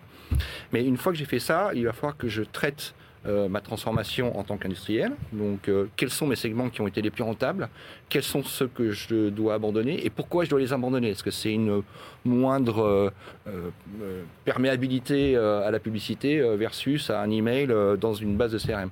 Mais 0.72 0.86
une 0.86 0.98
fois 0.98 1.12
que 1.12 1.18
j'ai 1.18 1.26
fait 1.26 1.40
ça, 1.40 1.72
il 1.74 1.86
va 1.86 1.94
falloir 1.94 2.18
que 2.18 2.28
je 2.28 2.44
traite 2.44 2.94
ma 3.26 3.62
transformation 3.62 4.38
en 4.38 4.44
tant 4.44 4.58
qu'industriel. 4.58 5.14
Donc, 5.32 5.72
quels 5.96 6.10
sont 6.10 6.28
mes 6.28 6.36
segments 6.36 6.70
qui 6.70 6.82
ont 6.82 6.88
été 6.88 7.02
les 7.02 7.10
plus 7.10 7.24
rentables? 7.24 7.70
Quels 8.10 8.24
sont 8.24 8.44
ceux 8.44 8.68
que 8.68 8.92
je 8.92 9.30
dois 9.30 9.54
abandonner? 9.54 10.06
Et 10.06 10.10
pourquoi 10.10 10.44
je 10.44 10.50
dois 10.50 10.60
les 10.60 10.74
abandonner? 10.74 11.12
Est-ce 11.12 11.24
que 11.24 11.32
c'est 11.32 11.54
une 11.54 11.84
moindre 12.26 12.84
euh, 12.84 13.10
euh, 13.48 14.24
perméabilité 14.46 15.36
euh, 15.36 15.68
à 15.68 15.72
la 15.72 15.80
publicité 15.80 16.42
versus 16.58 17.10
à 17.10 17.22
un 17.22 17.30
email 17.30 17.68
dans 18.00 18.14
une 18.14 18.36
base 18.36 18.52
de 18.52 18.58
CRM. 18.58 18.90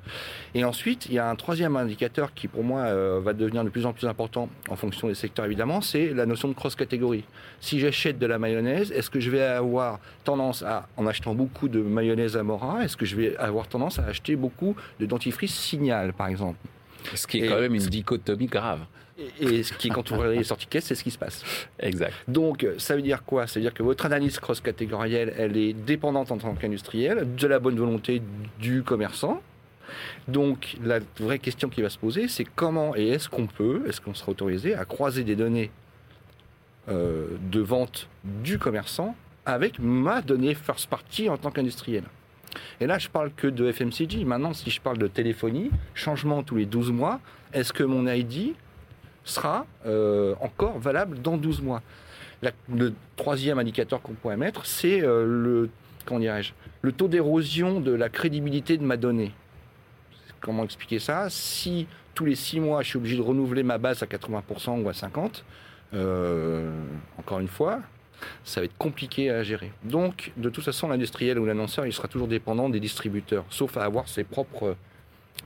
Et 0.56 0.64
ensuite, 0.64 1.06
il 1.08 1.14
y 1.14 1.20
a 1.20 1.30
un 1.30 1.36
troisième 1.36 1.76
indicateur 1.76 2.34
qui 2.34 2.48
pour 2.48 2.64
moi 2.64 2.94
va 3.20 3.34
devenir 3.34 3.64
de 3.64 3.70
plus 3.70 3.86
en 3.86 3.94
plus 3.94 4.08
important 4.08 4.50
en 4.70 4.76
fonction 4.76 5.08
des 5.08 5.16
secteurs 5.16 5.46
évidemment, 5.46 5.82
c'est 5.82 6.14
la 6.14 6.26
notion 6.26 6.48
de 6.48 6.54
cross-catégorie. 6.54 7.24
Si 7.60 7.80
j'achète 7.80 8.20
de 8.20 8.26
la 8.26 8.40
mayonnaise, 8.40 8.92
est-ce 8.92 9.10
que 9.10 9.20
je 9.20 9.30
vais 9.30 9.42
avoir 9.42 10.00
tendance 10.24 10.64
à, 10.64 10.88
en 10.98 11.06
achetant 11.08 11.34
beaucoup 11.36 11.68
de 11.68 11.82
mayonnaise 11.82 12.38
Amora, 12.38 12.84
est-ce 12.84 12.98
que 12.98 13.06
je 13.06 13.16
vais 13.16 13.36
avoir 13.38 13.68
tendance 13.68 14.00
à 14.00 14.06
acheter 14.06 14.36
beaucoup 14.36 14.76
de 15.00 15.06
dentifrice 15.06 15.54
Signal, 15.54 16.14
par 16.14 16.28
exemple? 16.28 16.58
Ce 17.16 17.28
qui 17.28 17.40
est 17.40 17.48
quand 17.48 17.60
même 17.60 17.76
une 17.76 17.86
dichotomie 17.86 18.48
grave. 18.48 18.80
Et 19.40 19.64
ce 19.64 19.74
qui, 19.74 19.90
quand 19.90 20.12
on 20.12 20.24
les 20.24 20.44
sorties 20.44 20.68
caisse, 20.68 20.86
c'est 20.86 20.96
ce 20.96 21.04
qui 21.04 21.12
se 21.12 21.18
passe. 21.18 21.44
Exact. 21.80 22.14
Donc, 22.28 22.66
ça 22.78 22.96
veut 22.96 23.02
dire 23.02 23.24
quoi? 23.24 23.48
Ça 23.48 23.60
veut 23.60 23.64
dire 23.64 23.74
que 23.74 23.84
votre 23.84 24.06
analyse 24.06 24.40
cross-catégorielle, 24.40 25.34
elle 25.38 25.58
est 25.58 25.74
dépendante 25.74 26.32
en 26.32 26.38
tant 26.38 26.54
qu'industriel 26.56 27.36
de 27.36 27.48
la 27.48 27.60
bonne 27.60 27.78
volonté 27.78 28.22
du 28.60 28.84
commerçant. 28.84 29.42
Donc, 30.28 30.78
la 30.84 31.00
vraie 31.20 31.40
question 31.40 31.70
qui 31.70 31.82
va 31.82 31.90
se 31.90 31.98
poser, 31.98 32.28
c'est 32.28 32.46
comment 32.46 32.96
et 32.96 33.10
est-ce 33.10 33.30
qu'on 33.30 33.48
peut, 33.48 33.84
est-ce 33.88 34.00
qu'on 34.00 34.14
sera 34.14 34.32
autorisé 34.32 34.74
à 34.74 34.86
croiser 34.86 35.24
des 35.24 35.36
données 35.36 35.72
euh, 36.90 37.28
de 37.52 37.60
vente 37.60 38.08
du 38.24 38.58
commerçant 38.58 39.16
avec 39.46 39.80
ma 39.80 40.22
donnée 40.22 40.56
first 40.56 40.90
party 40.90 41.30
en 41.30 41.38
tant 41.38 41.52
qu'industriel 41.52 42.04
et 42.80 42.88
là, 42.88 42.98
je 42.98 43.08
parle 43.08 43.32
que 43.32 43.48
de 43.48 43.72
FMCG. 43.72 44.26
Maintenant, 44.26 44.54
si 44.54 44.70
je 44.70 44.82
parle 44.82 44.98
de 44.98 45.08
téléphonie, 45.08 45.72
changement 45.94 46.44
tous 46.44 46.58
les 46.58 46.66
12 46.66 46.92
mois, 46.92 47.22
est-ce 47.54 47.72
que 47.72 47.84
mon 47.84 48.08
ID 48.08 48.56
sera 49.24 49.66
euh, 49.86 50.36
encore 50.42 50.80
valable 50.80 51.22
dans 51.22 51.38
12 51.38 51.62
mois. 51.62 51.82
le 52.70 52.94
troisième 53.16 53.60
indicateur 53.60 54.02
qu'on 54.02 54.14
pourrait 54.14 54.38
mettre, 54.38 54.66
c'est 54.66 55.02
euh, 55.04 55.26
le, 55.26 55.70
le 56.82 56.92
taux 56.92 57.08
d'érosion 57.08 57.80
de 57.80 57.92
la 57.92 58.10
crédibilité 58.10 58.78
de 58.78 58.84
ma 58.84 58.98
donnée. 58.98 59.32
Comment 60.40 60.64
expliquer 60.64 61.00
ça? 61.00 61.30
Si 61.30 61.88
tous 62.16 62.26
les 62.26 62.36
6 62.36 62.60
mois, 62.60 62.82
je 62.82 62.90
suis 62.90 62.98
obligé 62.98 63.16
de 63.16 63.22
renouveler 63.22 63.64
ma 63.64 63.78
base 63.78 64.02
à 64.02 64.08
80% 64.08 64.82
ou 64.82 64.90
à 64.90 64.92
50%, 64.92 65.44
encore 67.18 67.40
une 67.40 67.48
fois, 67.48 67.82
ça 68.44 68.62
va 68.62 68.66
être 68.66 68.78
compliqué 68.78 69.30
à 69.30 69.44
gérer. 69.44 69.72
Donc, 69.84 70.32
de 70.38 70.50
toute 70.50 70.64
façon, 70.64 70.88
l'industriel 70.88 71.40
ou 71.40 71.46
l'annonceur, 71.46 71.86
il 71.86 71.94
sera 71.94 72.08
toujours 72.08 72.28
dépendant 72.28 72.70
des 72.70 72.80
distributeurs, 72.80 73.46
sauf 73.50 73.78
à 73.78 73.84
avoir 73.84 74.08
ses 74.08 74.24
propres 74.24 74.76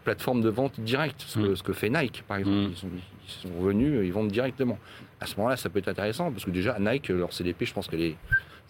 plateformes 0.06 0.42
de 0.42 0.50
vente 0.50 0.80
directes, 0.80 1.22
ce, 1.28 1.40
que, 1.62 1.72
mm. 1.72 1.76
fait 1.76 1.90
Nike, 1.90 2.24
par 2.28 2.38
exemple. 2.38 2.58
Mm. 2.58 2.70
Ils, 2.72 2.78
sont, 2.78 2.88
ils, 3.28 3.32
sont, 3.50 3.62
venus, 3.62 4.02
ils 4.06 4.14
vendent 4.14 4.32
directement. 4.32 4.80
À 5.20 5.26
ce 5.26 5.36
moment-là, 5.36 5.58
ça 5.58 5.70
peut 5.70 5.80
être 5.80 5.90
intéressant, 5.90 6.32
parce 6.32 6.46
que 6.46 6.52
déjà, 6.52 6.78
Nike, 6.80 7.10
leur 7.10 7.34
CDP, 7.34 7.66
je 7.66 7.74
pense 7.74 7.88
qu'elle 7.88 8.02
est... 8.02 8.16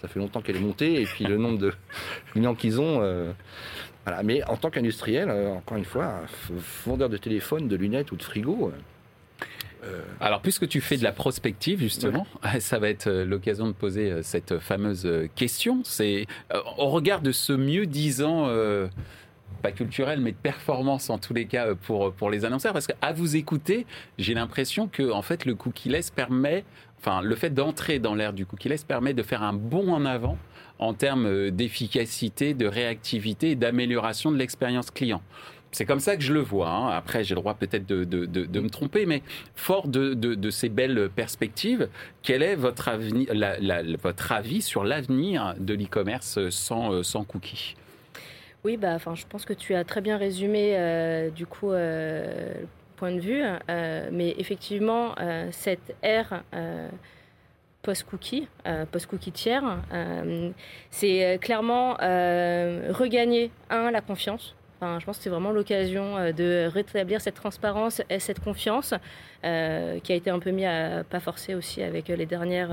Ça 0.02 0.08
fait 0.08 0.20
longtemps 0.20 0.42
qu'elle 0.42 0.58
est 0.58 0.62
montée, 0.62 1.02
et 1.02 1.06
puis 1.06 1.26
le 1.26 1.38
nombre 1.38 1.60
de 1.60 1.74
clients 2.32 2.56
qu'ils 2.56 2.82
ont... 2.82 3.02
Euh, 3.02 3.32
voilà. 4.06 4.24
Mais 4.24 4.44
en 4.46 4.58
tant 4.58 4.70
qu'industriel, 4.70 5.30
euh, 5.30 5.52
encore 5.52 5.78
une 5.78 5.86
fois, 5.86 6.22
vendeur 6.86 7.10
de 7.10 7.18
téléphone, 7.18 7.68
de 7.68 7.76
lunettes 7.76 8.12
ou 8.12 8.16
de 8.16 8.24
frigo... 8.24 8.72
Euh, 8.74 8.80
euh, 9.86 10.02
Alors, 10.20 10.42
puisque 10.42 10.68
tu 10.68 10.82
fais 10.82 10.98
de 10.98 11.04
la 11.04 11.12
prospective, 11.12 11.80
justement, 11.80 12.26
ça 12.60 12.80
va 12.80 12.90
être 12.90 13.08
euh, 13.08 13.26
l'occasion 13.26 13.68
de 13.68 13.74
poser 13.74 14.12
euh, 14.12 14.22
cette 14.24 14.60
fameuse 14.60 15.08
question. 15.36 15.82
C'est 15.84 16.26
au 16.78 16.90
regard 16.90 17.22
de 17.22 17.32
ce 17.32 17.54
mieux 17.54 17.86
disant 17.86 18.50
pas 19.56 19.72
culturel, 19.72 20.20
mais 20.22 20.32
de 20.32 20.38
performance 20.38 21.10
en 21.10 21.18
tous 21.18 21.34
les 21.34 21.46
cas 21.46 21.76
pour, 21.76 22.14
pour 22.14 22.30
les 22.30 22.46
annonceurs. 22.46 22.74
Parce 22.74 22.88
qu'à 22.88 23.14
vous 23.14 23.36
écouter, 23.36 23.86
j'ai 24.18 24.34
l'impression 24.34 24.88
que 24.88 25.12
en 25.12 25.22
fait, 25.22 25.46
le 25.46 25.56
cookie-less 25.56 26.10
permet, 26.12 26.64
enfin, 27.00 27.22
le 27.22 27.36
fait 27.36 27.50
d'entrer 27.50 28.00
dans 28.00 28.16
l'ère 28.16 28.34
du 28.34 28.46
cookie-less 28.46 28.84
permet 28.84 29.14
de 29.14 29.24
faire 29.24 29.44
un 29.44 29.54
bond 29.54 29.92
en 29.92 30.06
avant 30.06 30.38
en 30.80 30.94
termes 30.94 31.52
d'efficacité, 31.52 32.54
de 32.54 32.68
réactivité 32.68 33.52
et 33.52 33.56
d'amélioration 33.56 34.32
de 34.32 34.38
l'expérience 34.38 34.92
client. 34.92 35.22
C'est 35.76 35.86
comme 35.86 36.00
ça 36.00 36.16
que 36.16 36.24
je 36.24 36.32
le 36.32 36.40
vois. 36.40 36.70
Hein. 36.70 36.88
Après, 36.90 37.26
j'ai 37.26 37.36
le 37.36 37.42
droit 37.42 37.54
peut-être 37.54 37.86
de, 37.86 38.60
me 38.62 38.70
tromper, 38.70 39.06
mais 39.06 39.22
fort 39.56 39.90
de, 39.90 40.50
ces 40.50 40.70
belles 40.70 41.10
perspectives, 41.14 41.90
quel 42.24 42.44
est 42.44 42.56
votre, 42.56 42.90
votre 44.02 44.32
avis 44.32 44.62
sur 44.62 44.86
l'avenir 44.86 45.54
de 45.60 45.74
l'e-commerce 45.74 46.50
sans, 46.50 46.94
euh, 46.94 47.04
sans 47.04 47.26
cookies? 47.26 47.76
Oui, 48.66 48.78
bah, 48.78 48.98
je 48.98 49.26
pense 49.28 49.46
que 49.46 49.54
tu 49.54 49.76
as 49.76 49.84
très 49.84 50.02
bien 50.02 50.18
résumé 50.18 50.72
euh, 50.74 51.30
du 51.30 51.46
coup 51.46 51.72
euh, 51.72 52.54
le 52.62 52.68
point 52.96 53.12
de 53.12 53.20
vue, 53.20 53.44
mais 54.12 54.34
effectivement, 54.40 55.14
cette 55.52 55.96
ère 56.02 56.44
post-cookie, 57.84 58.48
post-cookie 58.92 59.32
tiers, 59.32 59.78
c'est 60.90 61.38
clairement 61.42 61.94
regagner, 61.94 63.52
un, 63.70 63.92
la 63.92 64.02
confiance. 64.02 64.56
Je 65.00 65.06
pense 65.06 65.18
que 65.18 65.24
c'est 65.24 65.30
vraiment 65.30 65.52
l'occasion 65.52 66.18
euh, 66.18 66.32
de 66.32 66.68
rétablir 66.72 67.22
cette 67.22 67.36
transparence 67.36 68.02
et 68.10 68.20
cette 68.20 68.40
confiance 68.40 68.94
euh, 69.44 70.00
qui 70.00 70.12
a 70.12 70.16
été 70.16 70.30
un 70.30 70.40
peu 70.40 70.52
mis 70.52 70.66
à 70.66 71.04
pas 71.04 71.20
forcer 71.20 71.56
aussi 71.56 71.82
avec 71.82 72.08
les 72.10 72.26
dernières 72.26 72.70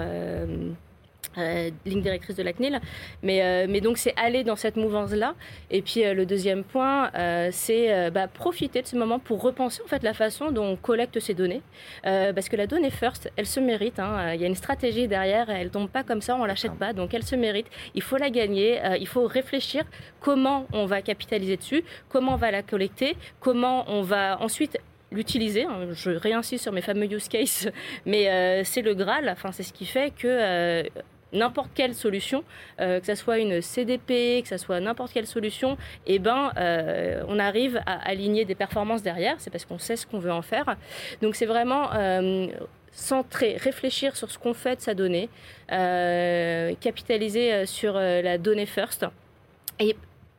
euh, 1.38 1.70
ligne 1.86 2.02
directrice 2.02 2.36
de 2.36 2.42
la 2.42 2.52
CNIL. 2.52 2.80
Mais, 3.22 3.42
euh, 3.42 3.66
mais 3.68 3.80
donc, 3.80 3.96
c'est 3.96 4.14
aller 4.16 4.44
dans 4.44 4.56
cette 4.56 4.76
mouvance-là. 4.76 5.34
Et 5.70 5.80
puis, 5.80 6.04
euh, 6.04 6.12
le 6.12 6.26
deuxième 6.26 6.62
point, 6.62 7.10
c'est 7.50 8.10
bah, 8.10 8.28
profiter 8.28 8.82
de 8.82 8.86
ce 8.86 8.96
moment 8.96 9.18
pour 9.18 9.42
repenser 9.42 9.82
en 9.82 9.88
fait 9.88 10.02
la 10.02 10.14
façon 10.14 10.50
dont 10.50 10.64
on 10.64 10.76
collecte 10.76 11.18
ces 11.20 11.34
données. 11.34 11.62
parce 12.02 12.48
que 12.48 12.56
la 12.56 12.66
donnée 12.66 12.90
first, 12.90 13.30
elle 13.36 13.46
se 13.46 13.60
mérite. 13.60 13.98
Hein. 13.98 14.34
Il 14.34 14.40
y 14.40 14.44
a 14.44 14.46
une 14.46 14.54
stratégie 14.54 15.08
derrière. 15.08 15.48
Elle 15.50 15.70
tombe 15.70 15.88
pas 15.88 16.02
comme 16.02 16.20
ça, 16.20 16.36
on 16.36 16.44
l'achète 16.44 16.74
pas. 16.74 16.92
Donc, 16.92 17.14
elle 17.14 17.22
se 17.22 17.36
mérite. 17.36 17.66
Il 17.94 18.02
faut 18.02 18.16
la 18.16 18.30
gagner. 18.30 18.80
il 19.00 19.06
faut 19.06 19.26
réfléchir 19.26 19.84
comment 20.20 20.66
on 20.72 20.86
va 20.86 21.02
capitaliser 21.02 21.56
dessus, 21.56 21.84
comment 22.08 22.34
on 22.34 22.36
va 22.36 22.50
la 22.50 22.62
collecter, 22.62 23.16
comment 23.40 23.84
on 23.88 24.02
va 24.02 24.40
ensuite 24.40 24.78
l'utiliser. 25.10 25.64
Hein. 25.64 25.88
Je 25.92 26.10
réinsiste 26.10 26.62
sur 26.62 26.72
mes 26.72 26.82
fameux 26.82 27.10
use 27.12 27.28
cases, 27.28 27.68
mais 28.06 28.64
c'est 28.64 28.82
le 28.82 28.94
Graal. 28.94 29.28
Enfin, 29.28 29.52
c'est 29.52 29.62
ce 29.62 29.72
qui 29.72 29.86
fait 29.86 30.12
que 30.14 30.84
n'importe 31.32 31.70
quelle 31.74 31.94
solution, 31.94 32.44
euh, 32.80 33.00
que 33.00 33.06
ce 33.06 33.14
soit 33.14 33.38
une 33.38 33.60
CDP, 33.60 34.42
que 34.42 34.48
ce 34.48 34.56
soit 34.56 34.80
n'importe 34.80 35.12
quelle 35.12 35.26
solution, 35.26 35.76
eh 36.06 36.18
ben, 36.18 36.52
euh, 36.56 37.22
on 37.28 37.38
arrive 37.38 37.80
à 37.86 38.08
aligner 38.08 38.44
des 38.44 38.54
performances 38.54 39.02
derrière. 39.02 39.36
C'est 39.38 39.50
parce 39.50 39.64
qu'on 39.64 39.78
sait 39.78 39.96
ce 39.96 40.06
qu'on 40.06 40.18
veut 40.18 40.32
en 40.32 40.42
faire. 40.42 40.76
Donc 41.20 41.34
c'est 41.34 41.46
vraiment 41.46 41.92
euh, 41.94 42.46
centrer, 42.90 43.56
réfléchir 43.56 44.16
sur 44.16 44.30
ce 44.30 44.38
qu'on 44.38 44.54
fait 44.54 44.76
de 44.76 44.80
sa 44.80 44.94
donnée, 44.94 45.28
capitaliser 45.68 47.66
sur 47.66 47.94
la 47.94 48.38
donnée 48.38 48.66
first. 48.66 49.06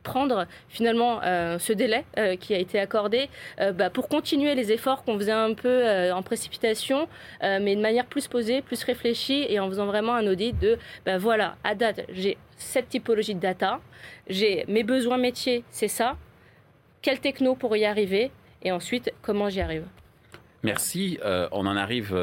Prendre 0.04 0.46
finalement 0.68 1.20
euh, 1.24 1.58
ce 1.58 1.72
délai 1.72 2.04
euh, 2.16 2.36
qui 2.36 2.54
a 2.54 2.58
été 2.58 2.78
accordé 2.78 3.28
euh, 3.60 3.72
bah, 3.72 3.90
pour 3.90 4.08
continuer 4.08 4.54
les 4.54 4.70
efforts 4.70 5.02
qu'on 5.02 5.18
faisait 5.18 5.32
un 5.32 5.54
peu 5.54 5.64
en 6.12 6.22
précipitation, 6.22 7.08
mais 7.42 7.74
de 7.74 7.80
manière 7.80 8.06
plus 8.06 8.28
posée, 8.28 8.60
plus 8.62 8.84
réfléchie 8.84 9.46
et 9.48 9.58
en 9.58 9.68
faisant 9.68 9.86
vraiment 9.86 10.14
un 10.14 10.26
audit 10.26 10.56
de 10.58 10.78
bah, 11.06 11.18
voilà, 11.18 11.56
à 11.64 11.74
date, 11.74 12.02
j'ai 12.12 12.36
cette 12.56 12.88
typologie 12.88 13.34
de 13.34 13.40
data, 13.40 13.80
j'ai 14.28 14.64
mes 14.68 14.84
besoins 14.84 15.16
métiers, 15.16 15.64
c'est 15.70 15.88
ça, 15.88 16.16
quel 17.02 17.18
techno 17.20 17.54
pour 17.54 17.76
y 17.76 17.84
arriver 17.84 18.30
et 18.62 18.70
ensuite 18.70 19.12
comment 19.22 19.48
j'y 19.48 19.60
arrive. 19.60 19.86
Merci. 20.62 21.18
on 21.24 21.66
en 21.66 21.76
arrive 21.76 22.14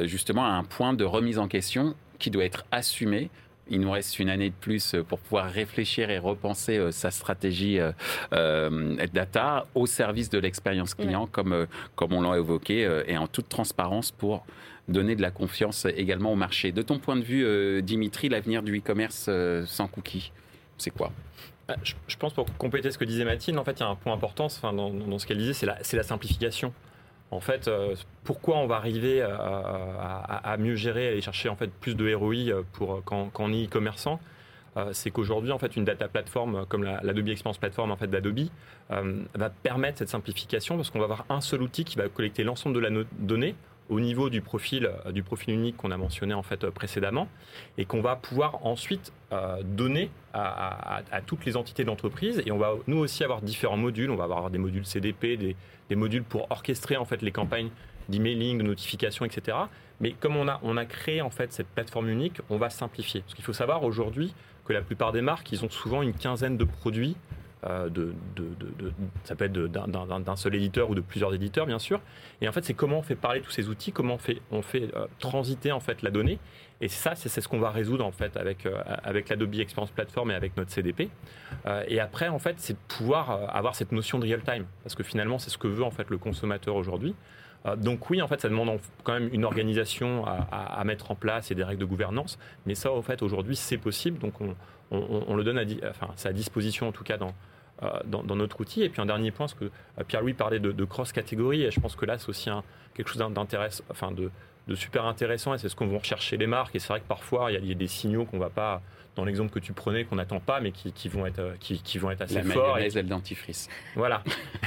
justement 0.00 0.44
à 0.44 0.50
un 0.50 0.64
point 0.64 0.92
de 0.92 1.04
remise 1.04 1.38
en 1.38 1.48
question 1.48 1.94
qui 2.18 2.30
doit 2.30 2.44
être 2.44 2.64
assumé 2.70 3.30
il 3.68 3.80
nous 3.80 3.90
reste 3.90 4.18
une 4.18 4.28
année 4.28 4.50
de 4.50 4.54
plus 4.54 4.94
euh, 4.94 5.02
pour 5.02 5.18
pouvoir 5.18 5.50
réfléchir 5.50 6.10
et 6.10 6.18
repenser 6.18 6.78
euh, 6.78 6.90
sa 6.90 7.10
stratégie 7.10 7.78
euh, 8.32 9.06
data 9.12 9.66
au 9.74 9.86
service 9.86 10.30
de 10.30 10.38
l'expérience 10.38 10.94
client, 10.94 11.26
comme, 11.26 11.66
comme 11.94 12.12
on 12.12 12.20
l'a 12.20 12.36
évoqué, 12.36 12.88
et 13.06 13.16
en 13.16 13.26
toute 13.26 13.48
transparence 13.48 14.10
pour 14.10 14.44
donner 14.88 15.16
de 15.16 15.22
la 15.22 15.30
confiance 15.30 15.86
également 15.96 16.32
au 16.32 16.36
marché. 16.36 16.72
De 16.72 16.82
ton 16.82 16.98
point 16.98 17.16
de 17.16 17.22
vue, 17.22 17.82
Dimitri, 17.82 18.28
l'avenir 18.28 18.62
du 18.62 18.78
e-commerce 18.78 19.30
sans 19.66 19.88
cookies, 19.88 20.32
c'est 20.78 20.90
quoi? 20.90 21.12
Bah, 21.68 21.76
je, 21.82 22.16
pense 22.16 22.32
pour 22.32 22.46
compléter 22.56 22.90
ce 22.90 22.98
que 22.98 23.04
disait 23.04 23.24
Mathilde, 23.24 23.58
en 23.58 23.64
fait, 23.64 23.72
il 23.72 23.80
y 23.80 23.82
a 23.82 23.88
un 23.88 23.96
point 23.96 24.12
important 24.12 24.44
enfin, 24.44 24.72
dans, 24.72 24.90
dans 24.90 25.18
ce 25.18 25.26
qu'elle 25.26 25.38
disait, 25.38 25.52
c'est 25.52 25.66
la, 25.66 25.78
la 25.92 26.02
simplification. 26.02 26.72
En 27.30 27.40
fait, 27.40 27.66
euh, 27.66 27.96
pourquoi 28.24 28.58
on 28.58 28.66
va 28.66 28.76
arriver 28.76 29.20
à, 29.20 30.56
mieux 30.58 30.76
gérer, 30.76 31.08
à 31.08 31.10
aller 31.10 31.20
chercher 31.20 31.48
en 31.48 31.56
fait 31.56 31.70
plus 31.70 31.96
de 31.96 32.14
ROI 32.14 32.34
euh, 32.34 32.62
pour 32.72 33.02
quand, 33.04 33.30
on 33.38 33.52
est 33.52 33.64
e-commerçant 33.66 34.20
euh, 34.76 34.90
c'est 34.92 35.10
qu'aujourd'hui, 35.10 35.52
en 35.52 35.58
fait, 35.58 35.74
une 35.74 35.86
data 35.86 36.06
platform 36.06 36.66
comme 36.66 36.84
l'Adobe 36.84 37.28
Experience 37.28 37.56
Platform 37.56 37.90
en 37.90 37.96
fait, 37.96 38.08
d'Adobe 38.08 38.48
va 38.90 39.50
permettre 39.50 39.98
cette 39.98 40.10
simplification 40.10 40.76
parce 40.76 40.90
qu'on 40.90 40.98
va 40.98 41.04
avoir 41.04 41.24
un 41.30 41.40
seul 41.40 41.62
outil 41.62 41.84
qui 41.84 41.96
va 41.96 42.08
collecter 42.08 42.44
l'ensemble 42.44 42.74
de 42.74 42.80
la 42.80 42.90
donnée 43.18 43.54
au 43.88 44.00
niveau 44.00 44.30
du 44.30 44.40
profil, 44.40 44.90
du 45.12 45.22
profil 45.22 45.54
unique 45.54 45.76
qu'on 45.76 45.90
a 45.90 45.96
mentionné 45.96 46.34
en 46.34 46.42
fait 46.42 46.68
précédemment 46.70 47.28
et 47.78 47.84
qu'on 47.84 48.00
va 48.00 48.16
pouvoir 48.16 48.66
ensuite 48.66 49.12
donner 49.64 50.10
à, 50.32 51.02
à, 51.10 51.20
toutes 51.20 51.44
les 51.44 51.56
entités 51.56 51.84
d'entreprise 51.84 52.42
et 52.46 52.52
on 52.52 52.58
va 52.58 52.74
nous 52.86 52.98
aussi 52.98 53.24
avoir 53.24 53.42
différents 53.42 53.76
modules. 53.76 54.10
On 54.10 54.16
va 54.16 54.24
avoir 54.24 54.50
des 54.50 54.58
modules 54.58 54.84
CDP, 54.84 55.36
des, 55.36 55.56
des 55.88 55.96
modules 55.96 56.24
pour 56.24 56.50
orchestrer 56.50 56.96
en 56.96 57.04
fait 57.04 57.22
les 57.22 57.32
campagnes 57.32 57.70
d'emailing, 58.08 58.58
de 58.58 58.62
notification, 58.62 59.24
etc. 59.24 59.56
Mais 60.00 60.12
comme 60.12 60.36
on 60.36 60.48
a, 60.48 60.60
on 60.62 60.76
a 60.76 60.84
créé 60.84 61.22
en 61.22 61.30
fait 61.30 61.52
cette 61.52 61.68
plateforme 61.68 62.08
unique, 62.08 62.40
on 62.50 62.58
va 62.58 62.70
simplifier. 62.70 63.22
Parce 63.22 63.34
qu'il 63.34 63.44
faut 63.44 63.52
savoir 63.52 63.82
aujourd'hui 63.82 64.34
que 64.64 64.72
la 64.72 64.82
plupart 64.82 65.12
des 65.12 65.22
marques, 65.22 65.50
ils 65.52 65.64
ont 65.64 65.70
souvent 65.70 66.02
une 66.02 66.12
quinzaine 66.12 66.56
de 66.56 66.64
produits. 66.64 67.16
Euh, 67.66 67.88
ça 69.24 69.34
peut 69.34 69.44
être 69.44 69.52
d'un 69.52 70.36
seul 70.36 70.54
éditeur 70.54 70.90
ou 70.90 70.94
de 70.94 71.00
plusieurs 71.00 71.34
éditeurs, 71.34 71.66
bien 71.66 71.78
sûr. 71.78 72.00
Et 72.40 72.48
en 72.48 72.52
fait, 72.52 72.64
c'est 72.64 72.74
comment 72.74 72.98
on 72.98 73.02
fait 73.02 73.16
parler 73.16 73.40
tous 73.40 73.50
ces 73.50 73.68
outils, 73.68 73.92
comment 73.92 74.18
on 74.50 74.62
fait, 74.62 74.94
euh, 74.94 75.06
transiter 75.18 75.72
en 75.72 75.80
fait 75.80 76.02
la 76.02 76.10
donnée. 76.10 76.38
Et 76.80 76.88
ça, 76.88 77.14
c'est 77.14 77.28
ce 77.28 77.48
qu'on 77.48 77.58
va 77.58 77.70
résoudre 77.70 78.04
en 78.04 78.12
fait 78.12 78.36
avec, 78.36 78.66
euh, 78.66 78.82
avec 79.02 79.28
l'Adobe 79.30 79.54
Experience 79.54 79.90
Platform 79.90 80.30
et 80.30 80.34
avec 80.34 80.56
notre 80.56 80.70
CDP. 80.70 81.08
Et 81.88 82.00
après, 82.00 82.28
en 82.28 82.38
fait, 82.38 82.56
c'est 82.58 82.74
de 82.74 82.78
pouvoir 82.86 83.54
avoir 83.54 83.74
cette 83.74 83.92
notion 83.92 84.18
de 84.18 84.26
real 84.26 84.42
time. 84.42 84.66
Parce 84.82 84.94
que 84.94 85.02
finalement, 85.02 85.38
c'est 85.38 85.50
ce 85.50 85.58
que 85.58 85.68
veut 85.68 85.84
en 85.84 85.90
fait 85.90 86.10
le 86.10 86.18
consommateur 86.18 86.76
aujourd'hui. 86.76 87.14
donc 87.78 88.10
oui, 88.10 88.20
en 88.20 88.28
fait, 88.28 88.40
ça 88.40 88.48
demande 88.48 88.78
quand 89.04 89.14
même 89.14 89.30
une 89.32 89.44
organisation 89.44 90.24
à, 90.26 90.82
mettre 90.84 91.10
en 91.10 91.14
place 91.14 91.50
et 91.50 91.54
des 91.54 91.64
règles 91.64 91.80
de 91.80 91.86
gouvernance. 91.86 92.38
Mais 92.66 92.74
ça, 92.74 92.92
en 92.92 93.02
fait, 93.02 93.22
aujourd'hui, 93.22 93.56
c'est 93.56 93.78
possible. 93.78 94.18
Donc 94.18 94.40
on, 94.40 94.54
on, 94.90 95.34
le 95.34 95.44
donne 95.44 95.58
à, 95.58 95.64
enfin, 95.88 96.08
à 96.24 96.32
disposition, 96.32 96.88
en 96.88 96.92
tout 96.92 97.04
cas, 97.04 97.16
dans, 97.16 97.32
dans, 98.04 98.36
notre 98.36 98.60
outil. 98.60 98.82
Et 98.82 98.88
puis 98.88 99.00
un 99.00 99.06
dernier 99.06 99.30
point, 99.30 99.46
parce 99.46 99.54
que 99.54 99.70
Pierre-Louis 100.06 100.34
parlait 100.34 100.60
de, 100.60 100.84
cross-catégorie, 100.84 101.64
et 101.64 101.70
je 101.70 101.80
pense 101.80 101.96
que 101.96 102.06
là, 102.06 102.18
c'est 102.18 102.28
aussi 102.28 102.50
un, 102.50 102.62
quelque 102.94 103.08
chose 103.08 103.18
d'intéressant, 103.18 103.84
enfin 103.90 104.12
de, 104.12 104.30
de 104.68 104.74
super 104.74 105.04
intéressant 105.04 105.54
et 105.54 105.58
c'est 105.58 105.68
ce 105.68 105.76
qu'on 105.76 105.86
vont 105.86 105.98
rechercher 105.98 106.36
les 106.36 106.46
marques. 106.46 106.74
Et 106.74 106.78
c'est 106.78 106.88
vrai 106.88 107.00
que 107.00 107.06
parfois, 107.06 107.52
il 107.52 107.66
y, 107.66 107.72
a 107.72 107.74
des 107.74 107.86
signaux 107.86 108.24
qu'on 108.24 108.38
va 108.38 108.50
pas, 108.50 108.82
dans 109.14 109.24
l'exemple 109.24 109.52
que 109.52 109.58
tu 109.58 109.72
prenais, 109.72 110.04
qu'on 110.04 110.16
n'attend 110.16 110.40
pas, 110.40 110.60
mais 110.60 110.72
qui, 110.72 111.08
vont 111.08 111.26
être, 111.26 111.54
qui, 111.60 111.98
vont 111.98 112.10
être 112.10 112.22
assez 112.22 112.42
forts. 112.42 112.78
La 112.78 112.86
et... 112.86 113.02
dentifrice. 113.02 113.68
Voilà. 113.94 114.22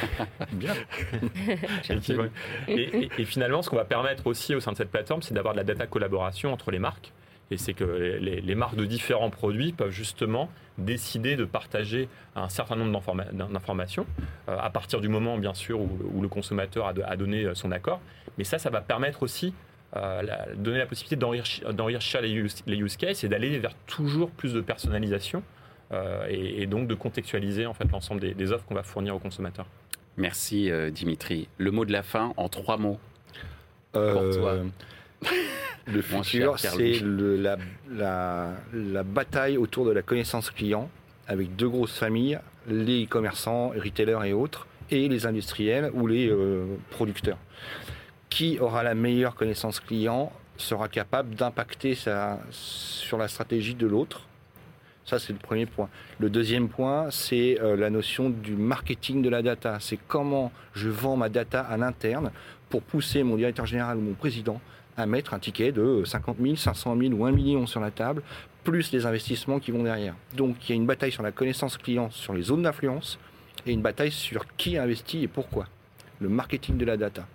Bien. 0.54 0.74
et, 2.68 3.10
et, 3.18 3.26
finalement, 3.26 3.62
ce 3.62 3.70
qu'on 3.70 3.76
va 3.76 3.86
permettre 3.86 4.28
aussi 4.28 4.56
au 4.56 4.60
sein 4.60 4.72
de 4.72 4.78
cette 4.78 4.92
plateforme, 4.92 5.22
c'est 5.22 5.34
d'avoir 5.34 5.54
de 5.54 5.60
la 5.60 5.66
data 5.66 5.86
collaboration 5.88 6.54
entre 6.54 6.72
les 6.72 6.80
marques. 6.80 7.12
Et 7.52 7.58
c'est 7.58 7.74
que 7.74 7.84
les, 7.84 8.56
marques 8.56 8.76
de 8.76 8.86
différents 8.86 9.30
produits 9.30 9.74
peuvent 9.74 9.92
justement 9.92 10.50
décider 10.78 11.36
de 11.36 11.46
partager 11.46 12.08
un 12.36 12.48
certain 12.48 12.76
nombre 12.76 13.02
d'informations 13.34 14.06
euh, 14.48 14.58
à 14.60 14.70
partir 14.70 15.02
du 15.02 15.10
moment, 15.10 15.38
bien 15.38 15.54
sûr, 15.54 15.80
où, 15.82 16.22
le 16.22 16.28
consommateur 16.28 16.88
a, 16.88 17.16
donné 17.18 17.50
son 17.56 17.72
accord. 17.72 18.02
Mais 18.38 18.44
ça, 18.44 18.60
ça 18.60 18.70
va 18.70 18.82
permettre 18.82 19.24
aussi 19.24 19.54
donner 20.58 20.78
la 20.78 20.86
possibilité 20.86 21.16
d'enrichir 21.16 22.22
les 22.22 22.32
use, 22.32 22.64
les 22.68 22.78
use 22.78 22.96
cases 22.96 23.24
et 23.24 23.28
d'aller 23.28 23.58
vers 23.58 23.74
toujours 23.88 24.30
plus 24.30 24.54
de 24.54 24.62
personnalisation 24.62 25.42
et, 26.30 26.68
donc 26.68 26.88
de 26.88 26.94
contextualiser 26.94 27.66
en 27.66 27.74
fait 27.74 27.92
l'ensemble 27.92 28.22
des, 28.22 28.36
des 28.36 28.52
offres 28.52 28.66
qu'on 28.66 28.76
va 28.76 28.84
fournir 28.84 29.16
aux 29.16 29.20
consommateurs. 29.20 29.66
Merci 30.18 30.70
Dimitri. 30.92 31.48
Le 31.58 31.72
mot 31.72 31.86
de 31.86 31.92
la 31.92 32.04
fin 32.04 32.34
en 32.38 32.50
trois 32.50 32.78
mots. 32.78 33.00
Pour 33.94 34.30
toi. 34.30 34.60
Le 35.88 36.02
futur, 36.02 36.60
c'est 36.60 37.00
la, 37.02 37.58
la, 38.74 39.04
bataille 39.04 39.58
autour 39.58 39.86
de 39.86 39.92
la 39.92 40.02
connaissance 40.02 40.52
client 40.52 40.90
avec 41.28 41.56
deux 41.56 41.70
grosses 41.70 41.98
familles, 41.98 42.40
les 42.68 43.06
commerçants, 43.06 43.70
retailers 43.70 44.26
et 44.26 44.34
autres, 44.34 44.68
et 44.92 45.08
les 45.08 45.26
industriels 45.26 45.92
ou 45.94 46.08
les 46.08 46.30
euh, 46.30 46.66
producteurs. 46.92 47.38
Qui 48.30 48.60
aura 48.60 48.84
la 48.84 48.96
meilleure 48.96 49.36
connaissance 49.36 49.80
client 49.80 50.32
sera 50.58 50.88
capable 50.88 51.36
d'impacter 51.36 51.96
sur 51.96 53.18
la 53.18 53.28
stratégie 53.28 53.76
de 53.76 53.88
l'autre. 53.88 54.22
Ça, 55.06 55.18
c'est 55.18 55.34
le 55.34 55.40
premier 55.40 55.66
point. 55.66 55.90
Le 56.20 56.30
deuxième 56.30 56.70
point, 56.70 57.10
c'est 57.10 57.60
euh, 57.62 57.76
la 57.76 57.90
notion 57.90 58.30
du 58.30 58.56
marketing 58.56 59.24
de 59.24 59.30
la 59.30 59.42
data. 59.42 59.78
C'est 59.80 59.98
comment 60.08 60.52
je 60.74 60.90
vends 60.90 61.18
ma 61.18 61.30
data 61.30 61.62
à 61.62 61.78
l'interne 61.78 62.32
pour 62.70 62.84
pousser 62.84 63.24
mon 63.24 63.36
directeur 63.36 63.66
général 63.66 63.98
ou 63.98 64.02
mon 64.02 64.14
président 64.14 64.62
à 65.00 65.06
mettre 65.06 65.34
un 65.34 65.40
ticket 65.40 65.72
de 65.72 66.04
50 66.06 66.38
000, 66.42 66.56
500 66.56 66.98
000 67.00 67.14
ou 67.14 67.26
1 67.26 67.32
million 67.32 67.66
sur 67.66 67.80
la 67.80 67.90
table, 67.90 68.22
plus 68.64 68.92
les 68.92 69.06
investissements 69.06 69.60
qui 69.60 69.72
vont 69.72 69.84
derrière. 69.84 70.14
Donc 70.36 70.58
il 70.68 70.70
y 70.70 70.74
a 70.74 70.76
une 70.76 70.86
bataille 70.86 71.12
sur 71.12 71.24
la 71.24 71.32
connaissance 71.32 71.78
client, 71.78 72.10
sur 72.12 72.34
les 72.34 72.44
zones 72.44 72.64
d'influence, 72.64 73.18
et 73.66 73.72
une 73.72 73.82
bataille 73.82 74.12
sur 74.12 74.46
qui 74.58 74.78
investit 74.78 75.24
et 75.24 75.28
pourquoi. 75.28 75.68
Le 76.20 76.30
marketing 76.30 76.78
de 76.78 76.86
la 76.86 76.98
data. 76.98 77.26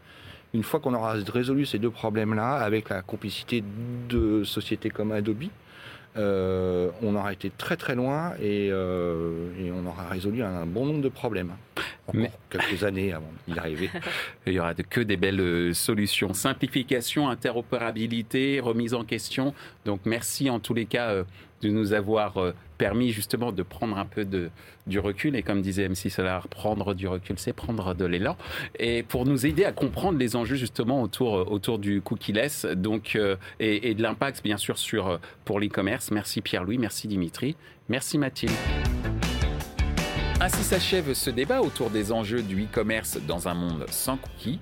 Une 0.52 0.62
fois 0.62 0.78
qu'on 0.78 0.94
aura 0.94 1.14
résolu 1.14 1.66
ces 1.66 1.78
deux 1.78 1.90
problèmes-là, 1.90 2.56
avec 2.56 2.90
la 2.90 3.02
complicité 3.02 3.64
de 4.08 4.44
sociétés 4.44 4.90
comme 4.90 5.10
Adobe, 5.10 5.44
euh, 6.16 6.90
on 7.02 7.16
aura 7.16 7.32
été 7.32 7.50
très 7.50 7.76
très 7.76 7.96
loin 7.96 8.34
et, 8.40 8.68
euh, 8.70 9.48
et, 9.58 9.72
on 9.72 9.84
aura 9.84 10.06
résolu 10.08 10.44
un 10.44 10.64
bon 10.64 10.86
nombre 10.86 11.02
de 11.02 11.08
problèmes. 11.08 11.52
Encore 12.06 12.38
quelques 12.50 12.84
années 12.84 13.12
avant 13.12 13.30
d'y 13.48 13.58
arriver. 13.58 13.90
Il 14.46 14.52
y 14.52 14.60
aura 14.60 14.74
que 14.74 15.00
des 15.00 15.16
belles 15.16 15.40
euh, 15.40 15.74
solutions. 15.74 16.32
Simplification, 16.32 17.28
interopérabilité, 17.28 18.60
remise 18.60 18.94
en 18.94 19.04
question. 19.04 19.54
Donc 19.84 20.02
merci 20.04 20.50
en 20.50 20.60
tous 20.60 20.74
les 20.74 20.86
cas 20.86 21.24
de 21.66 21.72
nous 21.72 21.92
avoir 21.92 22.34
permis 22.78 23.10
justement 23.10 23.52
de 23.52 23.62
prendre 23.62 23.96
un 23.98 24.04
peu 24.04 24.24
de, 24.24 24.50
du 24.86 24.98
recul. 24.98 25.36
Et 25.36 25.42
comme 25.42 25.62
disait 25.62 25.88
MC 25.88 26.10
Solar, 26.10 26.48
prendre 26.48 26.94
du 26.94 27.08
recul, 27.08 27.38
c'est 27.38 27.52
prendre 27.52 27.94
de 27.94 28.04
l'élan. 28.04 28.36
Et 28.78 29.02
pour 29.02 29.26
nous 29.26 29.46
aider 29.46 29.64
à 29.64 29.72
comprendre 29.72 30.18
les 30.18 30.36
enjeux 30.36 30.56
justement 30.56 31.02
autour, 31.02 31.50
autour 31.50 31.78
du 31.78 32.00
cookie-less 32.00 32.66
donc, 32.66 33.18
et, 33.60 33.90
et, 33.90 33.94
de 33.94 34.02
l'impact 34.02 34.42
bien 34.42 34.56
sûr 34.56 34.78
sur, 34.78 35.18
pour 35.44 35.60
l'e-commerce. 35.60 36.10
Merci 36.10 36.40
Pierre-Louis, 36.40 36.78
merci 36.78 37.08
Dimitri, 37.08 37.56
merci 37.88 38.18
Mathilde. 38.18 38.52
Ainsi 40.40 40.64
s'achève 40.64 41.14
ce 41.14 41.30
débat 41.30 41.62
autour 41.62 41.90
des 41.90 42.12
enjeux 42.12 42.42
du 42.42 42.64
e-commerce 42.64 43.18
dans 43.26 43.48
un 43.48 43.54
monde 43.54 43.86
sans 43.90 44.16
cookies. 44.16 44.58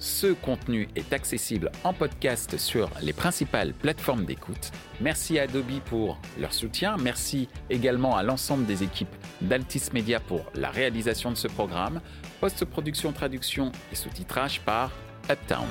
Ce 0.00 0.28
contenu 0.28 0.88
est 0.96 1.12
accessible 1.12 1.70
en 1.84 1.92
podcast 1.92 2.56
sur 2.56 2.90
les 3.02 3.12
principales 3.12 3.74
plateformes 3.74 4.24
d'écoute. 4.24 4.72
Merci 4.98 5.38
à 5.38 5.42
Adobe 5.42 5.80
pour 5.84 6.18
leur 6.38 6.54
soutien. 6.54 6.96
Merci 6.96 7.48
également 7.68 8.16
à 8.16 8.22
l'ensemble 8.22 8.64
des 8.64 8.82
équipes 8.82 9.14
d'Altis 9.42 9.90
Media 9.92 10.18
pour 10.18 10.46
la 10.54 10.70
réalisation 10.70 11.30
de 11.30 11.36
ce 11.36 11.48
programme. 11.48 12.00
Post-production, 12.40 13.12
traduction 13.12 13.72
et 13.92 13.94
sous-titrage 13.94 14.62
par 14.62 14.90
Uptown. 15.30 15.66